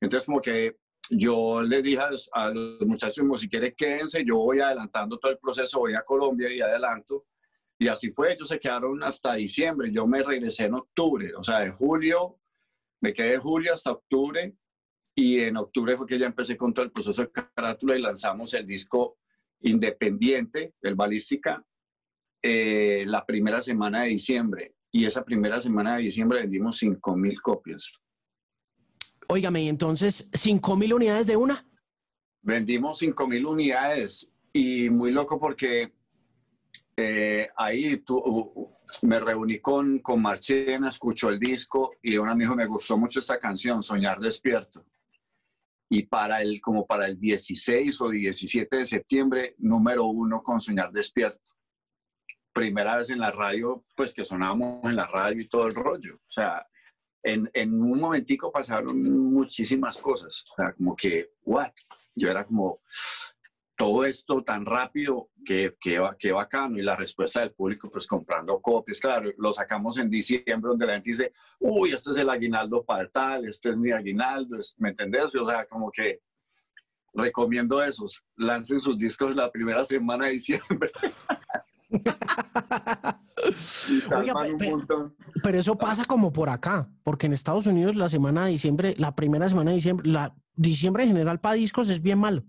Entonces 0.00 0.26
como 0.26 0.40
que 0.40 0.76
yo 1.10 1.62
le 1.62 1.82
dije 1.82 2.02
a 2.32 2.50
los, 2.50 2.80
muchachos, 2.80 3.18
como 3.18 3.38
si 3.38 3.48
quieren 3.48 3.74
quédense, 3.76 4.24
yo 4.24 4.36
voy 4.36 4.60
adelantando 4.60 5.18
todo 5.18 5.32
el 5.32 5.38
proceso, 5.38 5.80
voy 5.80 5.94
a 5.94 6.02
Colombia 6.02 6.52
y 6.52 6.60
adelanto. 6.60 7.26
Y 7.78 7.88
así 7.88 8.10
fue, 8.10 8.32
ellos 8.32 8.48
se 8.48 8.58
quedaron 8.58 9.02
hasta 9.02 9.34
diciembre, 9.34 9.90
yo 9.92 10.06
me 10.06 10.22
regresé 10.22 10.64
en 10.64 10.74
octubre, 10.74 11.32
o 11.36 11.44
sea, 11.44 11.60
de 11.60 11.70
julio, 11.70 12.40
me 13.00 13.12
quedé 13.12 13.30
de 13.30 13.38
julio 13.38 13.72
hasta 13.72 13.92
octubre 13.92 14.52
y 15.14 15.40
en 15.40 15.56
octubre 15.56 15.96
fue 15.96 16.06
que 16.06 16.18
ya 16.18 16.26
empecé 16.26 16.56
con 16.56 16.74
todo 16.74 16.84
el 16.84 16.90
proceso 16.90 17.22
de 17.22 17.30
carátula 17.30 17.96
y 17.96 18.02
lanzamos 18.02 18.52
el 18.54 18.66
disco 18.66 19.18
independiente 19.60 20.74
del 20.80 20.94
Balística 20.94 21.64
eh, 22.42 23.04
la 23.06 23.24
primera 23.26 23.60
semana 23.62 24.02
de 24.02 24.10
diciembre. 24.10 24.74
Y 24.90 25.04
esa 25.04 25.24
primera 25.24 25.60
semana 25.60 25.96
de 25.96 26.02
diciembre 26.02 26.40
vendimos 26.40 26.78
5 26.78 27.16
mil 27.16 27.40
copias. 27.40 27.92
Óigame, 29.28 29.62
y 29.62 29.68
entonces, 29.68 30.30
¿5 30.32 30.78
mil 30.78 30.94
unidades 30.94 31.26
de 31.26 31.36
una? 31.36 31.66
Vendimos 32.42 32.98
5 32.98 33.26
mil 33.26 33.44
unidades 33.44 34.30
y 34.52 34.88
muy 34.88 35.10
loco 35.10 35.38
porque 35.38 35.92
eh, 36.96 37.48
ahí 37.56 37.98
tu, 37.98 38.74
me 39.02 39.20
reuní 39.20 39.58
con, 39.58 39.98
con 39.98 40.22
Marchena, 40.22 40.88
escuchó 40.88 41.28
el 41.28 41.38
disco 41.38 41.92
y 42.02 42.16
un 42.16 42.28
amigo 42.28 42.56
me 42.56 42.66
gustó 42.66 42.96
mucho 42.96 43.20
esta 43.20 43.38
canción, 43.38 43.82
Soñar 43.82 44.18
Despierto 44.18 44.86
y 45.88 46.04
para 46.04 46.42
el, 46.42 46.60
como 46.60 46.86
para 46.86 47.06
el 47.06 47.18
16 47.18 48.00
o 48.00 48.10
17 48.10 48.76
de 48.76 48.86
septiembre, 48.86 49.54
número 49.58 50.04
uno 50.06 50.42
con 50.42 50.60
Soñar 50.60 50.92
Despierto. 50.92 51.52
Primera 52.52 52.96
vez 52.96 53.10
en 53.10 53.20
la 53.20 53.30
radio, 53.30 53.84
pues 53.96 54.12
que 54.12 54.24
sonábamos 54.24 54.84
en 54.84 54.96
la 54.96 55.06
radio 55.06 55.40
y 55.40 55.48
todo 55.48 55.66
el 55.66 55.74
rollo. 55.74 56.16
O 56.16 56.30
sea, 56.30 56.66
en, 57.22 57.48
en 57.54 57.80
un 57.80 58.00
momentico 58.00 58.52
pasaron 58.52 59.00
muchísimas 59.32 60.00
cosas. 60.00 60.44
O 60.50 60.54
sea, 60.56 60.72
como 60.74 60.94
que, 60.94 61.30
what? 61.44 61.72
Yo 62.14 62.30
era 62.30 62.44
como, 62.44 62.82
todo 63.78 64.04
esto 64.04 64.42
tan 64.42 64.66
rápido, 64.66 65.30
que, 65.44 65.72
que, 65.80 66.32
bacano. 66.32 66.78
Y 66.78 66.82
la 66.82 66.96
respuesta 66.96 67.40
del 67.40 67.52
público, 67.52 67.88
pues 67.88 68.08
comprando 68.08 68.60
copias, 68.60 68.98
claro, 68.98 69.30
lo 69.38 69.52
sacamos 69.52 69.96
en 69.98 70.10
diciembre, 70.10 70.70
donde 70.70 70.84
la 70.84 70.94
gente 70.94 71.10
dice, 71.10 71.32
uy, 71.60 71.92
este 71.92 72.10
es 72.10 72.16
el 72.16 72.28
aguinaldo 72.28 72.84
para 72.84 73.08
tal, 73.08 73.46
este 73.46 73.70
es 73.70 73.76
mi 73.76 73.92
aguinaldo, 73.92 74.58
¿me 74.78 74.90
entendés? 74.90 75.32
O 75.36 75.44
sea, 75.44 75.64
como 75.66 75.92
que 75.92 76.20
recomiendo 77.14 77.80
esos, 77.80 78.20
lancen 78.36 78.80
sus 78.80 78.98
discos 78.98 79.36
la 79.36 79.50
primera 79.50 79.84
semana 79.84 80.26
de 80.26 80.32
diciembre. 80.32 80.90
pero, 85.42 85.58
eso 85.58 85.78
pasa 85.78 86.04
como 86.04 86.32
por 86.32 86.48
acá, 86.48 86.90
porque 87.04 87.26
en 87.26 87.32
Estados 87.32 87.66
Unidos 87.66 87.94
la 87.94 88.08
semana 88.08 88.46
de 88.46 88.50
diciembre, 88.50 88.96
la 88.98 89.14
primera 89.14 89.48
semana 89.48 89.70
de 89.70 89.76
diciembre, 89.76 90.10
la 90.10 90.34
diciembre 90.56 91.04
en 91.04 91.10
general 91.10 91.38
para 91.38 91.54
discos 91.54 91.88
es 91.88 92.02
bien 92.02 92.18
malo. 92.18 92.42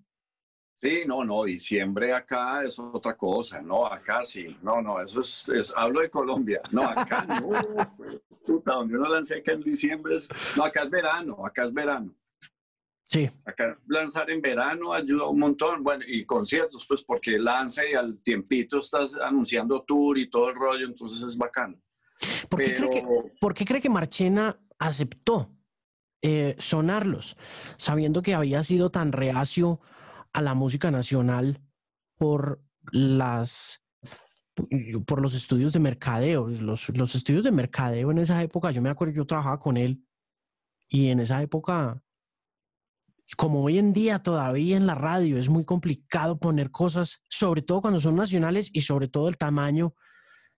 Sí, 0.82 1.04
no, 1.06 1.26
no, 1.26 1.44
diciembre 1.44 2.14
acá 2.14 2.64
es 2.64 2.80
otra 2.80 3.18
cosa, 3.18 3.62
no, 3.62 3.86
acá 3.86 4.24
sí, 4.24 4.58
no, 4.62 4.82
no, 4.82 5.02
eso 5.02 5.20
es, 5.20 5.74
hablo 5.76 6.00
de 6.00 6.10
Colombia, 6.10 6.62
no, 6.72 6.84
acá 6.84 7.26
no, 7.28 7.50
puta, 8.46 8.76
donde 8.76 8.98
uno 8.98 9.10
lancé 9.10 9.40
acá 9.40 9.52
en 9.52 9.62
diciembre 9.62 10.16
es, 10.16 10.30
no, 10.56 10.64
acá 10.64 10.84
es 10.84 10.90
verano, 10.90 11.46
acá 11.46 11.64
es 11.64 11.74
verano. 11.74 12.16
Sí. 13.04 13.28
Acá 13.44 13.76
lanzar 13.88 14.30
en 14.30 14.40
verano 14.40 14.94
ayuda 14.94 15.28
un 15.28 15.40
montón, 15.40 15.84
bueno, 15.84 16.06
y 16.08 16.26
conciertos, 16.26 16.86
pues 16.88 17.04
porque 17.04 17.38
lanza 17.38 17.86
y 17.86 17.94
al 17.94 18.22
tiempito 18.22 18.78
estás 18.78 19.16
anunciando 19.16 19.82
tour 19.82 20.18
y 20.18 20.30
todo 20.30 20.48
el 20.50 20.56
rollo, 20.56 20.86
entonces 20.86 21.22
es 21.24 21.36
bacano. 21.36 21.78
¿Por 22.50 22.60
qué, 22.60 22.76
cree, 22.76 22.90
que, 22.90 23.08
¿por 23.42 23.54
qué 23.54 23.66
cree 23.66 23.82
que 23.82 23.90
Marchena 23.90 24.58
aceptó 24.78 25.52
eh, 26.22 26.56
sonarlos, 26.58 27.36
sabiendo 27.76 28.22
que 28.22 28.34
había 28.34 28.64
sido 28.64 28.92
tan 28.92 29.12
reacio? 29.12 29.82
A 30.34 30.42
la 30.42 30.54
música 30.54 30.92
nacional 30.92 31.62
por 32.18 32.62
las 32.92 33.82
por 35.06 35.22
los 35.22 35.34
estudios 35.36 35.72
de 35.72 35.80
mercadeo. 35.80 36.48
Los, 36.48 36.90
los 36.90 37.16
estudios 37.16 37.44
de 37.44 37.52
mercadeo 37.52 38.12
en 38.12 38.18
esa 38.18 38.42
época, 38.44 38.72
yo 38.72 38.82
me 38.82 38.90
acuerdo, 38.90 39.14
yo 39.14 39.26
trabajaba 39.26 39.60
con 39.60 39.78
él 39.78 40.04
y 40.90 41.10
en 41.10 41.20
esa 41.20 41.42
época, 41.42 42.04
como 43.38 43.64
hoy 43.64 43.78
en 43.78 43.94
día 43.94 44.20
todavía 44.20 44.76
en 44.76 44.88
la 44.88 44.96
radio, 44.96 45.38
es 45.38 45.48
muy 45.48 45.64
complicado 45.64 46.40
poner 46.40 46.72
cosas, 46.72 47.24
sobre 47.30 47.62
todo 47.62 47.82
cuando 47.82 48.00
son 48.00 48.16
nacionales 48.16 48.70
y 48.74 48.82
sobre 48.82 49.08
todo 49.08 49.30
el 49.30 49.38
tamaño 49.38 49.94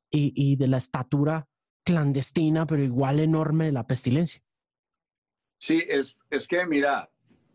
y, 0.10 0.34
y 0.36 0.56
de 0.56 0.68
la 0.68 0.78
estatura 0.78 1.48
clandestina, 1.84 2.66
pero 2.66 2.82
igual 2.82 3.20
enorme 3.20 3.66
de 3.66 3.72
la 3.74 3.88
pestilencia. 3.88 4.42
Sí, 5.60 5.84
es, 5.88 6.18
es 6.30 6.48
que 6.48 6.66
mira, 6.66 7.11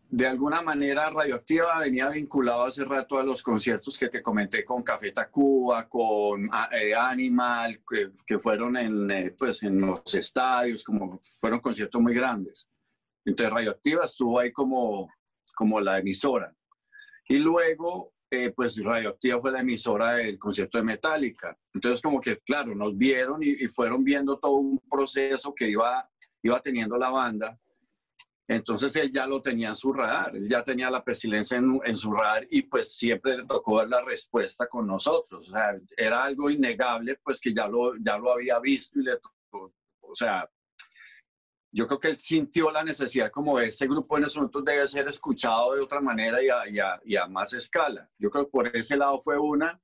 de 0.09 0.27
alguna 0.27 0.61
manera 0.61 1.09
Radioactiva 1.09 1.79
venía 1.79 2.09
vinculado 2.09 2.63
hace 2.63 2.83
rato 2.85 3.17
a 3.19 3.23
los 3.23 3.41
conciertos 3.41 3.97
que 3.97 4.09
te 4.09 4.21
comenté 4.21 4.63
con 4.63 4.83
Café 4.83 5.11
Tacuba, 5.11 5.87
con 5.87 6.49
ah, 6.51 6.69
eh, 6.71 6.95
Animal, 6.95 7.81
que, 8.25 8.39
fueron 8.39 8.77
en, 8.77 9.11
eh, 9.11 9.35
pues, 9.37 9.63
en 9.63 9.79
los 9.81 10.13
estadios, 10.15 10.83
como 10.83 11.19
fueron 11.39 11.59
conciertos 11.59 12.01
muy 12.01 12.13
grandes. 12.13 12.69
Entonces 13.25 13.53
Radioactiva 13.53 14.05
estuvo 14.05 14.39
ahí 14.39 14.51
como, 14.51 15.11
como 15.55 15.81
la 15.81 15.99
emisora. 15.99 16.53
Y 17.27 17.39
luego 17.39 18.13
eh, 18.29 18.51
pues 18.51 18.77
Radioactiva 18.83 19.39
fue 19.39 19.51
la 19.51 19.61
emisora 19.61 20.15
del 20.15 20.37
concierto 20.37 20.77
de 20.77 20.83
Metallica. 20.83 21.57
Entonces 21.73 22.01
como 22.01 22.19
que, 22.19 22.37
claro, 22.39 22.75
nos 22.75 22.97
vieron 22.97 23.41
y, 23.41 23.67
fueron 23.67 24.03
viendo 24.03 24.37
todo 24.37 24.55
un 24.55 24.79
proceso 24.89 25.53
que 25.53 25.69
iba, 25.69 26.09
iba 26.43 26.59
teniendo 26.59 26.97
la 26.97 27.09
banda. 27.09 27.57
Entonces 28.47 28.95
él 28.95 29.11
ya 29.11 29.27
lo 29.27 29.41
tenía 29.41 29.69
en 29.69 29.75
su 29.75 29.91
radar, 29.91 30.35
él 30.35 30.47
ya 30.47 30.63
tenía 30.63 30.89
la 30.89 31.03
pestilencia 31.03 31.57
en, 31.57 31.79
en, 31.83 31.97
su 31.97 32.11
radar 32.11 32.47
y 32.49 32.61
pues 32.61 32.95
siempre 32.95 33.37
le 33.37 33.45
tocó 33.45 33.79
dar 33.79 33.89
la 33.89 34.01
respuesta 34.01 34.67
con 34.67 34.87
nosotros. 34.87 35.49
O 35.49 35.51
sea, 35.51 35.77
era 35.97 36.23
algo 36.23 36.49
innegable, 36.49 37.19
pues 37.21 37.41
que 37.41 37.53
ya 37.53 37.67
lo, 37.67 37.97
ya 37.97 38.17
lo 38.17 38.31
había 38.31 38.57
visto 38.59 38.99
y 38.99 39.03
le 39.03 39.17
tocó, 39.17 39.73
o 39.99 40.15
sea, 40.15 40.49
yo 41.71 41.85
creo 41.85 41.99
que 41.99 42.07
él 42.07 42.17
sintió 42.17 42.71
la 42.71 42.83
necesidad 42.83 43.29
como 43.29 43.59
ese 43.59 43.85
grupo 43.85 44.17
en 44.17 44.23
esos 44.23 44.37
momentos 44.37 44.65
debe 44.65 44.87
ser 44.87 45.07
escuchado 45.07 45.75
de 45.75 45.81
otra 45.81 45.99
manera 45.99 46.41
y 46.41 46.49
a, 46.79 46.99
y, 47.03 47.15
a, 47.15 47.27
más 47.27 47.53
escala. 47.53 48.09
Yo 48.17 48.29
creo 48.29 48.45
que 48.45 48.51
por 48.51 48.75
ese 48.75 48.97
lado 48.97 49.19
fue 49.19 49.37
una. 49.37 49.79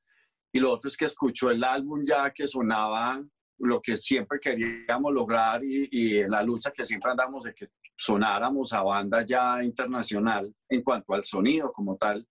Y 0.52 0.60
lo 0.60 0.72
otro 0.72 0.88
es 0.88 0.96
que 0.96 1.06
escuchó 1.06 1.50
el 1.50 1.64
álbum 1.64 2.06
ya 2.06 2.32
que 2.32 2.48
sonaba 2.48 3.24
lo 3.60 3.82
que 3.82 3.98
siempre 3.98 4.40
queríamos 4.40 5.14
lograr 5.14 5.62
y, 5.64 6.18
en 6.18 6.32
la 6.32 6.44
lucha 6.44 6.72
que 6.72 6.86
siempre 6.86 7.12
andamos 7.12 7.44
de 7.44 7.54
que 7.54 7.70
sonáramos 7.96 8.74
a 8.74 8.82
banda 8.82 9.24
ya 9.26 9.64
internacional 9.64 10.54
en 10.70 10.82
cuanto 10.82 11.14
al 11.14 11.24
sonido 11.24 11.72
como 11.72 11.96
tal. 11.96 12.28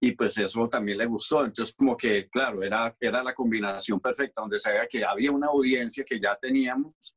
Y 0.00 0.12
pues 0.12 0.38
eso 0.38 0.68
también 0.68 0.98
le 0.98 1.06
gustó. 1.06 1.44
Entonces 1.44 1.74
como 1.74 1.96
que, 1.96 2.28
claro, 2.28 2.62
era, 2.62 2.96
era 3.00 3.22
la 3.22 3.34
combinación 3.34 4.00
perfecta 4.00 4.40
donde 4.40 4.58
se 4.58 4.70
veía 4.70 4.86
que 4.86 5.04
había 5.04 5.32
una 5.32 5.48
audiencia 5.48 6.04
que 6.04 6.20
ya 6.20 6.36
teníamos 6.36 7.14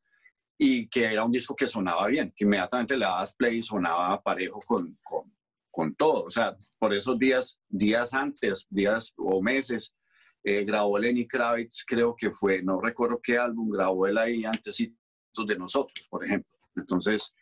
y 0.58 0.88
que 0.88 1.06
era 1.06 1.24
un 1.24 1.32
disco 1.32 1.56
que 1.56 1.68
sonaba 1.68 2.08
bien, 2.08 2.34
que 2.36 2.44
inmediatamente 2.44 2.96
le 2.96 3.06
dabas 3.06 3.34
play 3.34 3.58
y 3.58 3.62
sonaba 3.62 4.22
parejo 4.22 4.60
con, 4.60 4.98
con, 5.04 5.34
con 5.72 5.96
todo. 5.96 6.26
O 6.26 6.32
sea, 6.32 6.56
por 6.78 6.94
esos 6.94 7.18
días, 7.18 7.60
días 7.68 8.14
antes, 8.14 8.68
días 8.70 9.14
o 9.18 9.42
meses, 9.42 9.94
eh, 10.44 10.64
grabó 10.64 10.98
Lenny 10.98 11.28
Kravitz, 11.28 11.84
creo 11.86 12.16
que 12.16 12.32
fue, 12.32 12.64
no 12.64 12.82
recuerdo 12.82 13.20
qué 13.22 13.38
álbum, 13.38 13.70
grabó 13.70 14.08
él 14.08 14.18
ahí 14.18 14.44
antes 14.46 14.78
de 14.78 15.56
nosotros, 15.58 16.08
por 16.10 16.26
ejemplo. 16.26 16.52
Entonces, 16.76 17.34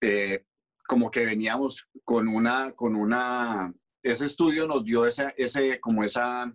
eh, 0.00 0.44
como 0.86 1.10
que 1.10 1.26
veníamos 1.26 1.88
con 2.04 2.28
una, 2.28 2.72
con 2.72 2.96
una, 2.96 3.72
ese 4.02 4.26
estudio 4.26 4.66
nos 4.66 4.84
dio 4.84 5.06
ese, 5.06 5.34
ese 5.36 5.80
como 5.80 6.04
esa, 6.04 6.52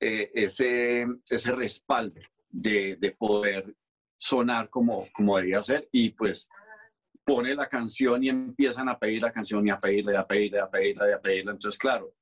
eh, 0.00 0.30
ese, 0.34 1.06
ese 1.30 1.52
respaldo 1.52 2.20
de, 2.50 2.96
de, 2.96 3.12
poder 3.12 3.74
sonar 4.18 4.68
como, 4.68 5.08
como 5.12 5.38
debía 5.38 5.62
ser 5.62 5.88
y 5.90 6.10
pues 6.10 6.48
pone 7.24 7.54
la 7.54 7.68
canción 7.68 8.22
y 8.22 8.28
empiezan 8.28 8.88
a 8.88 8.98
pedir 8.98 9.22
la 9.22 9.32
canción 9.32 9.66
y 9.66 9.70
a 9.70 9.78
pedirle, 9.78 10.16
a 10.16 10.26
pedirle, 10.26 10.60
a 10.60 10.70
pedirle, 10.70 11.14
a 11.14 11.20
pedirle. 11.20 11.52
Entonces, 11.52 11.78
claro, 11.78 12.12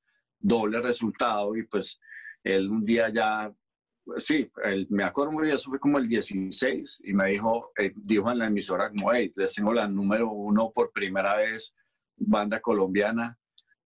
doble 0.41 0.81
resultado 0.81 1.55
y 1.55 1.63
pues 1.63 1.99
él 2.43 2.69
un 2.69 2.83
día 2.83 3.09
ya, 3.09 3.53
pues, 4.03 4.25
sí, 4.25 4.49
él, 4.63 4.87
me 4.89 5.03
acuerdo 5.03 5.31
muy 5.31 5.43
bien, 5.43 5.55
eso 5.55 5.69
fue 5.69 5.79
como 5.79 5.97
el 5.97 6.07
16 6.07 7.01
y 7.05 7.13
me 7.13 7.29
dijo, 7.29 7.71
eh, 7.77 7.93
dijo 7.95 8.31
en 8.31 8.39
la 8.39 8.47
emisora 8.47 8.89
como, 8.89 9.13
hey, 9.13 9.31
les 9.35 9.53
tengo 9.53 9.73
la 9.73 9.87
número 9.87 10.31
uno 10.31 10.71
por 10.73 10.91
primera 10.91 11.37
vez, 11.37 11.73
banda 12.17 12.59
colombiana, 12.59 13.37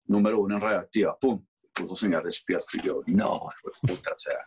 número 0.05 0.39
uno 0.39 0.55
en 0.55 0.61
radioactiva, 0.61 1.17
pum, 1.19 1.45
puso 1.73 1.95
señal 1.95 2.23
despierto 2.23 2.67
y 2.73 2.87
yo, 2.87 3.01
no, 3.07 3.49
puta, 3.81 4.11
o 4.15 4.19
sea, 4.19 4.39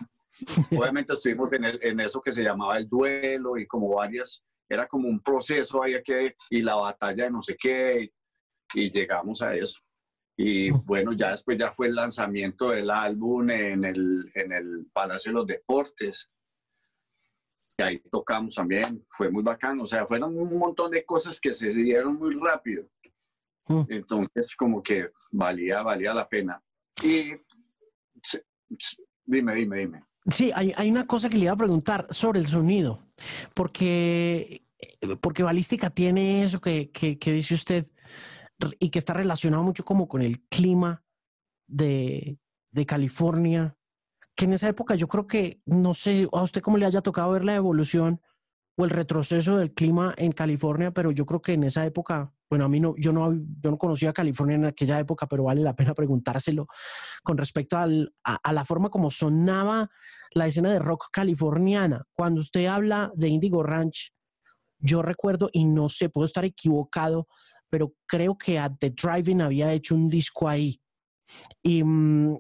Obviamente 0.71 1.13
estuvimos 1.13 1.53
en, 1.53 1.65
en, 1.65 2.01
eso 2.01 2.21
que 2.21 2.33
se 2.33 2.43
llamaba 2.43 2.77
el 2.77 2.89
duelo 2.89 3.57
y 3.57 3.67
como 3.67 3.89
varias, 3.95 4.45
era 4.69 4.87
como 4.87 5.09
un 5.09 5.21
proceso 5.21 5.83
ahí 5.83 5.95
que, 6.03 6.35
y 6.51 6.63
la 6.63 6.77
batalla 6.77 7.25
de 7.25 7.31
no 7.31 7.41
sé 7.41 7.57
qué, 7.59 8.13
y, 8.75 8.91
llegamos 8.91 9.43
a 9.43 9.55
eso. 9.55 9.81
Y 10.37 10.71
bueno, 10.71 11.13
ya 11.13 11.31
después 11.31 11.59
ya 11.59 11.73
fue 11.73 11.87
el 11.87 11.95
lanzamiento 11.95 12.71
del 12.71 12.91
álbum 12.91 13.49
en 13.51 13.85
el, 13.85 14.31
en 14.35 14.53
el 14.53 14.87
Palacio 14.93 15.31
de 15.31 15.35
los 15.35 15.47
Deportes. 15.47 16.31
Y 17.79 17.83
ahí 17.83 17.99
tocamos 18.11 18.55
también, 18.55 19.07
fue 19.11 19.31
muy 19.31 19.43
bacano. 19.43 19.85
O 19.85 19.87
sea, 19.87 20.07
fueron 20.07 20.39
un 20.39 20.59
montón 20.59 20.91
de 20.91 21.05
cosas 21.05 21.41
que 21.41 21.53
se 21.53 21.71
dieron 21.71 22.17
muy 22.17 22.35
rápido. 22.35 22.89
Entonces, 23.89 24.55
como 24.55 24.83
que 24.83 25.11
valía, 25.33 25.83
valía 25.83 26.15
la 26.15 26.29
pena. 26.29 26.63
Y 27.03 27.33
dime, 29.25 29.55
dime, 29.55 29.79
dime. 29.79 30.05
Sí, 30.29 30.51
hay, 30.55 30.91
una 30.91 31.07
cosa 31.07 31.29
que 31.29 31.37
le 31.37 31.45
iba 31.45 31.53
a 31.53 31.57
preguntar 31.57 32.07
sobre 32.11 32.41
el 32.41 32.47
sonido, 32.47 33.01
porque, 33.55 34.65
porque 35.21 35.45
Balística 35.45 35.91
tiene 35.91 36.43
eso 36.43 36.61
que, 36.61 36.91
dice 37.25 37.55
usted 37.55 37.87
y 38.79 38.91
que 38.91 38.99
está 38.99 39.13
relacionado 39.13 39.63
mucho 39.63 39.85
como 39.85 40.09
con 40.09 40.23
el 40.23 40.41
clima 40.49 41.05
de, 41.67 42.39
de, 42.71 42.87
California, 42.87 43.77
que 44.35 44.45
en 44.45 44.55
esa 44.55 44.69
época 44.69 44.95
yo 44.95 45.09
creo 45.09 45.27
que, 45.27 45.61
no 45.67 45.95
sé, 45.95 46.29
a 46.33 46.43
usted 46.43 46.63
cómo 46.63 46.79
le 46.79 46.87
haya 46.87 47.03
tocado 47.03 47.33
ver 47.33 47.45
la 47.45 47.55
evolución 47.55 48.21
o 48.77 48.85
el 48.85 48.91
retroceso 48.91 49.57
del 49.57 49.75
clima 49.75 50.15
en 50.17 50.33
California, 50.33 50.93
pero 50.93 51.11
yo 51.11 51.27
creo 51.27 51.43
que 51.43 51.55
en 51.55 51.65
esa 51.65 51.85
época 51.85 52.33
bueno, 52.49 52.65
a 52.65 52.69
mí 52.69 52.79
no, 52.79 52.95
yo 52.97 53.13
no, 53.13 53.33
yo 53.33 53.71
no 53.71 53.79
conocía 53.79 54.13
California 54.13 54.55
en 54.55 54.67
aquella 54.67 55.01
época, 55.01 55.27
pero 55.27 55.45
vale 55.45 55.63
la 55.63 55.75
pena 55.75 55.95
preguntárselo 55.95 56.69
con 57.25 57.37
respecto 57.37 57.77
a, 57.77 57.87
la 57.87 58.65
forma 58.65 58.89
como 58.89 59.11
sonaba 59.11 59.91
la 60.33 60.47
escena 60.47 60.71
de 60.71 60.79
rock 60.79 61.09
californiana. 61.13 62.05
Cuando 62.13 62.41
usted 62.41 62.67
habla 62.67 63.11
de 63.17 63.29
Indigo 63.29 63.63
Ranch, 63.63 64.13
yo 64.79 65.03
recuerdo, 65.03 65.51
y 65.53 65.65
no 65.65 65.89
sé, 65.89 66.09
puedo 66.09 66.27
estar 66.27 66.45
equivocado, 66.45 67.27
pero 67.77 67.95
creo 68.07 68.39
que 68.39 68.59
a 68.59 68.75
The 68.75 68.89
Driving 68.89 69.43
había 69.43 69.71
hecho 69.71 69.95
un 69.95 70.09
disco 70.09 70.49
ahí. 70.49 70.81
Y, 71.63 71.85
mm, 71.85 72.39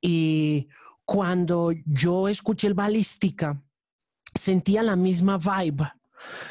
y 0.00 0.68
cuando 1.04 1.70
yo 1.84 2.28
escuché 2.28 2.66
el 2.66 2.72
Balística, 2.72 3.62
sentía 4.34 4.82
la 4.82 4.96
misma 4.96 5.36
vibe 5.36 5.92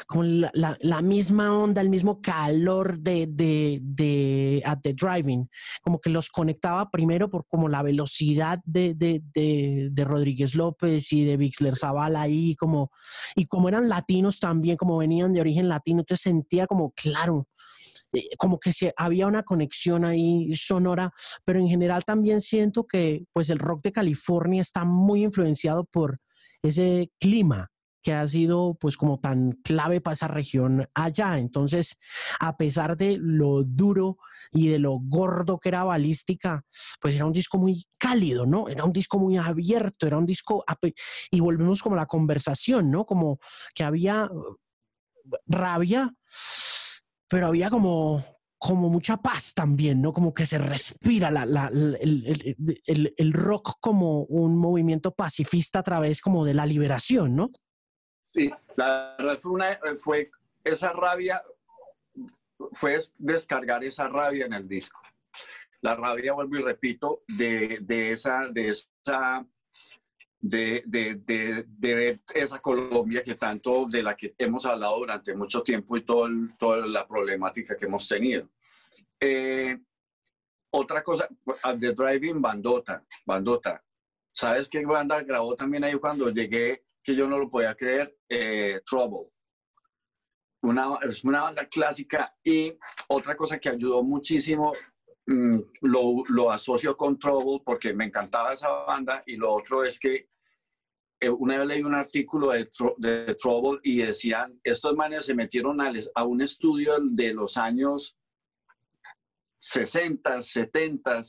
como 0.06 0.22
la, 0.24 1.02
misma 1.02 1.56
onda, 1.56 1.80
el 1.80 1.88
mismo 1.88 2.20
calor 2.20 2.98
de, 2.98 3.26
de, 3.30 4.62
At 4.64 4.80
the 4.82 4.94
Driving, 4.94 5.48
como 5.82 6.00
que 6.00 6.10
los 6.10 6.28
conectaba 6.30 6.90
primero 6.90 7.30
por 7.30 7.46
como 7.46 7.68
la 7.68 7.82
velocidad 7.82 8.60
de, 8.64 8.94
de 8.94 10.04
Rodríguez 10.04 10.54
López 10.54 11.12
y 11.12 11.24
de 11.24 11.36
Bixler 11.36 11.76
Zavala 11.76 12.22
ahí, 12.22 12.54
como, 12.56 12.90
y 13.34 13.46
como 13.46 13.68
eran 13.68 13.88
latinos 13.88 14.40
también, 14.40 14.76
como 14.76 14.98
venían 14.98 15.32
de 15.32 15.40
origen 15.40 15.68
latino, 15.68 16.00
entonces 16.00 16.22
sentía 16.22 16.66
como, 16.66 16.92
claro, 16.92 17.48
eh, 18.12 18.22
como 18.38 18.58
que 18.58 18.72
si 18.72 18.90
había 18.96 19.26
una 19.26 19.42
conexión 19.42 20.04
ahí 20.04 20.52
sonora, 20.54 21.12
pero 21.44 21.60
en 21.60 21.68
general 21.68 22.04
también 22.04 22.40
siento 22.40 22.86
que 22.86 23.24
pues 23.32 23.50
el 23.50 23.58
rock 23.58 23.82
de 23.84 23.92
California 23.92 24.62
está 24.62 24.84
muy 24.84 25.22
influenciado 25.24 25.84
por 25.84 26.18
ese 26.62 27.10
clima 27.18 27.70
que 28.02 28.12
ha 28.12 28.26
sido 28.26 28.76
pues 28.80 28.96
como 28.96 29.18
tan 29.18 29.52
clave 29.62 30.00
para 30.00 30.14
esa 30.14 30.28
región 30.28 30.88
allá. 30.94 31.38
Entonces, 31.38 31.98
a 32.38 32.56
pesar 32.56 32.96
de 32.96 33.18
lo 33.20 33.62
duro 33.64 34.16
y 34.52 34.68
de 34.68 34.78
lo 34.78 34.98
gordo 35.00 35.58
que 35.58 35.68
era 35.68 35.84
balística, 35.84 36.64
pues 37.00 37.14
era 37.14 37.26
un 37.26 37.32
disco 37.32 37.58
muy 37.58 37.84
cálido, 37.98 38.46
¿no? 38.46 38.68
Era 38.68 38.84
un 38.84 38.92
disco 38.92 39.18
muy 39.18 39.36
abierto, 39.36 40.06
era 40.06 40.18
un 40.18 40.26
disco, 40.26 40.64
y 41.30 41.40
volvemos 41.40 41.82
como 41.82 41.96
a 41.96 41.98
la 41.98 42.06
conversación, 42.06 42.90
¿no? 42.90 43.04
Como 43.04 43.38
que 43.74 43.84
había 43.84 44.24
uh, 44.24 44.56
rabia, 45.46 46.12
pero 47.28 47.46
había 47.46 47.70
como, 47.70 48.22
como 48.58 48.88
mucha 48.88 49.18
paz 49.18 49.54
también, 49.54 50.00
¿no? 50.00 50.12
Como 50.12 50.32
que 50.34 50.46
se 50.46 50.58
respira 50.58 51.30
la, 51.30 51.68
el, 51.68 53.14
el, 53.16 53.32
rock 53.32 53.74
como 53.80 54.22
un 54.24 54.56
movimiento 54.56 55.14
pacifista 55.14 55.80
a 55.80 55.82
través 55.82 56.20
como 56.20 56.44
de 56.44 56.54
la 56.54 56.66
liberación, 56.66 57.36
¿no? 57.36 57.50
Sí, 58.32 58.50
la 58.76 59.16
verdad 59.18 59.38
fue, 59.38 59.52
una, 59.52 59.78
fue 60.02 60.30
esa 60.62 60.92
rabia, 60.92 61.42
fue 62.72 62.98
descargar 63.18 63.82
esa 63.82 64.08
rabia 64.08 64.46
en 64.46 64.52
el 64.52 64.68
disco. 64.68 65.00
La 65.80 65.96
rabia, 65.96 66.34
vuelvo 66.34 66.56
y 66.56 66.62
repito, 66.62 67.22
de, 67.26 67.78
de 67.80 68.12
esa, 68.12 68.48
de 68.48 68.68
esa, 68.68 69.44
de, 70.38 70.82
de, 70.86 71.14
de, 71.16 71.94
ver 71.94 72.20
esa 72.32 72.60
Colombia 72.60 73.22
que 73.22 73.34
tanto, 73.34 73.86
de 73.86 74.02
la 74.02 74.14
que 74.14 74.34
hemos 74.38 74.64
hablado 74.64 74.98
durante 74.98 75.34
mucho 75.34 75.62
tiempo 75.62 75.96
y 75.96 76.04
todo 76.04 76.28
toda 76.58 76.86
la 76.86 77.08
problemática 77.08 77.76
que 77.76 77.86
hemos 77.86 78.06
tenido. 78.06 78.48
Eh, 79.18 79.76
otra 80.70 81.02
cosa, 81.02 81.28
The 81.80 81.92
Driving 81.92 82.40
Bandota, 82.40 83.04
Bandota. 83.26 83.82
¿Sabes 84.32 84.68
qué 84.68 84.84
banda 84.84 85.20
grabó 85.22 85.56
también 85.56 85.82
ahí 85.82 85.94
cuando 85.94 86.30
llegué? 86.30 86.84
Que 87.02 87.14
yo 87.14 87.28
no 87.28 87.38
lo 87.38 87.48
podía 87.48 87.74
creer, 87.74 88.16
eh, 88.28 88.80
Trouble. 88.84 89.30
Una, 90.62 90.98
es 91.02 91.24
una 91.24 91.42
banda 91.42 91.66
clásica 91.66 92.34
y 92.44 92.76
otra 93.08 93.34
cosa 93.34 93.58
que 93.58 93.70
ayudó 93.70 94.02
muchísimo, 94.02 94.74
mm, 95.26 95.56
lo, 95.82 96.22
lo, 96.28 96.50
asocio 96.50 96.96
con 96.96 97.18
Trouble 97.18 97.62
porque 97.64 97.94
me 97.94 98.04
encantaba 98.04 98.52
esa 98.52 98.68
banda 98.68 99.22
y 99.26 99.36
lo 99.36 99.52
otro 99.52 99.84
es 99.84 99.98
que 99.98 100.28
eh, 101.20 101.30
una 101.30 101.58
vez 101.58 101.66
leí 101.66 101.82
un 101.82 101.94
artículo 101.94 102.50
de, 102.50 102.68
de, 102.98 103.34
Trouble 103.34 103.80
y 103.82 103.98
decían, 103.98 104.60
estos 104.62 104.94
manes 104.94 105.24
se 105.24 105.34
metieron 105.34 105.80
a, 105.80 105.92
a 106.14 106.24
un 106.24 106.42
estudio 106.42 106.96
de 107.00 107.32
los 107.32 107.56
años 107.56 108.18
60, 109.56 110.42
70 110.42 111.22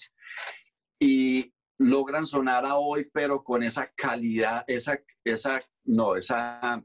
y 0.99 1.53
logran 1.81 2.25
sonar 2.25 2.65
a 2.65 2.75
hoy, 2.75 3.09
pero 3.11 3.43
con 3.43 3.63
esa 3.63 3.91
calidad, 3.95 4.63
esa, 4.67 4.99
esa, 5.23 5.61
no, 5.85 6.15
esa 6.15 6.83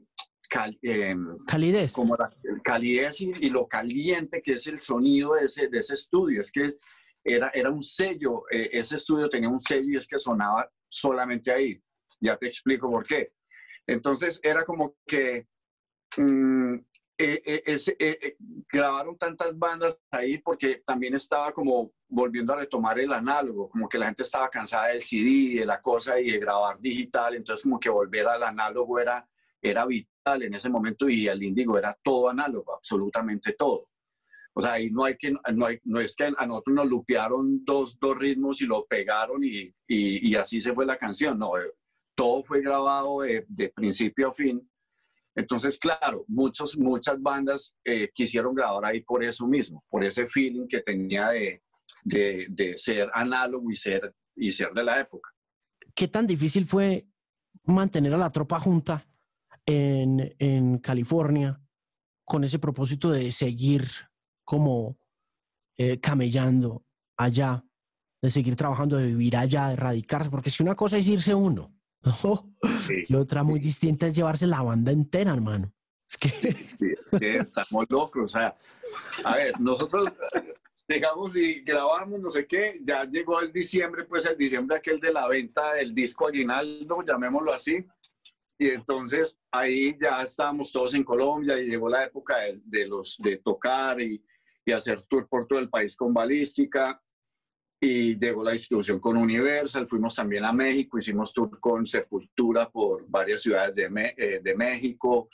em, 0.81 1.37
calidez. 1.45 1.93
Como 1.93 2.15
la 2.15 2.29
calidez 2.63 3.21
y, 3.21 3.49
lo 3.49 3.67
caliente 3.67 4.41
que 4.41 4.53
es 4.53 4.67
el 4.67 4.79
sonido 4.79 5.35
de 5.35 5.45
ese, 5.45 5.67
de 5.67 5.77
ese 5.77 5.93
estudio. 5.93 6.41
Es 6.41 6.51
que 6.51 6.77
era, 7.23 7.49
era 7.53 7.69
un 7.69 7.83
sello, 7.83 8.43
eh, 8.49 8.69
ese 8.73 8.95
estudio 8.95 9.29
tenía 9.29 9.49
un 9.49 9.59
sello 9.59 9.89
y 9.89 9.97
es 9.97 10.07
que 10.07 10.17
sonaba 10.17 10.69
solamente 10.89 11.51
ahí. 11.51 11.81
Ya 12.19 12.35
te 12.37 12.47
explico 12.47 12.89
por 12.89 13.05
qué. 13.05 13.33
Entonces 13.85 14.39
era 14.43 14.63
como 14.63 14.95
que 15.05 15.47
mm, 16.17 16.75
eh, 17.19 17.41
eh, 17.45 17.95
eh, 17.99 18.37
grabaron 18.71 19.17
tantas 19.17 19.57
bandas 19.57 19.99
ahí 20.11 20.37
porque 20.37 20.83
también 20.85 21.15
estaba 21.15 21.51
como 21.51 21.91
volviendo 22.09 22.53
a 22.53 22.57
retomar 22.57 22.99
el 22.99 23.11
análogo, 23.11 23.69
como 23.69 23.87
que 23.87 23.97
la 23.97 24.07
gente 24.07 24.23
estaba 24.23 24.49
cansada 24.49 24.87
del 24.87 25.01
CD, 25.01 25.59
de 25.59 25.65
la 25.65 25.81
cosa 25.81 26.19
y 26.19 26.31
de 26.31 26.39
grabar 26.39 26.79
digital, 26.79 27.35
entonces 27.35 27.63
como 27.63 27.79
que 27.79 27.89
volver 27.89 28.27
al 28.27 28.43
análogo 28.43 28.99
era, 28.99 29.27
era 29.61 29.85
vital 29.85 30.43
en 30.43 30.53
ese 30.53 30.69
momento 30.69 31.09
y 31.09 31.27
el 31.27 31.43
índigo 31.43 31.77
era 31.77 31.97
todo 32.01 32.29
análogo, 32.29 32.75
absolutamente 32.75 33.53
todo. 33.53 33.89
O 34.53 34.61
sea, 34.61 34.73
ahí 34.73 34.89
no, 34.89 35.03
hay 35.03 35.15
que, 35.17 35.31
no, 35.31 35.65
hay, 35.65 35.79
no 35.83 35.99
es 35.99 36.15
que 36.15 36.31
a 36.35 36.45
nosotros 36.45 36.75
nos 36.75 36.87
lupearon 36.87 37.63
dos, 37.63 37.99
dos 37.99 38.17
ritmos 38.17 38.61
y 38.61 38.65
lo 38.65 38.85
pegaron 38.85 39.43
y, 39.43 39.73
y, 39.87 40.29
y, 40.31 40.35
así 40.35 40.61
se 40.61 40.73
fue 40.73 40.85
la 40.85 40.97
canción, 40.97 41.37
no, 41.37 41.51
todo 42.15 42.41
fue 42.41 42.61
grabado 42.61 43.21
de, 43.21 43.45
de 43.47 43.69
principio 43.69 44.29
a 44.29 44.33
fin 44.33 44.67
entonces, 45.37 45.77
claro, 45.77 46.25
muchos, 46.27 46.75
muchas 46.79 47.21
bandas 47.21 47.75
eh, 47.85 48.09
quisieron 48.11 48.55
grabar 48.55 48.83
ahí 48.85 49.01
por 49.01 49.23
eso 49.23 49.45
mismo, 49.45 49.85
por 49.87 50.03
ese 50.03 50.25
feeling 50.25 50.65
que 50.67 50.81
tenía 50.81 51.29
de, 51.29 51.61
de, 52.03 52.73
ser 52.77 53.09
análogo 53.13 53.69
y 53.71 53.75
ser, 53.75 54.15
y 54.35 54.51
ser 54.51 54.71
de 54.73 54.83
la 54.83 54.99
época. 54.99 55.31
¿Qué 55.93 56.07
tan 56.07 56.27
difícil 56.27 56.65
fue 56.65 57.07
mantener 57.63 58.13
a 58.13 58.17
la 58.17 58.31
tropa 58.31 58.59
junta 58.59 59.07
en, 59.65 60.35
en 60.39 60.77
California 60.79 61.59
con 62.25 62.43
ese 62.43 62.59
propósito 62.59 63.11
de 63.11 63.31
seguir 63.31 63.87
como 64.45 64.97
eh, 65.77 65.99
camellando 65.99 66.85
allá, 67.17 67.63
de 68.21 68.31
seguir 68.31 68.55
trabajando, 68.55 68.97
de 68.97 69.07
vivir 69.07 69.35
allá, 69.35 69.69
de 69.69 69.75
radicarse? 69.75 70.29
Porque 70.29 70.49
si 70.49 70.63
una 70.63 70.75
cosa 70.75 70.97
es 70.97 71.07
irse 71.07 71.33
uno, 71.33 71.77
y 73.07 73.15
otra 73.15 73.43
muy 73.43 73.59
distinta 73.59 74.07
es 74.07 74.15
llevarse 74.15 74.47
la 74.47 74.61
banda 74.61 74.91
entera, 74.91 75.33
hermano. 75.33 75.73
Es 76.09 76.17
que... 76.17 77.37
estamos 77.37 77.85
locos. 77.89 78.23
O 78.23 78.27
sea, 78.27 78.55
a 79.25 79.35
ver, 79.35 79.59
nosotros 79.59 80.09
digamos 80.87 81.35
y 81.35 81.61
grabamos 81.61 82.19
no 82.19 82.29
sé 82.29 82.47
qué, 82.47 82.79
ya 82.81 83.03
llegó 83.05 83.39
el 83.41 83.51
diciembre, 83.51 84.05
pues 84.05 84.25
el 84.25 84.37
diciembre 84.37 84.77
aquel 84.77 84.99
de 84.99 85.11
la 85.11 85.27
venta 85.27 85.73
del 85.73 85.93
disco 85.93 86.27
aguinaldo, 86.27 87.03
llamémoslo 87.05 87.51
así. 87.51 87.85
Y 88.57 88.69
entonces 88.69 89.37
ahí 89.51 89.95
ya 89.99 90.21
estábamos 90.23 90.71
todos 90.71 90.93
en 90.93 91.03
Colombia 91.03 91.59
y 91.59 91.67
llegó 91.67 91.89
la 91.89 92.05
época 92.05 92.37
de, 92.37 92.59
de 92.63 92.87
los, 92.87 93.17
de 93.19 93.37
tocar 93.37 94.01
y, 94.01 94.23
y 94.65 94.71
hacer 94.71 95.03
tour 95.03 95.27
por 95.27 95.45
todo 95.45 95.59
el 95.59 95.69
país 95.69 95.95
con 95.95 96.13
balística. 96.13 97.01
Y 97.79 98.17
llegó 98.17 98.43
la 98.43 98.53
distribución 98.53 98.99
con 98.99 99.17
Universal, 99.17 99.87
fuimos 99.87 100.15
también 100.15 100.43
a 100.45 100.51
México, 100.51 100.97
hicimos 100.97 101.31
tour 101.31 101.59
con 101.59 101.85
Sepultura 101.85 102.67
por 102.71 103.07
varias 103.07 103.43
ciudades 103.43 103.75
de, 103.75 104.15
eh, 104.17 104.39
de 104.41 104.55
México, 104.55 105.29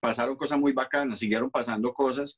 pasaron 0.00 0.34
cosas 0.34 0.58
muy 0.58 0.72
bacanas, 0.72 1.20
siguieron 1.20 1.48
pasando 1.52 1.92
cosas 1.94 2.36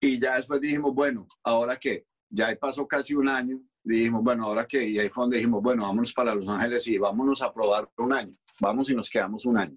y 0.00 0.18
ya 0.18 0.36
después 0.36 0.60
dijimos, 0.60 0.94
bueno, 0.94 1.26
¿ahora 1.42 1.76
qué? 1.76 2.06
Ya 2.28 2.54
pasó 2.56 2.86
casi 2.86 3.14
un 3.14 3.28
año, 3.28 3.60
dijimos, 3.82 4.22
bueno, 4.22 4.44
¿ahora 4.44 4.66
qué? 4.66 4.88
Y 4.88 4.98
ahí 4.98 5.08
fue 5.08 5.24
donde 5.24 5.38
dijimos, 5.38 5.62
bueno, 5.62 5.84
vámonos 5.84 6.12
para 6.12 6.34
Los 6.34 6.48
Ángeles 6.48 6.86
y 6.86 6.98
vámonos 6.98 7.42
a 7.42 7.52
probar 7.52 7.88
un 7.98 8.12
año, 8.12 8.36
vamos 8.60 8.90
y 8.90 8.94
nos 8.94 9.08
quedamos 9.08 9.44
un 9.46 9.58
año. 9.58 9.76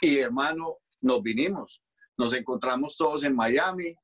Y 0.00 0.18
hermano, 0.18 0.78
nos 1.00 1.22
vinimos, 1.22 1.82
nos 2.16 2.32
encontramos 2.34 2.96
todos 2.96 3.24
en 3.24 3.34
Miami, 3.34 3.94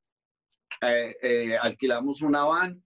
eh, 0.80 1.16
eh, 1.22 1.56
alquilamos 1.58 2.22
una 2.22 2.44
van 2.44 2.82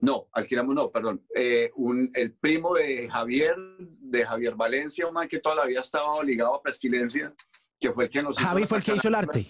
no, 0.00 0.28
alquilamos, 0.32 0.74
no, 0.74 0.90
perdón. 0.90 1.24
Eh, 1.34 1.70
un, 1.74 2.10
el 2.14 2.32
primo 2.34 2.74
de 2.74 3.08
Javier, 3.10 3.56
de 3.78 4.24
Javier 4.24 4.54
Valencia, 4.54 5.06
un 5.06 5.14
man 5.14 5.26
que 5.26 5.40
toda 5.40 5.56
la 5.56 5.66
vida 5.66 5.80
estaba 5.80 6.22
ligado 6.22 6.54
a 6.54 6.62
Pestilencia, 6.62 7.34
que 7.80 7.90
fue 7.92 8.04
el 8.04 8.10
que 8.10 8.22
nos 8.22 8.38
Javi 8.38 8.64
fue 8.64 8.78
el 8.78 8.84
que 8.84 8.94
hizo 8.94 9.08
el 9.08 9.14
arte. 9.16 9.46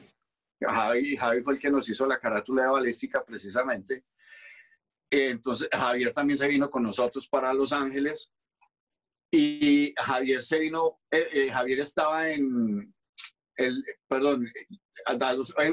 Javi, 0.61 1.17
Javi 1.17 1.43
fue 1.43 1.55
el 1.55 1.61
que 1.61 1.71
nos 1.71 1.89
hizo 1.89 2.07
la 2.07 2.19
carátula 2.19 2.63
de 2.63 2.69
balística, 2.69 3.25
precisamente. 3.25 4.05
entonces, 5.11 5.69
Javier 5.73 6.13
también 6.13 6.39
se 6.39 6.49
vino 6.49 6.69
con 6.69 6.83
nosotros 6.83 7.29
para 7.29 7.53
Los 7.53 7.73
Ángeles. 7.73 8.33
Y 9.31 9.93
Javier 9.97 10.41
se 10.43 10.59
vino, 10.59 11.01
eh, 11.11 11.29
eh, 11.33 11.51
Javier 11.51 11.81
estaba 11.81 12.31
en, 12.31 12.95
el, 13.57 13.85
perdón, 14.09 14.47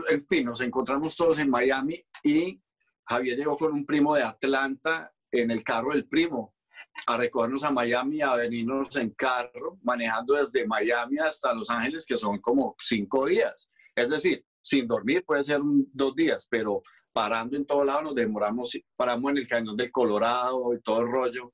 en 0.09 0.21
fin, 0.27 0.45
nos 0.45 0.59
encontramos 0.61 1.15
todos 1.15 1.37
en 1.37 1.49
Miami 1.49 2.03
y 2.23 2.61
Javier 3.07 3.37
llegó 3.37 3.55
con 3.55 3.71
un 3.71 3.85
primo 3.85 4.15
de 4.15 4.23
Atlanta 4.23 5.13
en 5.31 5.51
el 5.51 5.63
carro 5.63 5.91
del 5.91 6.07
primo 6.07 6.55
a 7.07 7.17
recogernos 7.17 7.63
a 7.63 7.71
Miami, 7.71 8.21
a 8.21 8.35
venirnos 8.35 8.95
en 8.95 9.11
carro, 9.11 9.77
manejando 9.83 10.33
desde 10.33 10.65
Miami 10.65 11.19
hasta 11.19 11.53
Los 11.53 11.69
Ángeles, 11.69 12.05
que 12.05 12.17
son 12.17 12.39
como 12.39 12.75
cinco 12.79 13.27
días. 13.27 13.69
Es 13.95 14.09
decir, 14.09 14.45
sin 14.65 14.87
dormir 14.87 15.23
puede 15.23 15.43
ser 15.43 15.59
dos 15.63 16.15
días, 16.15 16.47
pero 16.49 16.81
parando 17.13 17.55
en 17.55 17.65
todo 17.65 17.85
lado 17.85 18.01
nos 18.01 18.15
demoramos, 18.15 18.75
paramos 18.95 19.31
en 19.31 19.37
el 19.37 19.47
cañón 19.47 19.77
del 19.77 19.91
Colorado 19.91 20.73
y 20.73 20.81
todo 20.81 21.01
el 21.01 21.11
rollo. 21.11 21.53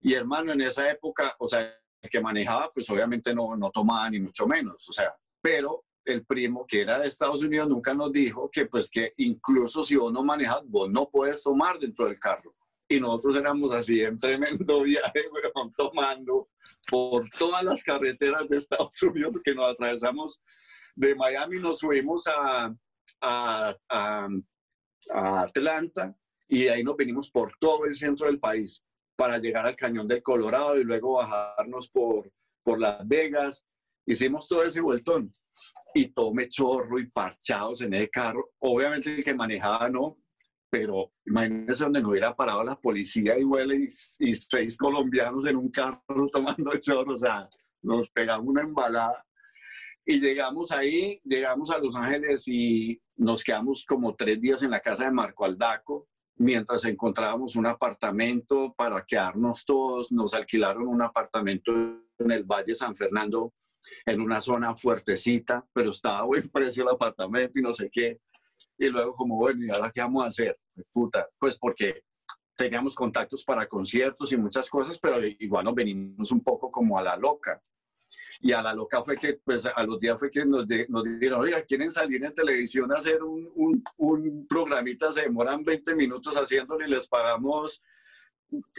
Y 0.00 0.14
hermano, 0.14 0.52
en 0.52 0.62
esa 0.62 0.90
época, 0.90 1.36
o 1.38 1.46
sea, 1.46 1.60
el 2.00 2.10
que 2.10 2.20
manejaba, 2.20 2.70
pues 2.72 2.88
obviamente 2.88 3.34
no, 3.34 3.54
no 3.56 3.70
tomaba 3.70 4.08
ni 4.08 4.20
mucho 4.20 4.46
menos, 4.46 4.88
o 4.88 4.92
sea, 4.92 5.14
pero 5.42 5.84
el 6.06 6.24
primo 6.24 6.64
que 6.66 6.80
era 6.80 6.98
de 6.98 7.08
Estados 7.08 7.44
Unidos 7.44 7.68
nunca 7.68 7.92
nos 7.92 8.10
dijo 8.10 8.48
que 8.50 8.64
pues 8.64 8.88
que 8.88 9.12
incluso 9.18 9.84
si 9.84 9.96
vos 9.96 10.10
no 10.10 10.22
manejas, 10.22 10.62
vos 10.64 10.90
no 10.90 11.10
puedes 11.10 11.42
tomar 11.42 11.78
dentro 11.78 12.06
del 12.06 12.18
carro. 12.18 12.54
Y 12.90 12.98
nosotros 12.98 13.36
éramos 13.36 13.72
así 13.72 14.00
en 14.00 14.16
tremendo 14.16 14.82
viaje, 14.82 15.24
tomando 15.76 16.48
por 16.90 17.30
todas 17.30 17.62
las 17.62 17.84
carreteras 17.84 18.48
de 18.48 18.56
Estados 18.56 19.00
Unidos, 19.02 19.32
porque 19.32 19.54
nos 19.54 19.70
atravesamos 19.70 20.42
de 20.96 21.14
Miami, 21.14 21.60
nos 21.60 21.78
subimos 21.78 22.26
a, 22.26 22.74
a, 23.20 23.76
a, 23.88 24.28
a 25.10 25.40
Atlanta 25.42 26.14
y 26.48 26.64
de 26.64 26.70
ahí 26.70 26.82
nos 26.82 26.96
venimos 26.96 27.30
por 27.30 27.52
todo 27.60 27.84
el 27.84 27.94
centro 27.94 28.26
del 28.26 28.40
país 28.40 28.84
para 29.16 29.38
llegar 29.38 29.66
al 29.66 29.76
Cañón 29.76 30.08
del 30.08 30.20
Colorado 30.20 30.76
y 30.76 30.82
luego 30.82 31.14
bajarnos 31.14 31.88
por, 31.90 32.28
por 32.64 32.80
Las 32.80 33.06
Vegas. 33.06 33.64
Hicimos 34.04 34.48
todo 34.48 34.64
ese 34.64 34.80
vueltón 34.80 35.32
y 35.94 36.08
tome 36.08 36.48
chorro 36.48 36.98
y 36.98 37.08
parchados 37.08 37.82
en 37.82 37.94
el 37.94 38.10
carro. 38.10 38.50
Obviamente 38.58 39.14
el 39.14 39.22
que 39.22 39.32
manejaba 39.32 39.88
no, 39.88 40.18
pero 40.70 41.12
imagínense 41.26 41.82
donde 41.82 42.00
no 42.00 42.10
hubiera 42.10 42.34
parado 42.34 42.62
la 42.62 42.80
policía 42.80 43.38
y 43.38 43.44
huele 43.44 43.86
y, 44.18 44.34
seis 44.34 44.76
colombianos 44.76 45.44
en 45.46 45.56
un 45.56 45.70
carro 45.70 46.00
tomando 46.32 46.70
chorro, 46.78 47.14
o 47.14 47.16
sea, 47.16 47.48
nos 47.82 48.08
pegamos 48.10 48.46
una 48.46 48.62
embalada. 48.62 49.24
Y 50.06 50.18
llegamos 50.18 50.72
ahí, 50.72 51.18
llegamos 51.24 51.70
a 51.70 51.78
Los 51.78 51.94
Ángeles 51.94 52.48
y 52.48 53.00
nos 53.16 53.44
quedamos 53.44 53.84
como 53.84 54.14
tres 54.16 54.40
días 54.40 54.62
en 54.62 54.70
la 54.70 54.80
casa 54.80 55.04
de 55.04 55.10
Marco 55.10 55.44
Aldaco, 55.44 56.08
mientras 56.36 56.84
encontrábamos 56.84 57.54
un 57.54 57.66
apartamento 57.66 58.72
para 58.74 59.04
quedarnos 59.04 59.64
todos. 59.64 60.10
Nos 60.10 60.32
alquilaron 60.34 60.86
un 60.86 61.02
apartamento 61.02 61.72
en 62.18 62.30
el 62.30 62.44
Valle 62.44 62.74
San 62.74 62.96
Fernando 62.96 63.52
en 64.06 64.20
una 64.20 64.40
zona 64.40 64.74
fuertecita, 64.74 65.66
pero 65.72 65.90
estaba 65.90 66.20
a 66.20 66.24
buen 66.24 66.48
precio 66.48 66.82
el 66.82 66.94
apartamento 66.94 67.58
y 67.58 67.62
no 67.62 67.72
sé 67.72 67.90
qué. 67.92 68.20
Y 68.78 68.88
luego 68.88 69.12
como, 69.12 69.36
bueno, 69.36 69.64
¿y 69.64 69.70
ahora 69.70 69.90
qué 69.92 70.00
vamos 70.00 70.24
a 70.24 70.28
hacer? 70.28 70.58
Pues, 70.74 70.86
puta, 70.92 71.28
pues 71.38 71.58
porque 71.58 72.02
teníamos 72.56 72.94
contactos 72.94 73.44
para 73.44 73.66
conciertos 73.66 74.32
y 74.32 74.36
muchas 74.36 74.68
cosas, 74.68 74.98
pero 74.98 75.24
igual 75.24 75.64
nos 75.64 75.74
venimos 75.74 76.30
un 76.30 76.42
poco 76.42 76.70
como 76.70 76.98
a 76.98 77.02
la 77.02 77.16
loca. 77.16 77.62
Y 78.40 78.52
a 78.52 78.62
la 78.62 78.74
loca 78.74 79.02
fue 79.02 79.16
que, 79.16 79.34
pues 79.44 79.66
a 79.66 79.82
los 79.82 80.00
días 80.00 80.18
fue 80.18 80.30
que 80.30 80.44
nos, 80.44 80.66
nos 80.88 81.04
dijeron, 81.04 81.40
oiga, 81.40 81.62
¿quieren 81.62 81.90
salir 81.90 82.24
en 82.24 82.34
televisión 82.34 82.90
a 82.92 82.96
hacer 82.96 83.22
un, 83.22 83.50
un, 83.54 83.84
un 83.98 84.46
programita? 84.46 85.10
Se 85.12 85.22
demoran 85.22 85.62
20 85.62 85.94
minutos 85.94 86.34
haciéndolo 86.34 86.84
y 86.86 86.90
les 86.90 87.06
pagamos 87.06 87.82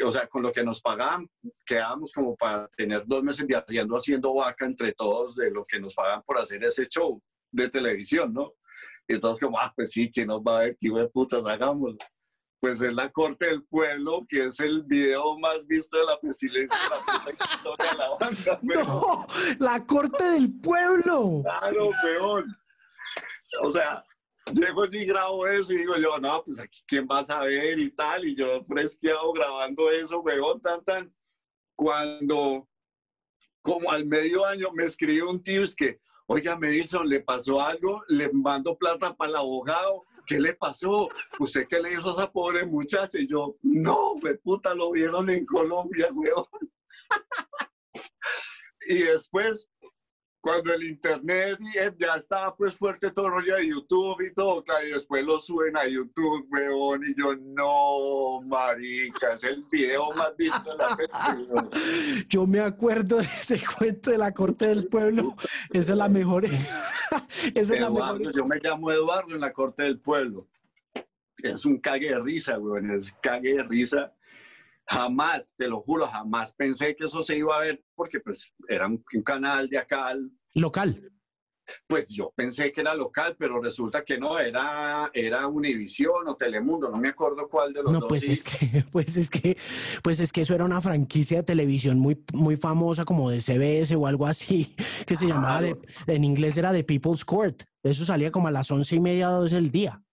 o 0.06 0.12
sea, 0.12 0.28
con 0.28 0.44
lo 0.44 0.52
que 0.52 0.64
nos 0.64 0.82
pagaban, 0.82 1.30
quedábamos 1.66 2.12
como 2.12 2.36
para 2.36 2.68
tener 2.68 3.06
dos 3.06 3.24
meses 3.24 3.46
viajando 3.46 3.96
haciendo 3.96 4.34
vaca 4.34 4.66
entre 4.66 4.94
todos 4.94 5.36
de 5.36 5.50
lo 5.52 5.66
que 5.66 5.80
nos 5.80 5.96
pagan 5.96 6.22
por 6.24 6.38
hacer 6.38 6.64
ese 6.64 6.86
show 6.88 7.22
de 7.52 7.70
televisión, 7.70 8.34
¿no? 8.34 8.54
Y 9.12 9.20
todos 9.20 9.40
como, 9.40 9.60
ah, 9.60 9.74
pues 9.76 9.92
sí, 9.92 10.10
¿quién 10.10 10.28
nos 10.28 10.40
va 10.40 10.58
a 10.58 10.60
ver? 10.62 10.78
¿Qué 10.80 10.90
de 10.90 11.08
putas 11.10 11.46
hagámoslo? 11.46 11.98
Pues 12.62 12.80
es 12.80 12.94
La 12.94 13.12
Corte 13.12 13.48
del 13.48 13.64
Pueblo, 13.66 14.26
que 14.30 14.46
es 14.46 14.60
el 14.60 14.84
video 14.84 15.38
más 15.38 15.66
visto 15.66 15.98
de 15.98 16.06
la 16.06 16.20
pestilencia 16.20 16.78
de 16.78 17.26
la 17.26 17.32
historia 17.32 17.92
de 17.92 17.98
la 17.98 18.10
banda. 18.20 18.60
No, 18.86 19.28
La 19.60 19.86
Corte 19.86 20.24
del 20.24 20.54
Pueblo. 20.62 21.42
Claro, 21.44 21.90
peor. 22.04 22.46
O 23.64 23.72
sea, 23.72 24.04
llego 24.54 24.86
y 24.86 25.06
grabo 25.06 25.46
eso 25.48 25.74
y 25.74 25.78
digo 25.78 25.98
yo, 25.98 26.18
no, 26.20 26.42
pues 26.44 26.60
aquí 26.60 26.82
quién 26.88 27.06
va 27.10 27.20
a 27.20 27.24
saber 27.24 27.80
y 27.80 27.92
tal, 27.92 28.26
y 28.26 28.36
yo 28.36 28.64
fresqueado 28.66 29.34
grabando 29.34 29.90
eso, 29.92 30.22
weón, 30.22 30.62
tan, 30.62 30.84
tan, 30.84 31.14
cuando 31.76 32.68
como 33.62 33.92
al 33.92 34.06
medio 34.06 34.46
año 34.46 34.70
me 34.74 34.86
escribió 34.86 35.30
un 35.30 35.44
tío, 35.44 35.64
es 35.64 35.76
que, 35.76 36.00
oiga, 36.32 36.58
Medilson, 36.58 37.10
¿le 37.10 37.20
pasó 37.20 37.60
algo? 37.60 38.04
Le 38.08 38.32
mando 38.32 38.78
plata 38.78 39.14
para 39.14 39.32
el 39.32 39.36
abogado, 39.36 40.06
¿qué 40.26 40.40
le 40.40 40.54
pasó? 40.54 41.10
¿Usted 41.40 41.68
qué 41.68 41.82
le 41.82 41.94
hizo 41.94 42.10
a 42.10 42.14
esa 42.14 42.32
pobre 42.32 42.66
muchacha? 42.66 43.20
Y 43.20 43.28
yo, 43.28 43.58
no, 43.62 44.16
me 44.24 44.36
puta, 44.36 44.74
lo 44.74 44.92
vieron 44.92 45.30
en 45.30 45.46
Colombia, 45.46 46.08
weón. 46.14 46.46
y 48.88 49.00
después 49.00 49.70
cuando 50.42 50.74
el 50.74 50.84
internet 50.84 51.60
eh, 51.76 51.94
ya 51.98 52.16
estaba 52.16 52.56
pues 52.56 52.76
fuerte 52.76 53.12
todo 53.12 53.28
el 53.28 53.32
rollo 53.34 53.56
de 53.56 53.68
YouTube 53.68 54.22
y 54.22 54.34
todo, 54.34 54.64
claro, 54.64 54.88
y 54.88 54.92
después 54.92 55.24
lo 55.24 55.40
suben 55.40 55.78
a 55.78 55.88
YouTube, 55.88 56.48
weón, 56.52 57.04
y 57.08 57.16
yo, 57.16 57.36
no, 57.36 58.42
marica, 58.48 59.34
es 59.34 59.44
el 59.44 59.64
video 59.72 60.12
más 60.16 60.36
visto 60.36 60.72
de 60.72 60.78
la 60.78 60.98
película. 60.98 61.70
Yo 62.28 62.48
me 62.48 62.60
acuerdo 62.60 63.18
de 63.18 63.24
ese 63.24 63.62
cuento 63.78 64.10
de 64.10 64.18
la 64.18 64.34
corte 64.34 64.68
del 64.68 64.88
pueblo, 64.88 65.36
esa 65.72 65.92
es 65.92 65.98
la 65.98 66.10
mejor. 66.10 66.46
esa 67.54 67.74
es 67.74 67.80
la 67.80 67.90
mejor. 67.90 68.34
Yo 68.34 68.46
me 68.46 68.60
llamo 68.60 68.92
Eduardo 68.92 69.36
en 69.36 69.42
la 69.42 69.54
corte 69.54 69.84
del 69.84 70.00
pueblo. 70.00 70.48
Es 71.44 71.66
un 71.66 71.78
cague 71.78 72.10
de 72.10 72.20
risa, 72.20 72.58
weón, 72.58 72.90
es 72.92 73.14
cague 73.22 73.56
de 73.56 73.64
risa 73.64 74.12
Jamás, 74.92 75.54
te 75.56 75.70
lo 75.70 75.80
juro, 75.80 76.06
jamás 76.06 76.52
pensé 76.52 76.94
que 76.98 77.06
eso 77.06 77.24
se 77.24 77.38
iba 77.38 77.56
a 77.56 77.62
ver 77.62 77.82
porque 77.96 78.20
pues 78.20 78.54
era 78.68 78.88
un, 78.88 79.02
canal 79.24 79.70
de 79.70 79.78
acá. 79.78 80.14
Local. 80.54 81.02
Pues 81.88 82.10
yo 82.10 82.34
pensé 82.36 82.74
que 82.74 82.82
era 82.82 82.94
local, 82.94 83.38
pero 83.40 83.62
resulta 83.62 84.04
que 84.04 84.18
no, 84.18 84.38
era, 84.38 85.10
era 85.14 85.48
Univisión 85.48 86.28
o 86.28 86.36
Telemundo, 86.36 86.90
no 86.90 86.98
me 86.98 87.08
acuerdo 87.08 87.48
cuál 87.48 87.72
de 87.72 87.84
los 87.84 87.94
no, 87.94 88.00
dos. 88.02 88.10
Pues 88.10 88.28
es 88.28 88.44
que, 88.44 88.84
pues 88.92 89.16
es 89.16 89.30
que, 89.30 89.58
pues 90.04 90.20
es 90.20 90.34
que 90.34 90.42
eso 90.42 90.54
era 90.56 90.66
una 90.66 90.82
franquicia 90.82 91.38
de 91.38 91.44
televisión 91.44 91.98
muy, 91.98 92.22
muy 92.34 92.58
famosa 92.58 93.06
como 93.06 93.30
de 93.30 93.40
CBS 93.40 93.96
o 93.96 94.08
algo 94.08 94.28
así, 94.28 94.76
que 95.08 95.16
se 95.16 95.26
llamaba, 95.26 95.66
en 96.08 96.24
inglés 96.26 96.58
era 96.58 96.74
The 96.74 96.84
People's 96.84 97.24
Court. 97.24 97.64
Eso 97.82 98.04
salía 98.04 98.30
como 98.30 98.50
a 98.50 98.52
las 98.52 98.70
once 98.70 98.94
y 98.94 99.00
media, 99.00 99.30
dos 99.30 99.52
del 99.52 99.72
día. 99.72 100.04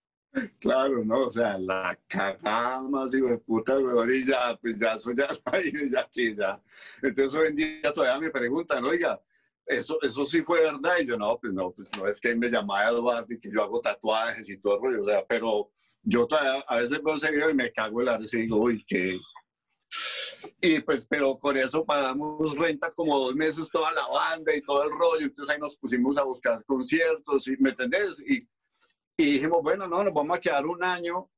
Claro, 0.61 1.05
¿no? 1.05 1.27
O 1.27 1.31
sea, 1.31 1.59
la 1.59 1.99
cagada 2.07 2.83
más 2.83 3.13
de 3.13 3.39
puta, 3.39 3.79
weón, 3.79 4.11
y 4.13 4.25
ya, 4.25 4.59
pues 4.61 4.79
ya, 4.79 4.95
eso 4.95 5.13
ya, 5.13 5.29
ya, 5.93 6.09
sí, 6.11 6.35
ya. 6.37 6.61
Entonces 7.03 7.35
hoy 7.35 7.49
en 7.49 7.55
día 7.57 7.93
todavía 7.93 8.19
me 8.19 8.31
preguntan, 8.31 8.85
oiga, 8.85 9.21
eso, 9.67 9.99
eso 10.03 10.25
sí 10.25 10.43
fue 10.43 10.61
verdad, 10.61 10.97
y 11.01 11.07
yo 11.07 11.17
no, 11.17 11.39
pues 11.39 11.53
no, 11.53 11.71
pues 11.71 11.91
no 11.97 12.07
es 12.07 12.21
que 12.21 12.35
me 12.35 12.49
llamaba 12.49 12.89
Eduardo 12.89 13.27
y 13.33 13.39
que 13.39 13.51
yo 13.51 13.63
hago 13.63 13.81
tatuajes 13.81 14.49
y 14.49 14.59
todo 14.59 14.77
el 14.77 14.83
rollo, 14.83 15.03
o 15.03 15.07
sea, 15.07 15.25
pero 15.27 15.71
yo 16.03 16.27
todavía 16.27 16.65
a 16.67 16.77
veces 16.77 17.03
veo 17.03 17.15
ese 17.15 17.31
video 17.31 17.51
y 17.51 17.55
me 17.55 17.71
cago 17.71 18.01
en 18.01 18.07
la 18.07 18.19
y 18.21 18.37
digo, 18.37 18.57
uy, 18.57 18.85
qué... 18.87 19.19
Y 20.61 20.81
pues, 20.81 21.05
pero 21.07 21.37
con 21.37 21.57
eso 21.57 21.85
pagamos 21.85 22.57
renta 22.57 22.91
como 22.93 23.19
dos 23.19 23.35
meses 23.35 23.71
toda 23.71 23.91
la 23.93 24.07
banda 24.07 24.55
y 24.55 24.63
todo 24.63 24.85
el 24.85 24.91
rollo, 24.91 25.27
entonces 25.27 25.55
ahí 25.55 25.61
nos 25.61 25.77
pusimos 25.77 26.17
a 26.17 26.23
buscar 26.23 26.65
conciertos, 26.65 27.49
y, 27.49 27.57
¿me 27.59 27.71
entendés? 27.71 28.21
Y 28.21 28.49
y 29.21 29.33
dijimos, 29.33 29.63
bueno, 29.63 29.89
no, 29.89 30.05
nos 30.05 30.15
vamos 30.15 30.39
a 30.39 30.41
quedar 30.41 30.65
un 30.65 30.83
año 30.85 31.29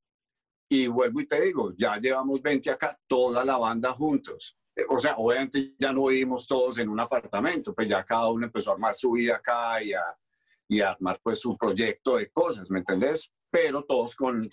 y 0.68 0.86
vuelvo 0.86 1.22
y 1.22 1.26
te 1.26 1.40
digo, 1.40 1.72
ya 1.76 1.96
llevamos 1.96 2.42
20 2.42 2.70
acá, 2.70 2.96
toda 3.06 3.42
la 3.42 3.56
banda 3.56 3.92
juntos. 3.92 4.56
Eh, 4.76 4.84
o 4.88 5.00
sea, 5.00 5.16
obviamente 5.16 5.74
ya 5.78 5.90
no 5.90 6.06
vivimos 6.06 6.46
todos 6.46 6.76
en 6.76 6.90
un 6.90 7.00
apartamento, 7.00 7.74
pues 7.74 7.88
ya 7.88 8.04
cada 8.04 8.28
uno 8.28 8.44
empezó 8.44 8.70
a 8.70 8.74
armar 8.74 8.94
su 8.94 9.12
vida 9.12 9.36
acá 9.36 9.82
y 9.82 9.94
a, 9.94 10.02
y 10.68 10.82
armar 10.82 11.18
pues 11.22 11.40
su 11.40 11.56
proyecto 11.56 12.16
de 12.16 12.30
cosas, 12.30 12.70
¿me 12.70 12.80
entendés? 12.80 13.32
Pero 13.50 13.82
todos 13.82 14.14
con, 14.14 14.48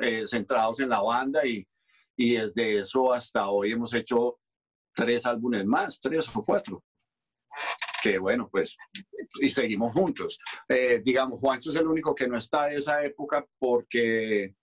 eh, 0.00 0.24
centrados 0.26 0.80
en 0.80 0.88
la 0.88 1.00
banda 1.00 1.46
y, 1.46 1.64
y 2.16 2.34
desde 2.34 2.80
eso 2.80 3.12
hasta 3.12 3.48
hoy 3.48 3.70
hemos 3.70 3.94
hecho 3.94 4.40
tres 4.92 5.24
álbumes 5.24 5.64
más, 5.64 6.00
tres 6.00 6.28
o 6.34 6.44
cuatro 6.44 6.82
que 8.02 8.18
bueno, 8.18 8.48
pues, 8.50 8.76
y 9.40 9.48
seguimos 9.48 9.92
juntos. 9.92 10.38
Eh, 10.68 11.00
digamos, 11.02 11.38
Juancho 11.38 11.70
es 11.70 11.76
el 11.76 11.86
único 11.86 12.14
que 12.14 12.26
no 12.26 12.36
está 12.36 12.66
de 12.66 12.76
esa 12.76 13.02
época 13.04 13.46
porque 13.58 14.56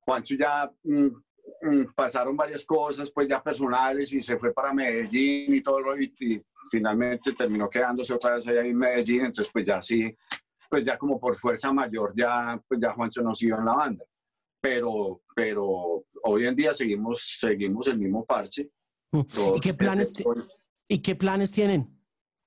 Juancho 0.00 0.34
ya 0.34 0.70
mm, 0.82 1.06
mm, 1.62 1.94
pasaron 1.94 2.36
varias 2.36 2.64
cosas, 2.64 3.10
pues 3.10 3.28
ya 3.28 3.40
personales, 3.40 4.12
y 4.12 4.20
se 4.20 4.36
fue 4.36 4.52
para 4.52 4.74
Medellín 4.74 5.54
y 5.54 5.62
todo, 5.62 5.96
y, 5.96 6.12
y 6.18 6.42
finalmente 6.68 7.32
terminó 7.32 7.70
quedándose 7.70 8.12
otra 8.12 8.34
vez 8.34 8.46
allá 8.48 8.62
en 8.62 8.76
Medellín, 8.76 9.20
entonces 9.20 9.48
pues 9.52 9.64
ya 9.64 9.80
sí, 9.80 10.12
pues 10.68 10.84
ya 10.84 10.98
como 10.98 11.20
por 11.20 11.36
fuerza 11.36 11.72
mayor, 11.72 12.12
ya, 12.16 12.60
pues 12.66 12.80
ya 12.80 12.92
Juancho 12.92 13.22
no 13.22 13.32
siguió 13.32 13.58
en 13.58 13.64
la 13.64 13.74
banda. 13.74 14.04
Pero, 14.60 15.22
pero 15.36 16.04
hoy 16.24 16.46
en 16.46 16.56
día 16.56 16.74
seguimos, 16.74 17.36
seguimos 17.38 17.86
el 17.86 17.98
mismo 17.98 18.24
parche. 18.24 18.68
¿Y 19.12 19.60
qué 19.60 19.72
planes, 19.72 20.12
¿Y 20.88 20.98
qué 20.98 21.14
planes 21.14 21.52
tienen? 21.52 21.95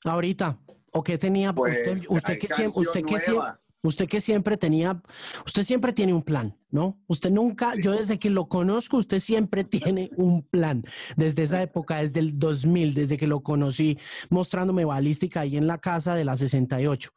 Ahorita? 0.04 0.60
¿O 0.92 1.04
qué 1.04 1.18
tenía? 1.18 1.54
Pues, 1.54 1.78
usted, 1.78 2.02
usted, 2.10 2.40
que 2.40 2.48
siempre, 2.48 2.82
usted, 2.82 3.06
que 3.06 3.20
siempre, 3.20 3.52
usted 3.82 4.08
que 4.08 4.22
siempre 4.22 4.58
tenía, 4.58 5.02
usted 5.46 5.64
siempre 5.64 5.94
tiene 5.94 6.14
un 6.14 6.24
plan, 6.24 6.58
¿no? 6.72 7.00
Usted 7.08 7.30
nunca, 7.30 7.74
yo 7.76 7.92
desde 7.92 8.18
que 8.18 8.30
lo 8.30 8.48
conozco, 8.48 8.98
usted 8.98 9.20
siempre 9.20 9.64
tiene 9.64 10.10
un 10.18 10.44
plan. 10.44 10.84
Desde 11.16 11.44
esa 11.44 11.62
época, 11.62 11.98
desde 11.98 12.20
el 12.20 12.40
2000, 12.40 12.94
desde 12.94 13.18
que 13.18 13.28
lo 13.28 13.42
conocí, 13.42 13.98
mostrándome 14.30 14.86
balística 14.86 15.42
ahí 15.42 15.58
en 15.58 15.68
la 15.68 15.78
casa 15.78 16.16
de 16.16 16.26
la 16.26 16.36
68. 16.36 17.12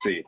Sí. 0.00 0.22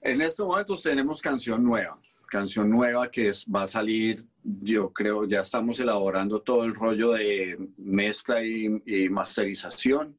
En 0.00 0.20
estos 0.20 0.46
momentos 0.46 0.82
tenemos 0.82 1.22
canción 1.22 1.62
nueva, 1.62 1.96
canción 2.28 2.68
nueva 2.68 3.08
que 3.08 3.28
es, 3.28 3.46
va 3.46 3.62
a 3.62 3.66
salir, 3.68 4.26
yo 4.42 4.92
creo, 4.92 5.26
ya 5.28 5.40
estamos 5.42 5.78
elaborando 5.78 6.42
todo 6.42 6.64
el 6.64 6.74
rollo 6.74 7.12
de 7.12 7.56
mezcla 7.76 8.44
y 8.44 9.08
masterización 9.08 10.18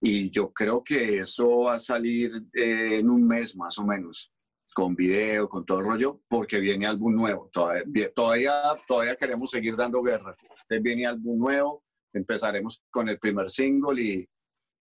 y 0.00 0.30
yo 0.30 0.52
creo 0.52 0.82
que 0.82 1.18
eso 1.18 1.60
va 1.62 1.74
a 1.74 1.78
salir 1.78 2.32
eh, 2.54 2.98
en 2.98 3.10
un 3.10 3.26
mes 3.26 3.54
más 3.54 3.78
o 3.78 3.84
menos, 3.84 4.32
con 4.74 4.94
video, 4.94 5.48
con 5.48 5.64
todo 5.66 5.80
el 5.80 5.84
rollo, 5.84 6.20
porque 6.28 6.58
viene 6.58 6.86
álbum 6.86 7.14
nuevo. 7.14 7.50
Todavía, 7.52 8.12
todavía, 8.12 8.52
todavía 8.86 9.16
queremos 9.16 9.50
seguir 9.50 9.76
dando 9.76 10.02
guerra. 10.02 10.34
Viene 10.68 11.06
álbum 11.06 11.38
nuevo, 11.38 11.84
empezaremos 12.14 12.82
con 12.90 13.08
el 13.08 13.18
primer 13.18 13.50
single 13.50 14.02
y, 14.02 14.28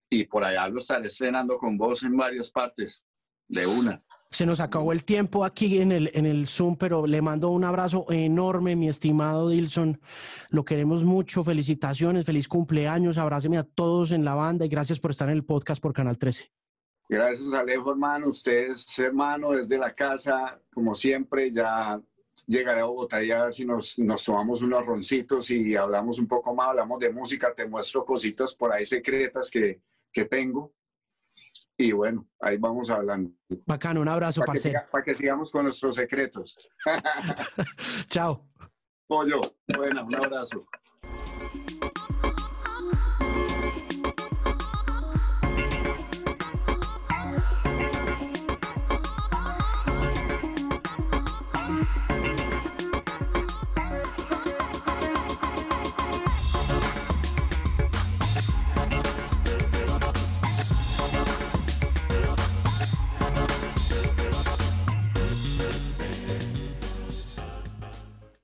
y 0.09 0.23
por 0.25 0.43
allá 0.43 0.67
lo 0.69 0.79
estaré 0.79 1.07
estrenando 1.07 1.57
con 1.57 1.77
vos 1.77 2.03
en 2.03 2.15
varias 2.15 2.49
partes, 2.49 3.03
de 3.49 3.67
una. 3.67 4.01
Se 4.31 4.45
nos 4.45 4.59
acabó 4.59 4.91
el 4.91 5.03
tiempo 5.03 5.43
aquí 5.43 5.79
en 5.79 5.91
el, 5.91 6.11
en 6.13 6.27
el 6.27 6.47
Zoom, 6.47 6.77
pero 6.77 7.07
le 7.07 7.19
mando 7.21 7.49
un 7.49 7.63
abrazo 7.63 8.05
enorme, 8.09 8.75
mi 8.75 8.87
estimado 8.87 9.49
Dilson. 9.49 9.99
Lo 10.49 10.63
queremos 10.63 11.03
mucho. 11.03 11.43
Felicitaciones, 11.43 12.27
feliz 12.27 12.47
cumpleaños. 12.47 13.17
Abráceme 13.17 13.57
a 13.57 13.63
todos 13.63 14.11
en 14.11 14.23
la 14.23 14.35
banda 14.35 14.65
y 14.65 14.69
gracias 14.69 14.99
por 14.99 15.11
estar 15.11 15.29
en 15.29 15.35
el 15.35 15.45
podcast 15.45 15.81
por 15.81 15.93
Canal 15.93 16.19
13. 16.19 16.45
Gracias, 17.09 17.51
Alejo, 17.53 17.89
hermano. 17.89 18.27
Ustedes, 18.27 18.97
hermano, 18.99 19.51
desde 19.51 19.79
la 19.79 19.95
casa, 19.95 20.61
como 20.71 20.93
siempre, 20.93 21.51
ya 21.51 21.99
llegaré 22.45 22.81
a 22.81 22.85
Bogotá 22.85 23.23
y 23.23 23.31
a 23.31 23.45
ver 23.45 23.53
si 23.53 23.65
nos, 23.65 23.97
nos 23.97 24.23
tomamos 24.23 24.61
unos 24.61 24.85
roncitos 24.85 25.49
y 25.49 25.75
hablamos 25.75 26.19
un 26.19 26.27
poco 26.27 26.53
más, 26.53 26.69
hablamos 26.69 26.99
de 26.99 27.11
música, 27.11 27.51
te 27.53 27.67
muestro 27.67 28.05
cositas 28.05 28.53
por 28.53 28.71
ahí 28.71 28.85
secretas 28.85 29.49
que, 29.49 29.81
que 30.11 30.25
tengo 30.25 30.71
y 31.79 31.93
bueno, 31.93 32.27
ahí 32.41 32.57
vamos 32.57 32.89
hablando. 32.89 33.31
Bacano, 33.65 34.01
un 34.01 34.09
abrazo, 34.09 34.41
para 34.45 34.59
que, 34.59 34.73
para 34.91 35.03
que 35.03 35.15
sigamos 35.15 35.49
con 35.49 35.63
nuestros 35.63 35.95
secretos. 35.95 36.57
Chao. 38.09 38.45
Pollo, 39.07 39.39
bueno, 39.77 40.05
un 40.05 40.15
abrazo. 40.15 40.67